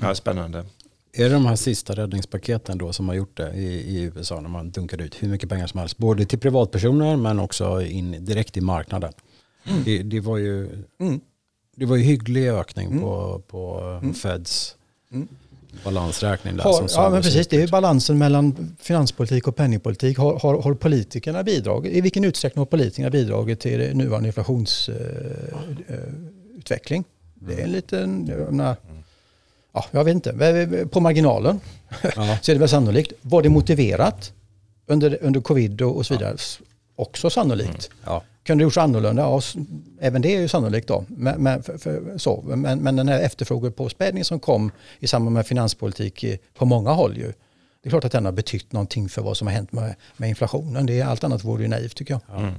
ja, 0.00 0.14
spännande. 0.14 0.64
Är 1.12 1.24
det 1.24 1.30
de 1.30 1.46
här 1.46 1.56
sista 1.56 1.94
räddningspaketen 1.94 2.78
då 2.78 2.92
som 2.92 3.08
har 3.08 3.14
gjort 3.14 3.36
det 3.36 3.52
i, 3.52 3.66
i 3.66 4.02
USA 4.02 4.40
när 4.40 4.48
man 4.48 4.70
dunkar 4.70 5.02
ut 5.02 5.22
hur 5.22 5.28
mycket 5.28 5.48
pengar 5.48 5.66
som 5.66 5.80
helst, 5.80 5.98
både 5.98 6.24
till 6.24 6.38
privatpersoner 6.38 7.16
men 7.16 7.40
också 7.40 7.82
in 7.82 8.24
direkt 8.24 8.56
i 8.56 8.60
marknaden? 8.60 9.12
Mm. 9.64 9.82
Det, 9.84 10.02
det, 10.02 10.20
var 10.20 10.36
ju, 10.36 10.84
mm. 11.00 11.20
det 11.76 11.86
var 11.86 11.96
ju 11.96 12.02
hygglig 12.02 12.48
ökning 12.48 12.86
mm. 12.86 13.00
på, 13.00 13.42
på 13.48 13.80
mm. 14.02 14.14
Feds 14.14 14.77
Mm. 15.12 15.28
Balansräkning 15.84 16.56
där. 16.56 16.64
Har, 16.64 16.88
ja, 16.94 17.10
men 17.10 17.22
precis. 17.22 17.46
Det 17.46 17.62
är 17.62 17.68
balansen 17.68 18.18
mellan 18.18 18.76
finanspolitik 18.80 19.48
och 19.48 19.56
penningpolitik. 19.56 20.18
Har, 20.18 20.38
har, 20.38 20.62
har 20.62 20.74
politikerna 20.74 21.42
bidragit? 21.42 21.92
I 21.92 22.00
vilken 22.00 22.24
utsträckning 22.24 22.60
har 22.60 22.66
politikerna 22.66 23.10
bidragit 23.10 23.60
till 23.60 23.96
nuvarande 23.96 24.26
inflationsutveckling? 24.26 27.04
Uh, 27.42 27.48
uh, 27.48 27.50
det 27.54 27.54
är 27.60 27.64
en 27.64 27.72
liten... 27.72 28.26
Jag, 28.26 28.52
menar, 28.52 28.76
ja, 29.72 29.84
jag 29.90 30.04
vet 30.04 30.14
inte. 30.14 30.86
På 30.90 31.00
marginalen 31.00 31.60
ja. 32.02 32.38
så 32.42 32.50
är 32.50 32.54
det 32.54 32.60
väl 32.60 32.68
sannolikt. 32.68 33.12
Var 33.22 33.42
det 33.42 33.48
motiverat 33.48 34.32
under, 34.86 35.18
under 35.22 35.40
covid 35.40 35.82
och, 35.82 35.96
och 35.96 36.06
så 36.06 36.14
vidare? 36.14 36.36
Ja. 36.38 36.64
Också 36.96 37.30
sannolikt. 37.30 37.70
Mm. 37.70 37.80
Ja. 38.04 38.22
Kunde 38.48 38.62
det 38.62 38.64
gjorts 38.64 38.78
annorlunda? 38.78 39.22
Ja, 39.22 39.40
även 40.00 40.22
det 40.22 40.36
är 40.36 40.40
ju 40.40 40.48
sannolikt 40.48 40.88
då. 40.88 41.04
Men, 41.08 41.42
men, 41.42 41.62
för, 41.62 41.78
för, 41.78 42.18
så. 42.18 42.44
men, 42.46 42.78
men 42.78 42.96
den 42.96 43.08
här 43.08 43.20
efterfrågepåspädningen 43.20 44.24
som 44.24 44.40
kom 44.40 44.70
i 44.98 45.06
samband 45.06 45.34
med 45.34 45.46
finanspolitik 45.46 46.24
på 46.54 46.64
många 46.64 46.90
håll 46.90 47.16
ju. 47.16 47.32
Det 47.82 47.88
är 47.88 47.90
klart 47.90 48.04
att 48.04 48.12
den 48.12 48.24
har 48.24 48.32
betytt 48.32 48.72
någonting 48.72 49.08
för 49.08 49.22
vad 49.22 49.36
som 49.36 49.46
har 49.46 49.54
hänt 49.54 49.72
med, 49.72 49.94
med 50.16 50.28
inflationen. 50.28 50.86
Det 50.86 51.00
är, 51.00 51.06
allt 51.06 51.24
annat 51.24 51.44
vore 51.44 51.62
ju 51.62 51.68
naivt 51.68 51.96
tycker 51.96 52.14
jag. 52.14 52.38
Mm. 52.38 52.54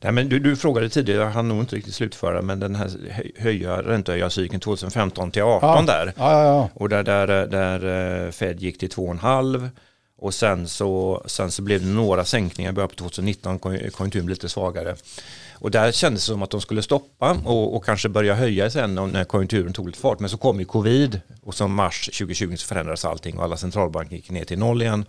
Nej, 0.00 0.12
men 0.12 0.28
du, 0.28 0.38
du 0.38 0.56
frågade 0.56 0.88
tidigare, 0.88 1.22
jag 1.22 1.30
hann 1.30 1.48
nog 1.48 1.60
inte 1.60 1.76
riktigt 1.76 1.94
slutföra, 1.94 2.42
men 2.42 2.60
den 2.60 2.74
här 2.74 2.90
höja 3.38 3.82
räntehöjarcykeln 3.82 4.60
2015 4.60 5.30
till 5.30 5.42
18 5.42 5.68
Ja. 5.68 5.82
där. 5.92 6.12
Ja, 6.16 6.44
ja. 6.44 6.68
Och 6.74 6.88
där, 6.88 7.02
där, 7.02 7.46
där 7.46 8.24
eh, 8.26 8.30
Fed 8.30 8.60
gick 8.60 8.78
till 8.78 8.88
2,5 8.88 9.70
och 10.18 10.34
sen 10.34 10.68
så, 10.68 11.22
sen 11.26 11.50
så 11.50 11.62
blev 11.62 11.80
det 11.80 11.86
några 11.86 12.24
sänkningar 12.24 12.70
i 12.70 12.74
början 12.74 12.88
på 12.88 12.94
2019, 12.94 13.58
kon- 13.58 13.78
konjunkturen 13.90 14.26
blev 14.26 14.34
lite 14.36 14.48
svagare. 14.48 14.96
Och 15.60 15.70
där 15.70 15.92
kändes 15.92 16.22
det 16.22 16.32
som 16.32 16.42
att 16.42 16.50
de 16.50 16.60
skulle 16.60 16.82
stoppa 16.82 17.36
och, 17.44 17.76
och 17.76 17.84
kanske 17.84 18.08
börja 18.08 18.34
höja 18.34 18.70
sen 18.70 18.94
när 18.94 19.24
konjunkturen 19.24 19.72
tog 19.72 19.86
lite 19.86 19.98
fart. 19.98 20.20
Men 20.20 20.30
så 20.30 20.36
kom 20.36 20.58
ju 20.58 20.64
covid 20.64 21.20
och 21.42 21.54
som 21.54 21.74
mars 21.74 22.06
2020 22.06 22.56
så 22.56 22.66
förändrades 22.66 23.04
allting 23.04 23.38
och 23.38 23.44
alla 23.44 23.56
centralbanker 23.56 24.16
gick 24.16 24.30
ner 24.30 24.44
till 24.44 24.58
noll 24.58 24.82
igen. 24.82 25.04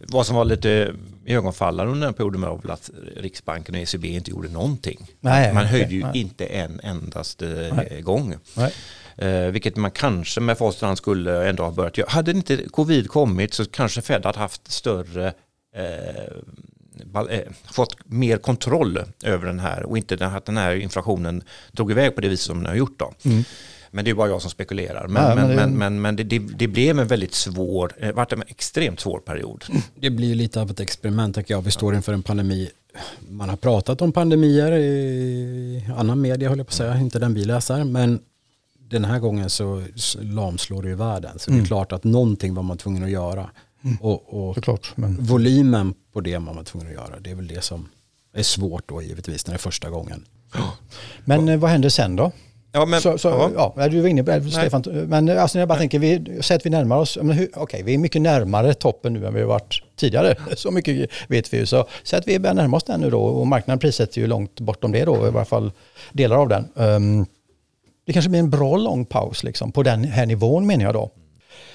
Vad 0.00 0.26
som 0.26 0.36
var 0.36 0.44
lite 0.44 0.94
ögonfallande 1.26 1.92
under 1.92 2.06
den 2.06 2.14
perioden 2.14 2.40
var 2.40 2.58
väl 2.58 2.70
att 2.70 2.90
Riksbanken 3.16 3.74
och 3.74 3.80
ECB 3.80 4.08
inte 4.08 4.30
gjorde 4.30 4.48
någonting. 4.48 5.06
Nej, 5.20 5.54
Man 5.54 5.66
höjde 5.66 5.94
ju 5.94 6.02
nej. 6.02 6.18
inte 6.20 6.46
en 6.46 6.80
endaste 6.82 7.70
Nej. 7.76 8.02
gång. 8.02 8.34
Nej. 8.54 8.72
Eh, 9.18 9.40
vilket 9.50 9.76
man 9.76 9.90
kanske 9.90 10.40
med 10.40 10.58
facit 10.58 10.80
hand 10.82 10.98
skulle 10.98 11.48
ändå 11.48 11.62
ha 11.62 11.70
börjat 11.70 11.98
göra. 11.98 12.10
Hade 12.10 12.30
inte 12.30 12.56
covid 12.56 13.08
kommit 13.10 13.54
så 13.54 13.64
kanske 13.64 14.02
Fed 14.02 14.24
hade 14.24 14.38
haft 14.38 14.72
större 14.72 15.32
eh, 15.76 16.24
eh, 17.30 17.40
fått 17.72 17.96
mer 18.06 18.36
kontroll 18.36 18.98
över 19.24 19.46
den 19.46 19.60
här 19.60 19.82
och 19.82 19.98
inte 19.98 20.26
att 20.26 20.44
den 20.46 20.56
här 20.56 20.74
inflationen 20.74 21.42
drog 21.72 21.90
iväg 21.90 22.14
på 22.14 22.20
det 22.20 22.28
viset 22.28 22.46
som 22.46 22.56
den 22.56 22.66
har 22.66 22.74
gjort. 22.74 22.98
Då. 22.98 23.12
Men 23.90 24.04
det 24.04 24.10
är 24.10 24.14
bara 24.14 24.28
jag 24.28 24.42
som 24.42 24.50
spekulerar. 24.50 25.08
Men, 25.08 25.22
Ja, 25.22 25.34
men 25.34 25.46
men, 25.46 25.56
det- 25.56 25.56
men, 25.66 25.78
men, 25.78 26.00
men 26.02 26.16
det, 26.16 26.22
det, 26.24 26.38
det 26.38 26.68
blev 26.68 26.98
en 27.00 27.06
väldigt 27.06 27.34
svår, 27.34 27.92
eh, 27.98 28.12
vart 28.12 28.32
en 28.32 28.42
extremt 28.46 29.00
svår 29.00 29.18
period. 29.18 29.64
Det 30.00 30.10
blir 30.10 30.34
lite 30.34 30.60
av 30.60 30.70
ett 30.70 30.80
experiment 30.80 31.34
tycker 31.34 31.54
jag. 31.54 31.62
Vi 31.62 31.70
står 31.70 31.94
inför 31.94 32.12
en 32.12 32.22
pandemi. 32.22 32.70
Man 33.28 33.48
har 33.48 33.56
pratat 33.56 34.02
om 34.02 34.12
pandemier 34.12 34.72
i 34.72 35.84
annan 35.96 36.20
media 36.20 36.48
höll 36.48 36.58
jag 36.58 36.66
på 36.66 36.70
att 36.70 36.74
säga, 36.74 36.98
inte 36.98 37.18
den 37.18 37.34
vi 37.34 37.44
läser. 37.44 37.84
Men 37.84 38.18
den 38.88 39.04
här 39.04 39.18
gången 39.18 39.50
så 39.50 39.82
lamslår 40.20 40.82
det 40.82 40.88
ju 40.88 40.94
världen. 40.94 41.38
Så 41.38 41.50
det 41.50 41.58
är 41.58 41.64
klart 41.64 41.92
att 41.92 42.04
någonting 42.04 42.54
var 42.54 42.62
man 42.62 42.78
tvungen 42.78 43.04
att 43.04 43.10
göra. 43.10 43.50
Och, 44.00 44.48
och 44.48 44.54
Såklart. 44.54 44.92
Men, 44.94 45.16
volymen 45.24 45.94
på 46.12 46.20
det 46.20 46.38
man 46.38 46.56
var 46.56 46.64
tvungen 46.64 46.88
att 46.88 46.94
göra, 46.94 47.20
det 47.20 47.30
är 47.30 47.34
väl 47.34 47.46
det 47.46 47.64
som 47.64 47.88
är 48.34 48.42
svårt 48.42 48.88
då 48.88 49.02
givetvis 49.02 49.46
när 49.46 49.54
det 49.54 49.56
är 49.56 49.58
första 49.58 49.90
gången. 49.90 50.24
men 51.24 51.48
eh, 51.48 51.58
vad 51.58 51.70
hände 51.70 51.90
sen 51.90 52.16
då? 52.16 52.32
Ja, 52.72 52.86
men, 52.86 53.00
så, 53.00 53.18
så, 53.18 53.28
ja. 53.56 53.74
ja. 53.76 53.88
du 53.88 54.00
var 54.00 54.08
inne 54.08 54.24
på 54.24 54.30
det, 54.30 54.50
Stefan. 54.50 54.82
Men 55.08 55.28
eh, 55.28 55.42
alltså, 55.42 55.58
jag 55.58 55.68
bara 55.68 55.78
tänker, 55.78 55.98
vi, 55.98 56.38
säg 56.40 56.56
att 56.56 56.66
vi 56.66 56.70
närmar 56.70 56.96
oss, 56.96 57.18
men 57.22 57.30
hur- 57.30 57.50
okej, 57.54 57.82
vi 57.82 57.94
är 57.94 57.98
mycket 57.98 58.22
närmare 58.22 58.74
toppen 58.74 59.12
nu 59.12 59.26
än 59.26 59.34
vi 59.34 59.40
har 59.40 59.48
varit 59.48 59.82
tidigare. 59.96 60.36
Så 60.56 60.70
mycket 60.70 61.10
vet 61.28 61.52
vi 61.52 61.58
ju. 61.58 61.66
Så 61.66 61.86
säg 62.02 62.18
att 62.18 62.28
vi 62.28 62.38
börjar 62.38 62.54
närma 62.54 62.76
oss 62.76 62.84
den 62.84 63.00
nu 63.00 63.10
då 63.10 63.22
och 63.22 63.46
marknaden 63.46 63.78
prissätter 63.78 64.20
ju 64.20 64.26
långt 64.26 64.60
bortom 64.60 64.92
det 64.92 65.04
då, 65.04 65.28
i 65.28 65.30
varje 65.30 65.44
fall 65.44 65.72
delar 66.12 66.36
av 66.36 66.48
den. 66.48 66.68
Ehm, 66.76 67.26
det 68.06 68.12
kanske 68.12 68.28
blir 68.28 68.40
en 68.40 68.50
bra 68.50 68.76
lång 68.76 69.04
paus 69.04 69.42
liksom, 69.42 69.72
på 69.72 69.82
den 69.82 70.04
här 70.04 70.26
nivån 70.26 70.66
menar 70.66 70.84
jag 70.84 70.94
då. 70.94 71.10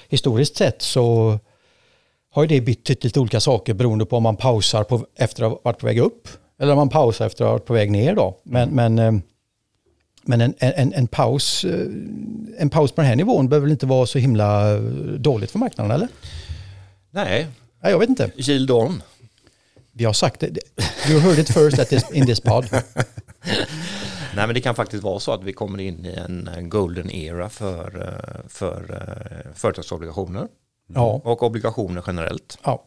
Historiskt 0.08 0.56
sett 0.56 0.82
så 0.82 1.38
har 2.30 2.42
ju 2.42 2.48
det 2.48 2.60
betytt 2.60 3.04
lite 3.04 3.20
olika 3.20 3.40
saker 3.40 3.74
beroende 3.74 4.06
på 4.06 4.16
om 4.16 4.22
man 4.22 4.36
pausar 4.36 4.84
på, 4.84 5.06
efter 5.16 5.44
att 5.44 5.50
ha 5.50 5.60
varit 5.64 5.78
på 5.78 5.86
väg 5.86 5.98
upp 5.98 6.28
eller 6.60 6.72
om 6.72 6.78
man 6.78 6.88
pausar 6.88 7.26
efter 7.26 7.44
att 7.44 7.48
ha 7.48 7.52
varit 7.52 7.66
på 7.66 7.72
väg 7.72 7.90
ner 7.90 8.14
då. 8.14 8.40
Men, 8.44 8.70
men, 8.70 8.98
eh, 8.98 9.12
men 10.22 10.40
en, 10.40 10.54
en, 10.58 10.92
en, 10.92 11.06
paus, 11.06 11.64
eh, 11.64 11.86
en 12.58 12.70
paus 12.70 12.92
på 12.92 13.00
den 13.00 13.08
här 13.08 13.16
nivån 13.16 13.48
behöver 13.48 13.64
väl 13.64 13.72
inte 13.72 13.86
vara 13.86 14.06
så 14.06 14.18
himla 14.18 14.78
dåligt 15.18 15.50
för 15.50 15.58
marknaden 15.58 15.90
eller? 15.90 16.08
Nej, 17.10 17.46
Nej, 17.82 17.92
jag 17.92 17.98
vet 17.98 18.08
inte. 18.08 18.30
yield 18.36 18.70
on. 18.70 19.02
Vi 19.92 20.04
har 20.04 20.12
sagt 20.12 20.40
det. 20.40 20.58
You 21.10 21.20
heard 21.20 21.38
it 21.38 21.48
first 21.48 21.78
at 21.78 21.88
this, 21.88 22.10
in 22.12 22.26
this 22.26 22.40
pod. 22.40 22.68
Nej 24.36 24.46
men 24.46 24.54
det 24.54 24.60
kan 24.60 24.74
faktiskt 24.74 25.02
vara 25.02 25.20
så 25.20 25.32
att 25.32 25.44
vi 25.44 25.52
kommer 25.52 25.80
in 25.80 26.06
i 26.06 26.12
en 26.12 26.48
en 26.48 26.68
golden 26.68 27.10
era 27.10 27.48
för, 27.48 28.02
eh, 28.08 28.48
för 28.48 28.80
eh, 29.46 29.52
företagsobligationer 29.54 30.48
Ja, 30.94 31.20
och 31.24 31.42
obligationer 31.42 32.04
generellt. 32.06 32.58
ja. 32.64 32.84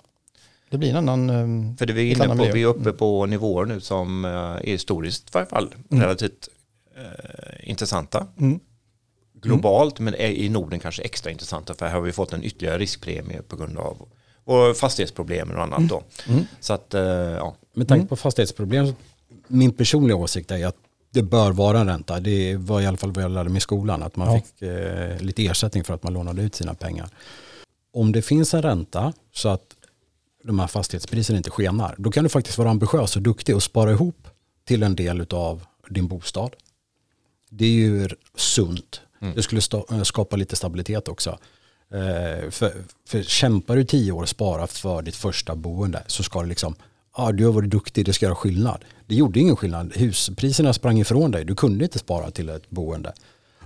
Det 0.70 0.78
blir 0.78 0.90
en 0.96 1.10
annan... 1.10 1.30
eh, 1.30 1.78
För 1.78 1.86
det 1.86 1.94
vi 1.94 2.12
är 2.12 2.16
inne 2.16 2.28
på, 2.28 2.34
miljö. 2.36 2.52
vi 2.54 2.62
är 2.64 2.68
uppe 2.68 2.92
på 2.92 3.26
nivåer 3.26 3.66
nu 3.66 3.80
som 3.82 4.26
är 4.26 4.64
historiskt 4.64 5.28
i 5.28 5.32
varje 5.34 5.48
fall 5.48 5.76
relativt 5.90 6.50
eh, 6.98 7.70
intressanta. 7.70 8.28
Mm. 8.40 8.60
Globalt 9.42 10.00
men 10.00 10.14
är 10.16 10.28
i 10.30 10.50
Norden 10.50 10.80
kanske 10.80 11.02
extra 11.02 11.32
intressanta 11.32 11.74
för 11.74 11.86
här 11.86 11.94
har 11.94 12.02
vi 12.02 12.12
fått 12.12 12.34
en 12.34 12.44
ytterligare 12.44 12.78
riskpremie 12.78 13.42
på 13.42 13.56
grund 13.56 13.78
av 13.78 14.08
våra 14.44 14.74
fastighetsproblem 14.74 15.52
och 15.52 15.62
annat 15.64 15.90
då. 15.90 16.04
Så 16.60 16.74
att, 16.74 16.94
eh, 16.94 17.02
ja. 17.02 17.56
Med 17.74 17.88
tanke 17.88 18.08
på 18.08 18.16
fastighetsproblem, 18.16 18.94
min 19.48 19.72
personliga 19.74 20.16
åsikt 20.16 20.52
är 20.52 20.66
att 20.66 20.78
det 21.16 21.24
bör 21.24 21.52
vara 21.52 21.80
en 21.80 21.88
ränta. 21.88 22.20
Det 22.20 22.56
var 22.56 22.82
i 22.82 22.86
alla 22.86 22.98
fall 22.98 23.12
vad 23.12 23.24
jag 23.24 23.32
lärde 23.32 23.50
mig 23.50 23.58
i 23.58 23.62
skolan, 23.62 24.04
att 24.04 24.16
man 24.16 24.34
Ja. 24.34 24.42
fick 24.42 24.62
eh, 24.62 25.22
lite 25.22 25.46
ersättning 25.46 25.84
för 25.84 25.94
att 25.94 26.04
man 26.04 26.14
lånade 26.14 26.42
ut 26.42 26.56
sina 26.56 26.74
pengar. 26.74 27.10
Om 27.94 28.12
det 28.12 28.22
finns 28.22 28.54
en 28.54 28.62
ränta 28.62 29.14
så 29.34 29.50
att 29.50 29.76
de 30.44 30.60
här 30.60 30.68
fastighetspriserna 30.68 31.38
inte 31.38 31.50
skenar, 31.52 31.96
då 31.98 32.12
kan 32.12 32.24
du 32.24 32.30
faktiskt 32.30 32.58
vara 32.58 32.70
ambitiös 32.70 33.16
och 33.16 33.22
duktig 33.22 33.56
och 33.56 33.64
spara 33.64 33.92
ihop 33.92 34.28
till 34.68 34.84
en 34.84 34.96
del 34.96 35.26
av 35.30 35.66
din 35.90 36.08
bostad. 36.08 36.50
Det 37.50 37.66
är 37.66 37.70
ju 37.70 38.10
sunt. 38.36 39.02
Det 39.36 39.44
skulle 39.44 39.62
eh, 39.92 40.04
skapa 40.04 40.36
lite 40.36 40.56
stabilitet 40.56 41.08
också. 41.08 41.30
Eh, 41.94 42.50
för, 42.50 42.74
för 43.08 43.24
kämpar 43.24 43.76
du 43.76 43.84
tio 43.84 44.12
år 44.12 44.22
och 44.22 44.30
sparar 44.30 44.68
för 44.68 45.02
ditt 45.02 45.16
första 45.16 45.56
boende 45.56 46.04
så 46.08 46.24
ska 46.24 46.42
det 46.42 46.48
liksom, 46.48 46.76
ja 47.18 47.32
du 47.32 47.46
har 47.46 47.52
varit 47.52 47.70
duktig, 47.70 48.06
det 48.06 48.14
ska 48.14 48.26
göra 48.26 48.36
skillnad. 48.36 48.86
Det 49.08 49.16
gjorde 49.16 49.40
ingen 49.40 49.56
skillnad. 49.56 49.94
Huspriserna 49.96 50.74
sprang 50.74 51.00
ifrån 51.00 51.32
dig, 51.32 51.46
du 51.46 51.56
kunde 51.56 51.84
inte 51.84 52.00
spara 52.00 52.32
till 52.32 52.50
ett 52.50 52.70
boende. 52.70 53.14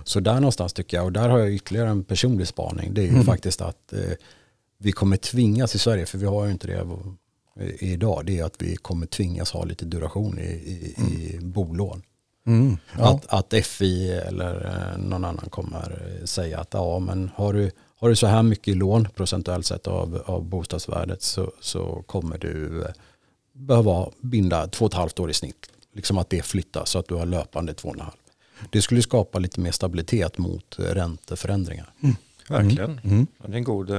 Så 0.04 0.20
där 0.20 0.34
någonstans 0.34 0.72
tycker 0.72 0.96
jag, 0.96 1.06
och 1.06 1.12
där 1.12 1.28
har 1.28 1.38
jag 1.38 1.52
ytterligare 1.52 1.88
en 1.88 2.04
personlig 2.04 2.48
spaning, 2.48 2.94
det 2.94 3.02
är 3.02 3.12
ju 3.12 3.22
faktiskt 3.22 3.60
att 3.60 3.92
eh, 3.92 3.98
vi 4.78 4.92
kommer 4.92 5.16
tvingas 5.16 5.74
i 5.74 5.78
Sverige, 5.78 6.06
för 6.06 6.18
vi 6.18 6.26
har 6.26 6.44
ju 6.44 6.50
inte 6.50 6.66
det 6.66 6.86
idag, 7.78 8.26
det 8.26 8.38
är 8.38 8.44
att 8.44 8.54
vi 8.58 8.76
kommer 8.76 9.06
tvingas 9.06 9.50
ha 9.50 9.64
lite 9.64 9.84
duration 9.84 10.38
i, 10.38 10.42
i, 10.42 10.94
i 10.98 11.38
bolån. 11.42 12.02
Mm, 12.46 12.76
ja. 12.98 13.10
Att, 13.10 13.54
att 13.54 13.66
FI 13.66 14.10
eller 14.10 14.66
eh, 14.66 14.98
någon 14.98 15.24
annan 15.24 15.48
kommer 15.50 16.16
eh, 16.20 16.24
säga 16.24 16.60
att 16.60 16.74
ja, 16.74 16.98
men 16.98 17.30
har, 17.34 17.52
du, 17.52 17.70
har 17.96 18.08
du 18.08 18.16
så 18.16 18.26
här 18.26 18.42
mycket 18.42 18.68
i 18.68 18.74
lån 18.74 19.08
procentuellt 19.14 19.66
sett 19.66 19.86
av, 19.86 20.22
av 20.26 20.44
bostadsvärdet 20.44 21.22
så, 21.22 21.52
så 21.60 22.02
kommer 22.06 22.38
du 22.38 22.82
eh, 22.82 22.90
behöva 23.60 24.08
binda 24.20 24.66
två 24.66 24.84
och 24.84 24.90
ett 24.90 24.96
halvt 24.96 25.20
år 25.20 25.30
i 25.30 25.34
snitt. 25.34 25.66
Liksom 25.92 26.18
att 26.18 26.30
det 26.30 26.42
flyttas 26.42 26.90
så 26.90 26.98
att 26.98 27.08
du 27.08 27.14
har 27.14 27.26
löpande 27.26 27.74
två 27.74 27.88
och 27.88 27.94
en 27.94 28.00
halv. 28.00 28.14
Det 28.70 28.82
skulle 28.82 29.02
skapa 29.02 29.38
lite 29.38 29.60
mer 29.60 29.72
stabilitet 29.72 30.38
mot 30.38 30.78
eh, 30.78 30.82
ränteförändringar. 30.82 31.92
Verkligen. 32.48 33.00
Mm. 33.04 33.26
Ja, 33.38 33.48
det 33.48 33.52
är 33.52 33.56
en 33.56 33.64
god, 33.64 33.90
eh, 33.90 33.96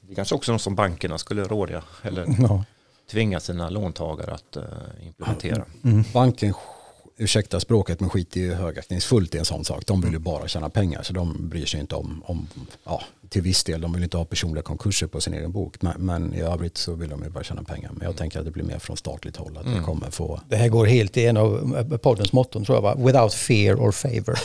det 0.00 0.12
är 0.12 0.14
kanske 0.14 0.34
också 0.34 0.52
något 0.52 0.62
som 0.62 0.74
bankerna 0.74 1.18
skulle 1.18 1.44
råda 1.44 1.82
eller 2.02 2.26
Ja. 2.38 2.64
tvinga 3.10 3.40
sina 3.40 3.70
låntagare 3.70 4.34
att 4.34 4.56
eh, 4.56 4.62
implementera. 5.06 5.64
Banken, 6.12 6.54
ursäkta 7.16 7.60
språket, 7.60 8.00
men 8.00 8.10
skiter 8.10 8.40
ju 8.40 8.54
högaktningsfullt 8.54 9.34
i 9.34 9.38
en 9.38 9.44
sån 9.44 9.64
sak. 9.64 9.86
De 9.86 10.00
vill 10.00 10.12
ju 10.12 10.18
bara 10.18 10.48
tjäna 10.48 10.70
pengar 10.70 11.02
så 11.02 11.12
de 11.12 11.48
bryr 11.48 11.66
sig 11.66 11.80
inte 11.80 11.94
om, 11.94 12.22
om 12.26 12.48
ja, 12.84 13.02
till 13.28 13.42
viss 13.42 13.64
del, 13.64 13.80
de 13.80 13.92
vill 13.92 14.02
inte 14.02 14.16
ha 14.16 14.24
personliga 14.24 14.62
konkurser 14.62 15.06
på 15.06 15.20
sin 15.20 15.34
egen 15.34 15.52
bok. 15.52 15.82
Men, 15.82 15.94
men 15.98 16.34
i 16.34 16.40
övrigt 16.40 16.76
så 16.76 16.94
vill 16.94 17.08
de 17.08 17.22
ju 17.22 17.30
bara 17.30 17.44
tjäna 17.44 17.62
pengar. 17.62 17.90
Men 17.92 18.06
jag 18.06 18.16
tänker 18.16 18.38
att 18.38 18.44
det 18.44 18.50
blir 18.50 18.64
mer 18.64 18.78
från 18.78 18.96
statligt 18.96 19.36
håll, 19.36 19.58
att 19.58 19.66
vi 19.66 19.80
kommer 19.84 20.10
få 20.10 20.40
Det 20.48 20.56
här 20.56 20.68
går 20.68 20.86
helt 20.86 21.16
i 21.16 21.26
en 21.26 21.36
av 21.36 21.76
eh, 21.92 21.98
poddens 21.98 22.32
motton 22.32 22.64
tror 22.64 22.76
jag 22.76 22.82
va? 22.82 22.94
Without 22.94 23.34
fear 23.34 23.74
or 23.74 23.92
favor. 23.92 24.38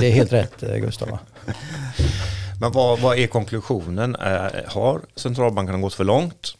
Det 0.00 0.06
är 0.06 0.12
helt 0.12 0.32
rätt 0.32 0.62
eh, 0.62 0.76
Gustav 0.76 1.08
va? 1.08 1.18
Men 2.60 2.72
vad, 2.72 3.00
vad 3.00 3.18
är 3.18 3.26
konklusionen? 3.26 4.16
Eh, 4.16 4.48
har 4.66 5.00
centralbankerna 5.16 5.78
gått 5.78 5.94
för 5.94 6.04
långt? 6.04 6.54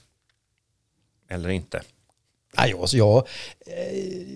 Eller 1.31 1.49
inte? 1.49 1.83
Nej, 2.57 2.71
jag, 2.71 2.89
jag, 2.93 3.29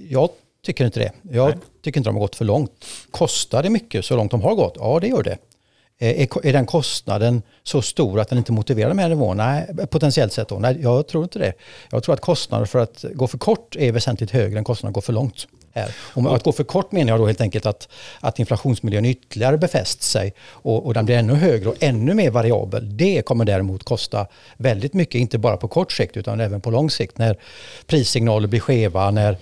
jag 0.09 0.31
tycker 0.65 0.87
inte 0.87 1.01
det. 1.01 1.13
Jag 1.23 1.49
Nej. 1.49 1.59
tycker 1.83 2.01
inte 2.01 2.09
de 2.09 2.15
har 2.15 2.21
gått 2.21 2.37
för 2.37 2.45
långt. 2.45 2.87
Kostar 3.11 3.63
det 3.63 3.71
mycket 3.71 4.05
så 4.05 4.17
långt 4.17 4.31
de 4.31 4.43
har 4.43 4.55
gått? 4.55 4.75
Ja, 4.77 4.99
det 5.01 5.09
gör 5.09 5.23
det. 5.23 5.39
Eh, 5.99 6.23
är, 6.23 6.47
är 6.47 6.53
den 6.53 6.67
kostnaden 6.67 7.43
så 7.63 7.83
stor 7.83 8.21
att 8.21 8.29
den 8.29 8.39
inte 8.39 8.53
motiverar 8.53 8.89
de 8.89 8.99
här 8.99 9.09
nivåerna? 9.09 9.47
Nej, 9.47 9.87
potentiellt 9.87 10.33
sett 10.33 10.49
då. 10.49 10.59
Nej, 10.59 10.79
jag 10.81 11.09
tror 11.09 11.25
inte 11.25 11.39
det. 11.39 11.53
Jag 11.91 12.03
tror 12.03 12.15
att 12.15 12.21
kostnaden 12.21 12.67
för 12.67 12.79
att 12.79 13.05
gå 13.15 13.27
för 13.27 13.39
kort 13.39 13.77
är 13.77 13.93
väsentligt 13.93 14.31
högre 14.31 14.59
än 14.59 14.65
kostnaden 14.65 14.91
att 14.91 14.95
gå 14.95 15.01
för 15.01 15.13
långt. 15.13 15.47
Här. 15.77 15.95
Och 15.99 16.37
att 16.37 16.43
gå 16.43 16.53
för 16.53 16.65
kort 16.65 16.93
menar 16.93 17.13
jag 17.13 17.21
då 17.21 17.27
helt 17.27 17.41
enkelt 17.41 17.67
att, 17.67 17.89
att 18.21 18.39
inflationsmiljön 18.39 19.05
ytterligare 19.05 19.59
befäst 19.59 20.03
sig 20.03 20.35
och, 20.49 20.87
och 20.87 20.95
den 20.95 21.05
blir 21.05 21.17
ännu 21.17 21.35
högre 21.35 21.69
och 21.69 21.77
ännu 21.81 22.15
mer 22.15 22.31
variabel. 22.31 22.97
Det 22.97 23.23
kommer 23.23 23.45
däremot 23.45 23.85
kosta 23.85 24.27
väldigt 24.57 24.95
mycket, 24.95 25.15
inte 25.15 25.39
bara 25.39 25.57
på 25.57 25.69
kort 25.69 25.93
sikt 25.93 26.17
utan 26.17 26.41
även 26.41 26.61
på 26.61 26.71
lång 26.71 26.91
sikt 26.91 27.19
när 27.19 27.39
prissignaler 27.87 28.49
blir 28.49 28.61
skeva, 28.61 29.11
när 29.11 29.37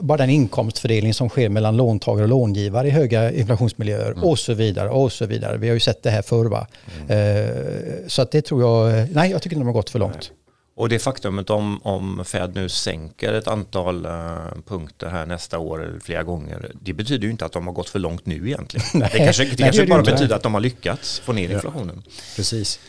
bara 0.00 0.18
den 0.18 0.30
inkomstfördelning 0.30 1.14
som 1.14 1.28
sker 1.28 1.48
mellan 1.48 1.76
låntagare 1.76 2.22
och 2.22 2.28
långivare 2.28 2.88
i 2.88 2.90
höga 2.90 3.32
inflationsmiljöer 3.32 4.24
och 4.24 4.38
så 4.38 4.54
vidare 4.54 4.88
och 4.88 5.12
så 5.12 5.26
vidare. 5.26 5.56
Vi 5.56 5.68
har 5.68 5.74
ju 5.74 5.80
sett 5.80 6.02
det 6.02 6.10
här 6.10 6.22
förr 6.22 6.44
va. 6.44 6.66
Eh, 7.08 8.06
Så 8.06 8.22
att 8.22 8.30
det 8.30 8.42
tror 8.42 8.62
jag, 8.62 9.08
nej 9.14 9.30
jag 9.30 9.42
tycker 9.42 9.56
inte 9.56 9.60
de 9.62 9.66
har 9.66 9.72
gått 9.72 9.90
för 9.90 9.98
långt. 9.98 10.32
Och 10.74 10.88
det 10.88 10.98
faktumet 10.98 11.50
om, 11.50 11.80
om 11.82 12.24
Fed 12.24 12.54
nu 12.54 12.68
sänker 12.68 13.32
ett 13.32 13.48
antal 13.48 14.06
uh, 14.06 14.36
punkter 14.68 15.06
här 15.06 15.26
nästa 15.26 15.58
år 15.58 15.98
flera 16.04 16.22
gånger, 16.22 16.70
det 16.80 16.92
betyder 16.92 17.24
ju 17.24 17.30
inte 17.30 17.44
att 17.44 17.52
de 17.52 17.66
har 17.66 17.74
gått 17.74 17.88
för 17.88 17.98
långt 17.98 18.26
nu 18.26 18.46
egentligen. 18.48 18.86
Nej, 18.94 19.10
det 19.12 19.18
kanske, 19.18 19.42
det 19.44 19.48
nej, 19.48 19.56
kanske 19.58 19.82
det 19.82 19.88
bara 19.88 20.02
betyder 20.02 20.36
att 20.36 20.42
de 20.42 20.54
har 20.54 20.60
lyckats 20.60 21.20
få 21.20 21.32
ner 21.32 21.50
inflationen. 21.50 22.02
Ja, 22.04 22.12
precis. 22.36 22.80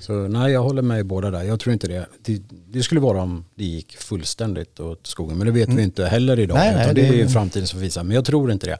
Så 0.00 0.12
nej, 0.12 0.52
jag 0.52 0.62
håller 0.62 0.82
med 0.82 1.06
båda 1.06 1.30
där. 1.30 1.42
Jag 1.42 1.60
tror 1.60 1.72
inte 1.72 1.88
det. 1.88 2.06
det. 2.24 2.42
det. 2.68 2.82
skulle 2.82 3.00
vara 3.00 3.22
om 3.22 3.44
det 3.54 3.64
gick 3.64 3.96
fullständigt 3.96 4.80
åt 4.80 5.06
skogen. 5.06 5.38
Men 5.38 5.46
det 5.46 5.52
vet 5.52 5.66
mm. 5.66 5.76
vi 5.76 5.82
inte 5.82 6.06
heller 6.06 6.38
idag. 6.38 6.58
Nej, 6.58 6.74
nej, 6.74 6.94
det, 6.94 7.02
det 7.02 7.20
är 7.20 7.28
framtiden 7.28 7.66
som 7.66 7.80
visar. 7.80 8.04
Men 8.04 8.14
jag 8.14 8.24
tror 8.24 8.52
inte 8.52 8.66
det 8.66 8.78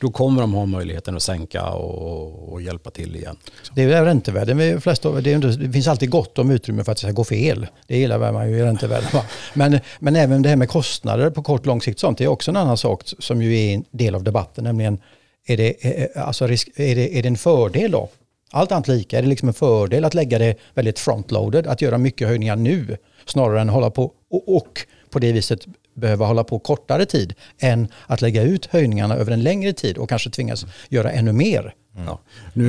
då 0.00 0.10
kommer 0.10 0.40
de 0.40 0.52
ha 0.52 0.66
möjligheten 0.66 1.16
att 1.16 1.22
sänka 1.22 1.70
och, 1.70 2.52
och 2.52 2.62
hjälpa 2.62 2.90
till 2.90 3.16
igen. 3.16 3.36
Det 3.74 3.82
är 3.82 4.04
räntevärden. 4.04 4.56
Det, 4.56 4.80
flesta, 4.80 5.10
det, 5.20 5.36
det 5.36 5.72
finns 5.72 5.88
alltid 5.88 6.10
gott 6.10 6.38
om 6.38 6.50
utrymme 6.50 6.84
för 6.84 6.92
att 6.92 6.98
det 6.98 7.02
ska 7.02 7.12
gå 7.12 7.24
fel. 7.24 7.66
Det 7.86 7.98
gillar 7.98 8.32
man 8.32 8.50
ju 8.50 8.58
i 8.58 8.62
räntevärden. 8.62 9.22
Men, 9.54 9.80
men 9.98 10.16
även 10.16 10.42
det 10.42 10.48
här 10.48 10.56
med 10.56 10.68
kostnader 10.68 11.30
på 11.30 11.42
kort 11.42 11.60
och 11.60 11.66
lång 11.66 11.82
sikt, 11.82 11.98
sånt 11.98 12.18
det 12.18 12.24
är 12.24 12.28
också 12.28 12.50
en 12.50 12.56
annan 12.56 12.76
sak 12.76 13.02
som 13.18 13.42
ju 13.42 13.58
är 13.58 13.74
en 13.74 13.84
del 13.90 14.14
av 14.14 14.24
debatten. 14.24 14.64
Nämligen, 14.64 14.98
är 15.46 15.56
det, 15.56 16.16
alltså 16.16 16.46
risk, 16.46 16.68
är 16.76 16.94
det, 16.94 17.18
är 17.18 17.22
det 17.22 17.28
en 17.28 17.36
fördel 17.36 17.90
då? 17.90 18.08
Allt 18.52 18.72
annat 18.72 18.88
lika, 18.88 19.18
är 19.18 19.22
det 19.22 19.28
liksom 19.28 19.48
en 19.48 19.54
fördel 19.54 20.04
att 20.04 20.14
lägga 20.14 20.38
det 20.38 20.54
väldigt 20.74 20.98
frontloaded, 20.98 21.66
att 21.66 21.82
göra 21.82 21.98
mycket 21.98 22.28
höjningar 22.28 22.56
nu 22.56 22.96
snarare 23.26 23.60
än 23.60 23.68
hålla 23.68 23.90
på 23.90 24.12
och, 24.30 24.56
och 24.56 24.86
på 25.10 25.18
det 25.18 25.32
viset 25.32 25.66
behöva 25.94 26.26
hålla 26.26 26.44
på 26.44 26.58
kortare 26.58 27.06
tid 27.06 27.34
än 27.58 27.88
att 28.06 28.22
lägga 28.22 28.42
ut 28.42 28.66
höjningarna 28.66 29.16
över 29.16 29.32
en 29.32 29.42
längre 29.42 29.72
tid 29.72 29.98
och 29.98 30.08
kanske 30.08 30.30
tvingas 30.30 30.66
göra 30.88 31.10
ännu 31.10 31.32
mer. 31.32 31.74
Mm. 31.96 32.06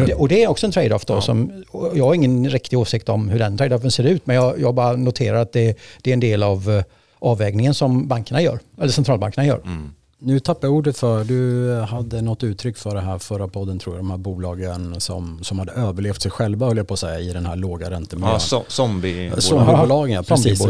Ja. 0.08 0.16
Och 0.16 0.28
det 0.28 0.44
är 0.44 0.48
också 0.48 0.66
en 0.66 0.72
trade-off 0.72 1.06
då 1.06 1.14
ja. 1.14 1.22
som, 1.22 1.64
jag 1.94 2.06
har 2.06 2.14
ingen 2.14 2.50
riktig 2.50 2.80
åsikt 2.80 3.10
om 3.10 3.30
hur 3.30 3.40
den 3.40 3.58
trade-offen 3.58 3.92
ser 3.92 4.04
ut 4.04 4.28
men 4.28 4.36
jag, 4.36 4.60
jag 4.60 4.76
bara 4.76 4.96
noterar 4.96 5.38
att 5.38 5.54
det, 5.54 5.78
det, 6.02 6.12
är 6.12 6.14
en 6.14 6.20
del 6.20 6.44
av 6.44 6.70
eh, 6.70 6.84
avvägningen 7.20 7.74
som 7.74 8.08
bankerna 8.08 8.42
gör, 8.42 8.60
eller 8.78 8.92
centralbankerna 8.92 9.46
gör. 9.46 9.62
Mm. 9.66 9.94
Nu 10.24 10.40
tappar 10.40 10.68
jag 10.68 10.76
ordet 10.76 10.98
för, 10.98 11.24
du 11.24 11.74
hade 11.80 12.22
något 12.22 12.44
uttryck 12.44 12.78
för 12.78 12.96
det 12.96 13.02
här 13.02 13.20
förra 13.20 13.48
podden 13.48 13.80
tror 13.80 13.96
jag, 13.96 14.00
de 14.00 14.12
här 14.12 14.18
bolagen 14.18 15.02
som, 15.02 15.44
som 15.44 15.60
hade 15.60 15.72
överlevt 15.72 16.22
sig 16.22 16.32
själva 16.32 16.66
höll 16.66 16.78
jag 16.78 16.88
på 16.88 16.94
att 16.94 17.00
säga 17.00 17.20
i 17.20 17.34
den 17.34 17.46
här 17.46 17.56
låga 17.56 17.90
räntemiljön. 17.90 18.34
Ja, 18.34 18.40
so 18.40 18.64
zombiebolagen. 18.68 19.42
Zombiebolagen, 19.42 20.16
ja, 20.16 20.24
precis. 20.24 20.62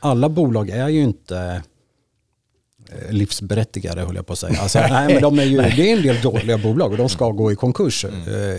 Alla 0.00 0.28
bolag 0.28 0.70
är 0.70 0.88
ju 0.88 1.02
inte 1.02 1.62
Eh, 2.92 3.12
livsberättigade 3.12 4.00
höll 4.00 4.16
jag 4.16 4.26
på 4.26 4.32
att 4.32 4.38
säga. 4.38 4.60
Alltså, 4.60 4.78
nej, 4.90 5.12
men 5.12 5.22
de 5.22 5.38
är 5.38 5.44
ju, 5.44 5.56
det 5.56 5.90
är 5.90 5.96
en 5.96 6.02
del 6.02 6.20
dåliga 6.22 6.58
bolag 6.58 6.92
och 6.92 6.98
de 6.98 7.08
ska 7.08 7.30
gå 7.30 7.52
i 7.52 7.56
konkurs. 7.56 8.04
Mm. 8.04 8.20
Eh, 8.20 8.58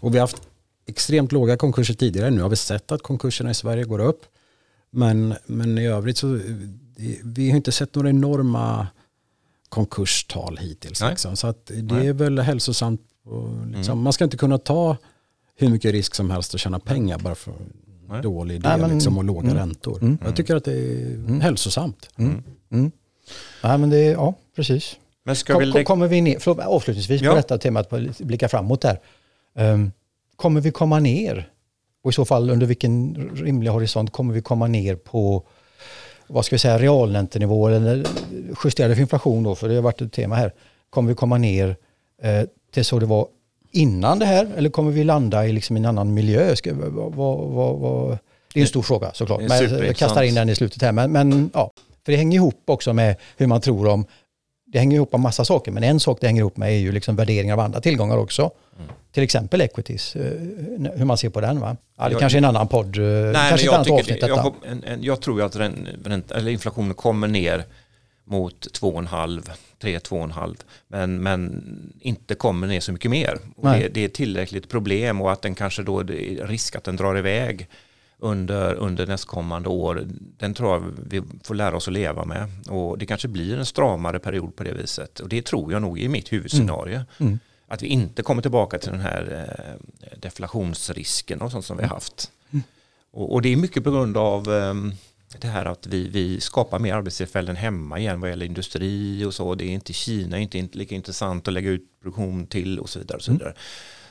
och 0.00 0.14
vi 0.14 0.18
har 0.18 0.22
haft 0.22 0.42
extremt 0.86 1.32
låga 1.32 1.56
konkurser 1.56 1.94
tidigare. 1.94 2.30
Nu 2.30 2.42
har 2.42 2.48
vi 2.48 2.56
sett 2.56 2.92
att 2.92 3.02
konkurserna 3.02 3.50
i 3.50 3.54
Sverige 3.54 3.84
går 3.84 3.98
upp. 3.98 4.22
Men, 4.90 5.34
men 5.46 5.78
i 5.78 5.86
övrigt 5.86 6.18
så 6.18 6.40
vi 7.22 7.50
har 7.50 7.56
inte 7.56 7.72
sett 7.72 7.94
några 7.94 8.08
enorma 8.08 8.86
konkurstal 9.68 10.56
hittills. 10.56 11.02
Liksom. 11.02 11.36
Så 11.36 11.46
att 11.46 11.66
det 11.66 11.94
Nej. 11.94 12.06
är 12.06 12.12
väl 12.12 12.38
hälsosamt. 12.38 13.00
Liksom, 13.74 13.92
mm. 13.92 14.02
Man 14.02 14.12
ska 14.12 14.24
inte 14.24 14.36
kunna 14.36 14.58
ta 14.58 14.96
hur 15.56 15.68
mycket 15.68 15.92
risk 15.92 16.14
som 16.14 16.30
helst 16.30 16.54
och 16.54 16.60
tjäna 16.60 16.78
pengar 16.78 17.18
bara 17.18 17.34
för 17.34 17.52
Nej. 18.08 18.22
dålig 18.22 18.54
idé 18.54 18.68
Nej, 18.68 18.78
men, 18.80 18.90
liksom, 18.90 19.18
och 19.18 19.24
låga 19.24 19.50
mm. 19.50 19.56
räntor. 19.56 19.98
Mm. 20.02 20.18
Jag 20.24 20.36
tycker 20.36 20.56
att 20.56 20.64
det 20.64 20.72
är 20.72 21.14
mm. 21.14 21.40
hälsosamt. 21.40 22.10
Mm. 22.16 22.42
Mm. 22.70 22.90
Nej, 23.62 23.78
men 23.78 23.90
det, 23.90 24.02
ja, 24.04 24.34
precis. 24.56 24.96
Men 25.24 25.36
ska 25.36 25.52
Kom, 25.52 25.72
vi... 25.72 25.84
Kommer 25.84 26.08
vi 26.08 26.20
ner, 26.20 26.38
för, 26.38 26.60
avslutningsvis 26.60 27.22
ja. 27.22 27.30
på 27.30 27.36
detta 27.36 27.58
temat, 27.58 27.90
på 27.90 28.08
blicka 28.18 28.48
framåt 28.48 28.80
där. 28.80 29.00
Um, 29.54 29.92
kommer 30.36 30.60
vi 30.60 30.70
komma 30.70 30.98
ner? 30.98 31.50
Och 32.02 32.10
i 32.10 32.14
så 32.14 32.24
fall 32.24 32.50
under 32.50 32.66
vilken 32.66 33.14
rimlig 33.34 33.70
horisont 33.70 34.12
kommer 34.12 34.34
vi 34.34 34.42
komma 34.42 34.66
ner 34.66 34.96
på 34.96 35.46
vad 36.28 36.44
ska 36.44 36.54
vi 36.54 36.58
säga, 36.58 36.78
realräntenivå 36.78 37.68
eller 37.68 38.06
justerade 38.64 38.94
för 38.94 39.02
inflation 39.02 39.42
då, 39.42 39.54
för 39.54 39.68
det 39.68 39.74
har 39.74 39.82
varit 39.82 40.00
ett 40.00 40.12
tema 40.12 40.34
här. 40.34 40.52
Kommer 40.90 41.08
vi 41.08 41.14
komma 41.14 41.38
ner 41.38 41.76
eh, 42.22 42.42
till 42.74 42.84
så 42.84 42.98
det 42.98 43.06
var 43.06 43.26
innan 43.70 44.18
det 44.18 44.26
här 44.26 44.48
eller 44.56 44.70
kommer 44.70 44.90
vi 44.90 45.04
landa 45.04 45.46
i 45.46 45.52
liksom 45.52 45.76
en 45.76 45.86
annan 45.86 46.14
miljö? 46.14 46.56
Ska, 46.56 46.74
vad, 46.74 47.14
vad, 47.14 47.78
vad, 47.78 48.18
det 48.54 48.60
är 48.60 48.62
en 48.62 48.68
stor 48.68 48.82
fråga 48.82 49.10
såklart, 49.14 49.40
men 49.40 49.86
jag 49.86 49.96
kastar 49.96 50.22
in 50.22 50.34
den 50.34 50.48
i 50.48 50.54
slutet 50.54 50.82
här. 50.82 50.92
Men, 50.92 51.12
men 51.12 51.50
ja. 51.54 51.70
För 52.04 52.12
det 52.12 52.18
hänger 52.18 52.36
ihop 52.36 52.62
också 52.64 52.92
med 52.92 53.16
hur 53.36 53.46
man 53.46 53.60
tror 53.60 53.86
om, 53.86 54.04
det 54.72 54.78
hänger 54.78 54.96
ihop 54.96 55.12
med 55.12 55.20
massa 55.20 55.44
saker, 55.44 55.72
men 55.72 55.84
en 55.84 56.00
sak 56.00 56.18
det 56.20 56.26
hänger 56.26 56.40
ihop 56.40 56.56
med 56.56 56.68
är 56.68 56.78
ju 56.78 56.92
liksom 56.92 57.16
värderingar 57.16 57.54
av 57.54 57.60
andra 57.60 57.80
tillgångar 57.80 58.16
också. 58.16 58.50
Mm. 58.78 58.90
Till 59.12 59.22
exempel 59.22 59.60
equities, 59.60 60.16
eh, 60.16 60.32
hur 60.94 61.04
man 61.04 61.18
ser 61.18 61.30
på 61.30 61.40
den 61.40 61.60
va? 61.60 61.76
Ja, 61.98 62.04
det 62.04 62.10
jag, 62.10 62.20
kanske 62.20 62.36
är 62.38 62.40
en 62.40 62.44
annan 62.44 62.68
podd, 62.68 62.98
eh, 62.98 63.02
nej, 63.04 63.48
kanske 63.48 63.66
ett 63.66 63.74
annat 63.74 63.90
avsnitt 63.90 64.20
det, 64.20 64.28
jag, 64.28 64.54
jag, 65.00 65.20
tror 65.20 65.42
att 65.42 65.56
rent, 65.56 66.30
eller 66.30 66.50
inflationen 66.50 66.94
kommer 66.94 67.28
ner 67.28 67.64
mot 68.24 68.66
2,5, 68.80 69.50
3, 69.82 69.98
2,5 69.98 70.56
men, 70.88 71.22
men 71.22 71.62
inte 72.00 72.34
kommer 72.34 72.66
ner 72.66 72.80
så 72.80 72.92
mycket 72.92 73.10
mer. 73.10 73.38
Det, 73.62 73.88
det, 73.88 74.04
är 74.04 74.08
tillräckligt 74.08 74.68
problem 74.68 75.20
och 75.20 75.32
att 75.32 75.42
den 75.42 75.54
kanske 75.54 75.82
då, 75.82 76.02
det 76.02 76.32
är 76.32 76.46
risk 76.46 76.76
att 76.76 76.84
den 76.84 76.96
drar 76.96 77.18
iväg 77.18 77.68
under, 78.18 78.74
under 78.74 79.06
nästkommande 79.06 79.68
år, 79.68 80.06
den 80.38 80.54
tror 80.54 80.72
jag 80.72 80.92
vi 81.08 81.22
får 81.44 81.54
lära 81.54 81.76
oss 81.76 81.88
att 81.88 81.94
leva 81.94 82.24
med. 82.24 82.48
Och 82.68 82.98
det 82.98 83.06
kanske 83.06 83.28
blir 83.28 83.58
en 83.58 83.66
stramare 83.66 84.18
period 84.18 84.56
på 84.56 84.64
det 84.64 84.72
viset. 84.72 85.20
Och 85.20 85.28
det 85.28 85.42
tror 85.42 85.72
jag 85.72 85.82
nog 85.82 85.98
i 86.00 86.08
mitt 86.08 86.32
huvudscenario. 86.32 86.94
Mm. 86.94 87.06
Mm. 87.18 87.38
Att 87.68 87.82
vi 87.82 87.86
inte 87.86 88.22
kommer 88.22 88.42
tillbaka 88.42 88.78
till 88.78 88.90
den 88.90 89.00
här 89.00 89.46
eh, 90.00 90.18
deflationsrisken 90.18 91.40
och 91.40 91.50
sånt 91.50 91.64
som 91.64 91.76
vi 91.76 91.82
har 91.82 91.90
haft. 91.90 92.30
Mm. 92.50 92.62
Och, 93.10 93.32
och, 93.32 93.42
det 93.42 93.52
är 93.52 93.56
mycket 93.56 93.84
på 93.84 93.90
grund 93.90 94.16
av 94.16 94.52
eh, 94.52 94.74
det 95.38 95.48
här 95.48 95.64
att 95.64 95.86
vi, 95.86 96.08
vi 96.08 96.40
skapar 96.40 96.78
mer 96.78 96.94
arbetstillfällen 96.94 97.56
hemma 97.56 97.98
igen 97.98 98.20
vad 98.20 98.30
gäller 98.30 98.46
industri 98.46 99.24
och 99.24 99.34
så. 99.34 99.54
Det 99.54 99.64
är 99.64 99.70
inte 99.70 99.92
Kina, 99.92 100.38
inte, 100.38 100.58
inte 100.58 100.78
lika 100.78 100.94
intressant 100.94 101.48
att 101.48 101.54
lägga 101.54 101.70
ut 101.70 102.00
produktion 102.02 102.46
till 102.46 102.78
och 102.78 102.88
så 102.88 102.98
vidare. 102.98 103.16
Och 103.16 103.22
så, 103.22 103.30
mm. 103.30 103.38
vidare. 103.38 103.54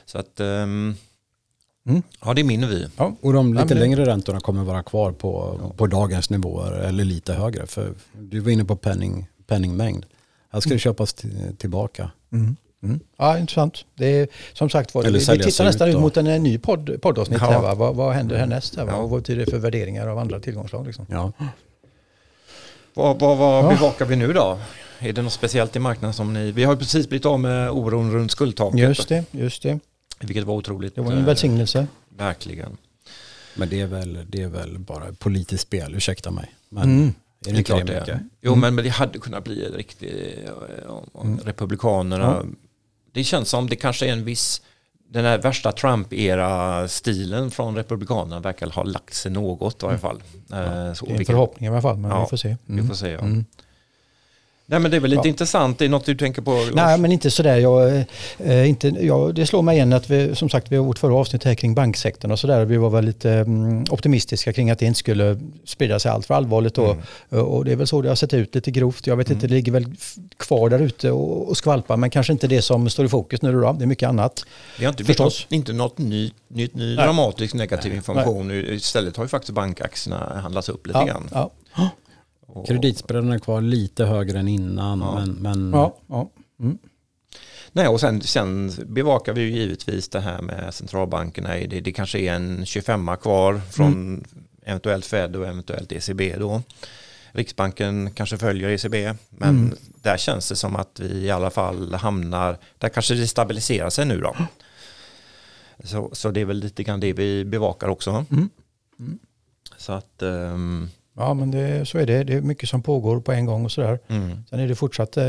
så 0.04 0.18
att 0.18 0.40
um, 0.40 0.96
Mm. 1.88 2.02
Ja, 2.24 2.34
det 2.34 2.40
är 2.40 2.44
min 2.44 2.68
vy. 2.68 2.86
Ja, 2.96 3.14
och 3.20 3.32
de 3.32 3.54
lite 3.54 3.74
ja, 3.74 3.80
längre 3.80 4.06
räntorna 4.06 4.40
kommer 4.40 4.64
vara 4.64 4.82
kvar 4.82 5.12
på, 5.12 5.58
ja. 5.62 5.72
på 5.76 5.86
dagens 5.86 6.30
nivåer 6.30 6.72
eller 6.72 7.04
lite 7.04 7.32
högre. 7.32 7.66
För 7.66 7.94
du 8.18 8.40
var 8.40 8.50
inne 8.50 8.64
på 8.64 8.76
penning, 8.76 9.28
penningmängd. 9.46 10.06
Här 10.52 10.60
ska 10.60 10.68
mm. 10.68 10.76
det 10.76 10.80
köpas 10.80 11.14
tillbaka. 11.58 12.10
Mm. 12.32 12.56
Mm. 12.82 13.00
Ja, 13.16 13.38
intressant. 13.38 13.84
Det 13.94 14.06
är, 14.06 14.28
som 14.52 14.70
sagt 14.70 14.94
var, 14.94 15.02
vi, 15.02 15.10
vi 15.12 15.20
tittar 15.20 15.64
nästan 15.64 15.88
ut 15.88 15.98
mot 16.00 16.16
en, 16.16 16.26
en 16.26 16.42
ny 16.42 16.58
podd, 16.58 17.02
poddavsnitt. 17.02 17.40
Ja. 17.40 17.50
Här, 17.50 17.60
va? 17.60 17.74
Vad, 17.74 17.96
vad 17.96 18.14
händer 18.14 18.36
härnäst? 18.36 18.76
Här, 18.76 18.84
va? 18.84 18.92
Ja. 18.92 18.98
Och 18.98 19.10
vad 19.10 19.20
betyder 19.20 19.44
det 19.44 19.50
för 19.50 19.58
värderingar 19.58 20.06
av 20.06 20.18
andra 20.18 20.40
tillgångslag? 20.40 20.86
Liksom? 20.86 21.06
Ja. 21.10 21.32
Vad, 22.94 23.20
vad, 23.20 23.38
vad 23.38 23.64
ja. 23.64 23.68
bevakar 23.68 24.06
vi 24.06 24.16
nu 24.16 24.32
då? 24.32 24.58
Är 24.98 25.12
det 25.12 25.22
något 25.22 25.32
speciellt 25.32 25.76
i 25.76 25.78
marknaden 25.78 26.14
som 26.14 26.32
ni... 26.32 26.52
Vi 26.52 26.64
har 26.64 26.76
precis 26.76 27.08
blivit 27.08 27.26
av 27.26 27.40
med 27.40 27.70
oron 27.70 28.12
runt 28.12 28.30
skuldtaket. 28.30 28.80
Just 28.80 29.08
det, 29.08 29.24
just 29.30 29.62
det. 29.62 29.78
Vilket 30.20 30.44
var 30.44 30.54
otroligt. 30.54 30.94
Det 30.94 31.00
var 31.00 31.12
en 31.12 31.24
välsignelse. 31.24 31.78
Eh, 31.78 31.86
verkligen. 32.08 32.76
Men 33.54 33.68
det 33.68 33.80
är, 33.80 33.86
väl, 33.86 34.26
det 34.28 34.42
är 34.42 34.48
väl 34.48 34.78
bara 34.78 35.12
politiskt 35.12 35.62
spel, 35.62 35.94
ursäkta 35.94 36.30
mig. 36.30 36.54
Men 36.68 36.82
mm. 36.82 37.06
är 37.06 37.12
det, 37.40 37.52
det 37.52 37.58
är 37.58 37.62
klart 37.62 37.86
det 37.86 37.96
är. 37.96 38.20
Jo, 38.40 38.52
mm. 38.52 38.60
men, 38.60 38.74
men 38.74 38.84
det 38.84 38.90
hade 38.90 39.18
kunnat 39.18 39.44
bli 39.44 39.64
riktigt, 39.68 40.38
eh, 40.44 41.22
mm. 41.22 41.38
Republikanerna, 41.38 42.24
ja. 42.24 42.44
det 43.12 43.24
känns 43.24 43.48
som 43.48 43.68
det 43.68 43.76
kanske 43.76 44.06
är 44.06 44.12
en 44.12 44.24
viss, 44.24 44.62
den 45.08 45.24
här 45.24 45.38
värsta 45.38 45.72
Trump-era-stilen 45.72 47.50
från 47.50 47.76
Republikanerna 47.76 48.40
verkar 48.40 48.70
ha 48.70 48.82
lagt 48.82 49.14
sig 49.14 49.32
något 49.32 49.82
i 49.82 49.86
varje 49.86 49.98
fall. 49.98 50.22
Ja. 50.48 50.86
Eh, 50.86 50.92
så, 50.92 51.06
det 51.06 51.12
är 51.12 51.18
en 51.18 51.24
förhoppning 51.24 51.66
i 51.66 51.72
alla 51.72 51.82
fall, 51.82 51.96
men 51.96 52.10
ja, 52.10 52.20
vi 52.20 52.28
får 52.28 52.36
se. 52.36 52.56
Vi 52.64 52.82
får 52.82 52.94
se, 52.94 53.08
ja. 53.08 53.20
Nej 54.70 54.80
men 54.80 54.90
det 54.90 54.96
är 54.96 55.00
väl 55.00 55.10
lite 55.10 55.22
ja. 55.24 55.28
intressant, 55.28 55.78
det 55.78 55.84
är 55.84 55.88
något 55.88 56.04
du 56.04 56.14
tänker 56.14 56.42
på? 56.42 56.50
Lars? 56.50 56.74
Nej 56.74 56.98
men 56.98 57.12
inte 57.12 57.30
sådär, 57.30 57.56
jag, 57.56 58.04
eh, 58.38 58.68
inte, 58.68 58.88
jag, 58.88 59.34
det 59.34 59.46
slår 59.46 59.62
mig 59.62 59.76
igen 59.76 59.92
att 59.92 60.10
vi, 60.10 60.34
som 60.34 60.48
sagt 60.48 60.72
vi 60.72 60.76
har 60.76 60.84
vårt 60.84 60.98
förra 60.98 61.14
avsnitt 61.14 61.44
här 61.44 61.54
kring 61.54 61.74
banksektorn 61.74 62.30
och 62.30 62.38
sådär, 62.38 62.64
vi 62.64 62.76
var 62.76 62.90
väl 62.90 63.04
lite 63.04 63.30
mm, 63.30 63.84
optimistiska 63.90 64.52
kring 64.52 64.70
att 64.70 64.78
det 64.78 64.86
inte 64.86 64.98
skulle 64.98 65.38
sprida 65.64 65.98
sig 65.98 66.10
allt 66.10 66.26
för 66.26 66.34
allvarligt 66.34 66.74
då. 66.74 66.96
Mm. 67.30 67.46
Och 67.46 67.64
det 67.64 67.72
är 67.72 67.76
väl 67.76 67.86
så 67.86 68.02
det 68.02 68.08
har 68.08 68.16
sett 68.16 68.34
ut 68.34 68.54
lite 68.54 68.70
grovt, 68.70 69.06
jag 69.06 69.16
vet 69.16 69.26
mm. 69.26 69.36
inte, 69.36 69.46
det 69.46 69.54
ligger 69.54 69.72
väl 69.72 69.86
kvar 70.36 70.68
där 70.70 70.78
ute 70.78 71.10
och, 71.10 71.48
och 71.48 71.56
skvalpar 71.56 71.96
men 71.96 72.10
kanske 72.10 72.32
inte 72.32 72.46
det 72.46 72.62
som 72.62 72.90
står 72.90 73.06
i 73.06 73.08
fokus 73.08 73.42
nu 73.42 73.52
då, 73.52 73.72
det 73.72 73.84
är 73.84 73.86
mycket 73.86 74.08
annat. 74.08 74.44
Det 74.78 74.84
har 74.84 74.92
inte 74.92 75.04
förstås. 75.04 75.44
Något, 75.44 75.52
inte 75.52 75.72
något 75.72 75.98
nytt, 75.98 76.34
nytt 76.48 76.74
ny 76.74 76.96
dramatisk 76.96 77.54
negativ 77.54 77.90
Nej. 77.90 77.96
information, 77.96 78.48
Nej. 78.48 78.74
istället 78.74 79.16
har 79.16 79.24
ju 79.24 79.28
faktiskt 79.28 79.52
bankaktierna 79.52 80.40
handlats 80.42 80.68
upp 80.68 80.86
lite 80.86 80.98
ja, 80.98 81.04
grann. 81.04 81.28
Ja. 81.32 81.50
Kreditspreaden 82.66 83.32
är 83.32 83.38
kvar 83.38 83.60
lite 83.60 84.04
högre 84.04 84.38
än 84.38 84.48
innan. 84.48 85.00
Ja. 85.00 85.14
Men, 85.14 85.34
men... 85.34 85.72
Ja, 85.72 85.96
ja. 86.06 86.30
Mm. 86.60 86.78
Nej, 87.72 87.88
och 87.88 88.00
sen, 88.00 88.20
sen, 88.20 88.72
bevakar 88.86 89.32
vi 89.32 89.40
ju 89.40 89.50
givetvis 89.50 90.08
det 90.08 90.20
här 90.20 90.42
med 90.42 90.74
centralbankerna. 90.74 91.48
Det, 91.48 91.80
det 91.80 91.92
kanske 91.92 92.18
är 92.18 92.32
en 92.32 92.66
25 92.66 93.16
kvar 93.20 93.60
från 93.70 93.92
mm. 93.92 94.24
eventuellt 94.62 95.06
Fed 95.06 95.36
och 95.36 95.46
eventuellt 95.46 95.92
ECB 95.92 96.36
då. 96.36 96.62
Riksbanken 97.32 98.10
kanske 98.14 98.38
följer 98.38 98.68
ECB, 98.68 99.14
men 99.28 99.48
mm. 99.48 99.76
där 100.02 100.16
känns 100.16 100.48
det 100.48 100.56
som 100.56 100.76
att 100.76 101.00
vi 101.00 101.24
i 101.24 101.30
alla 101.30 101.50
fall 101.50 101.94
hamnar, 101.94 102.58
där 102.78 102.88
kanske 102.88 103.14
det 103.14 103.26
stabiliserar 103.26 103.90
sig 103.90 104.06
nu 104.06 104.20
då. 104.20 104.36
Så, 105.84 106.10
så 106.12 106.30
det 106.30 106.40
är 106.40 106.44
väl 106.44 106.58
lite 106.58 106.82
grann 106.82 107.00
det 107.00 107.12
vi 107.12 107.44
bevakar 107.44 107.88
också. 107.88 108.10
Mm. 108.30 108.48
Mm. 108.98 109.18
Så 109.76 109.92
att, 109.92 110.22
um, 110.22 110.90
Ja, 111.18 111.34
men 111.34 111.50
det, 111.50 111.88
så 111.88 111.98
är 111.98 112.06
det. 112.06 112.24
Det 112.24 112.34
är 112.34 112.40
mycket 112.40 112.68
som 112.68 112.82
pågår 112.82 113.20
på 113.20 113.32
en 113.32 113.46
gång 113.46 113.64
och 113.64 113.72
sådär. 113.72 113.98
mm, 114.08 114.44
Sen 114.50 114.60
är 114.60 114.68
det 114.68 114.74
fortsatt 114.74 115.16
eh, 115.16 115.24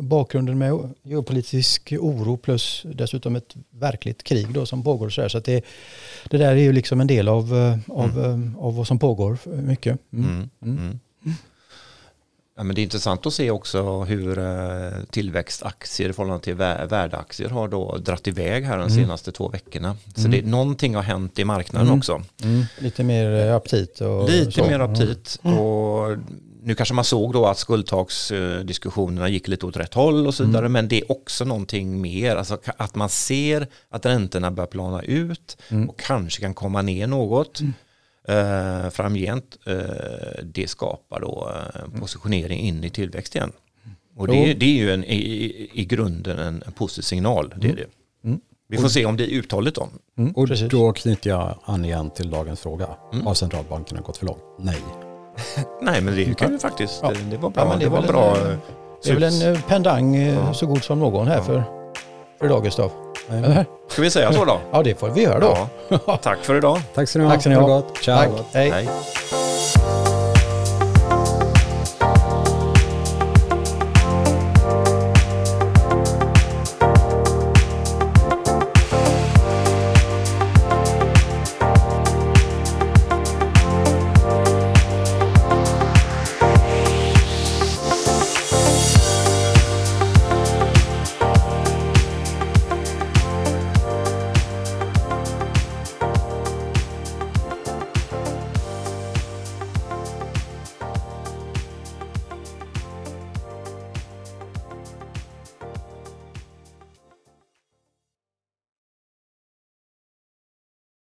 bakgrunden 0.00 0.58
med 0.58 0.90
geopolitisk 1.02 1.92
oro 2.00 2.36
plus 2.36 2.86
dessutom 2.94 3.36
ett 3.36 3.56
verkligt 3.70 4.22
krig 4.22 4.52
då 4.52 4.66
som 4.66 4.82
pågår. 4.84 5.06
Och 5.06 5.12
så 5.12 5.20
där. 5.20 5.28
så 5.28 5.38
att 5.38 5.44
det, 5.44 5.64
det 6.30 6.38
där 6.38 6.52
är 6.52 6.56
ju 6.56 6.72
liksom 6.72 7.00
en 7.00 7.06
del 7.06 7.28
av, 7.28 7.54
eh, 7.56 7.78
av, 7.88 8.24
eh, 8.24 8.64
av 8.64 8.76
vad 8.76 8.86
som 8.86 8.98
pågår 8.98 9.38
mycket. 9.62 9.98
Mm. 10.12 10.50
mm, 10.62 10.78
mm. 10.78 11.00
Ja, 12.56 12.62
men 12.62 12.74
det 12.74 12.80
är 12.80 12.82
intressant 12.82 13.26
att 13.26 13.34
se 13.34 13.50
också 13.50 14.02
hur 14.02 14.38
eh, 14.38 14.92
tillväxtaktier 15.10 16.08
i 16.08 16.12
förhållande 16.12 16.44
till 16.44 16.54
vä- 16.56 16.86
värdeaktier 16.88 17.48
har 17.48 17.68
då 17.68 17.96
dratt 17.96 18.28
iväg 18.28 18.64
här 18.64 18.78
de 18.78 18.82
Mm. 18.88 18.94
senaste 19.04 19.32
två 19.32 19.48
veckorna. 19.48 19.96
Så 20.14 20.20
Mm. 20.26 20.30
det, 20.30 20.46
någonting 20.50 20.94
har 20.94 21.02
hänt 21.02 21.38
i 21.38 21.44
marknaden 21.44 21.86
Mm. 21.88 21.98
också. 21.98 22.22
Mm. 22.44 22.64
Lite 22.78 23.04
mer 23.04 23.46
eh, 23.46 23.56
aptit 23.56 24.00
och 24.00 24.28
Lite 24.30 24.52
så. 24.52 24.64
mer 24.64 24.80
aptit. 24.80 25.38
Och 25.42 26.18
nu 26.62 26.74
kanske 26.74 26.94
man 26.94 27.04
såg 27.04 27.32
då 27.32 27.46
att 27.46 27.58
skuldtaksdiskussionerna 27.58 29.28
gick 29.28 29.48
lite 29.48 29.66
åt 29.66 29.76
rätt 29.76 29.94
håll 29.94 30.26
och 30.26 30.34
så 30.34 30.44
vidare. 30.44 30.68
Men 30.68 30.88
det 30.88 31.00
är 31.00 31.12
också 31.12 31.44
någonting 31.44 32.00
mer. 32.00 32.36
Alltså 32.36 32.58
att 32.76 32.94
man 32.94 33.08
ser 33.08 33.66
att 33.90 34.06
räntorna 34.06 34.50
börjar 34.50 34.66
plana 34.68 35.02
ut 35.02 35.56
Mm. 35.70 35.88
och 35.90 35.98
kanske 35.98 36.40
kan 36.42 36.54
komma 36.54 36.82
ner 36.82 37.06
något. 37.06 37.60
Eh, 38.28 38.90
framgent, 38.90 39.56
eh, 39.66 39.74
det 40.42 40.68
skapar 40.68 41.20
då 41.20 41.50
eh, 41.74 42.00
positionering 42.00 42.58
in 42.60 42.84
i 42.84 42.90
tillväxt 42.90 43.34
igen. 43.34 43.52
Och 44.16 44.28
det, 44.28 44.54
det 44.54 44.66
är 44.66 44.74
ju 44.74 44.92
en, 44.92 45.04
i, 45.04 45.70
i, 45.72 45.84
grunden 45.84 46.38
en, 46.38 46.62
en 46.66 46.72
positiv 46.72 47.02
signal. 47.02 47.54
Det 47.56 47.68
är 47.68 47.76
det. 47.76 47.86
Mm. 48.24 48.40
Vi 48.68 48.78
får 48.78 48.88
se 48.88 49.06
om 49.06 49.16
det 49.16 49.24
är 49.24 49.28
uthålligt 49.28 49.76
då. 49.76 49.88
Mm, 50.18 50.32
Och 50.32 50.48
precis. 50.48 50.70
då 50.70 50.92
knyter 50.92 51.30
jag 51.30 51.58
an 51.64 51.84
igen 51.84 52.10
till 52.10 52.30
dagens 52.30 52.60
fråga. 52.60 52.88
Mm. 53.12 53.26
Har 53.26 53.34
centralbankerna 53.34 54.00
gått 54.00 54.16
för 54.16 54.26
långt? 54.26 54.42
Nej. 54.58 54.78
Nej 55.82 56.00
men 56.00 56.16
det 56.16 56.34
kan 56.38 56.52
ju 56.52 56.58
faktiskt, 56.58 57.00
Ja. 57.02 57.12
det 57.30 57.36
var 57.36 57.50
bra. 57.50 57.64
Ja, 57.66 57.72
det 57.72 57.78
det 57.78 57.84
är 57.84 57.90
var 57.90 58.00
väl 58.00 58.08
bra. 58.10 58.36
en, 58.36 58.50
eh, 58.50 58.58
Det 59.04 59.10
är 59.10 59.14
väl 59.14 59.22
en 59.22 59.54
eh, 59.54 59.60
pendang 59.68 60.16
eh, 60.16 60.34
Ja. 60.34 60.54
så 60.54 60.66
god 60.66 60.82
som 60.84 60.98
någon 61.00 61.26
här 61.26 61.36
Ja. 61.36 61.42
för, 61.44 61.62
för 62.38 62.46
idag 62.46 62.64
Gustav. 62.64 62.90
Eller? 63.30 63.66
Ska 63.88 64.02
vi 64.02 64.10
säga 64.10 64.32
så 64.32 64.44
då? 64.44 64.60
Ja 64.72 64.82
det 64.82 64.94
får 65.00 65.08
vi 65.08 65.22
göra 65.22 65.40
då. 65.40 65.56
Ja. 66.06 66.16
Tack 66.22 66.38
för 66.42 66.54
idag. 66.54 66.80
Tack 66.94 67.08
ska 67.08 67.18
ni 67.18 67.24
ha. 67.24 67.32
Tack 67.32 67.40
ska 67.40 67.50
ni 67.50 67.56
Ha. 67.56 67.82
Ciao. 68.02 68.16
Tack. 68.16 68.30
Hej. 68.52 68.70
Hej. 68.70 68.88